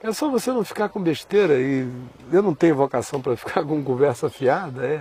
[0.02, 1.88] É só você não ficar com besteira e
[2.30, 5.00] eu não tenho vocação para ficar com conversa fiada, é,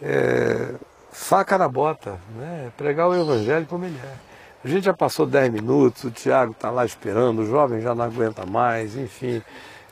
[0.00, 0.68] é
[1.16, 2.70] faca na bota, né?
[2.76, 4.14] Pregar o evangelho como ele é.
[4.62, 8.04] A gente já passou 10 minutos, o Tiago está lá esperando, o jovem já não
[8.04, 9.42] aguenta mais, enfim.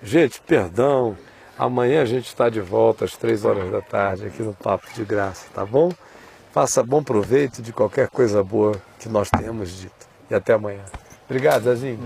[0.02, 1.16] Gente, perdão.
[1.58, 5.04] Amanhã a gente está de volta às três horas da tarde aqui no Papo de
[5.04, 5.90] Graça, tá bom?
[6.52, 10.06] Faça bom proveito de qualquer coisa boa que nós tenhamos dito.
[10.30, 10.84] E até amanhã.
[11.28, 11.98] Obrigado, Zezinho.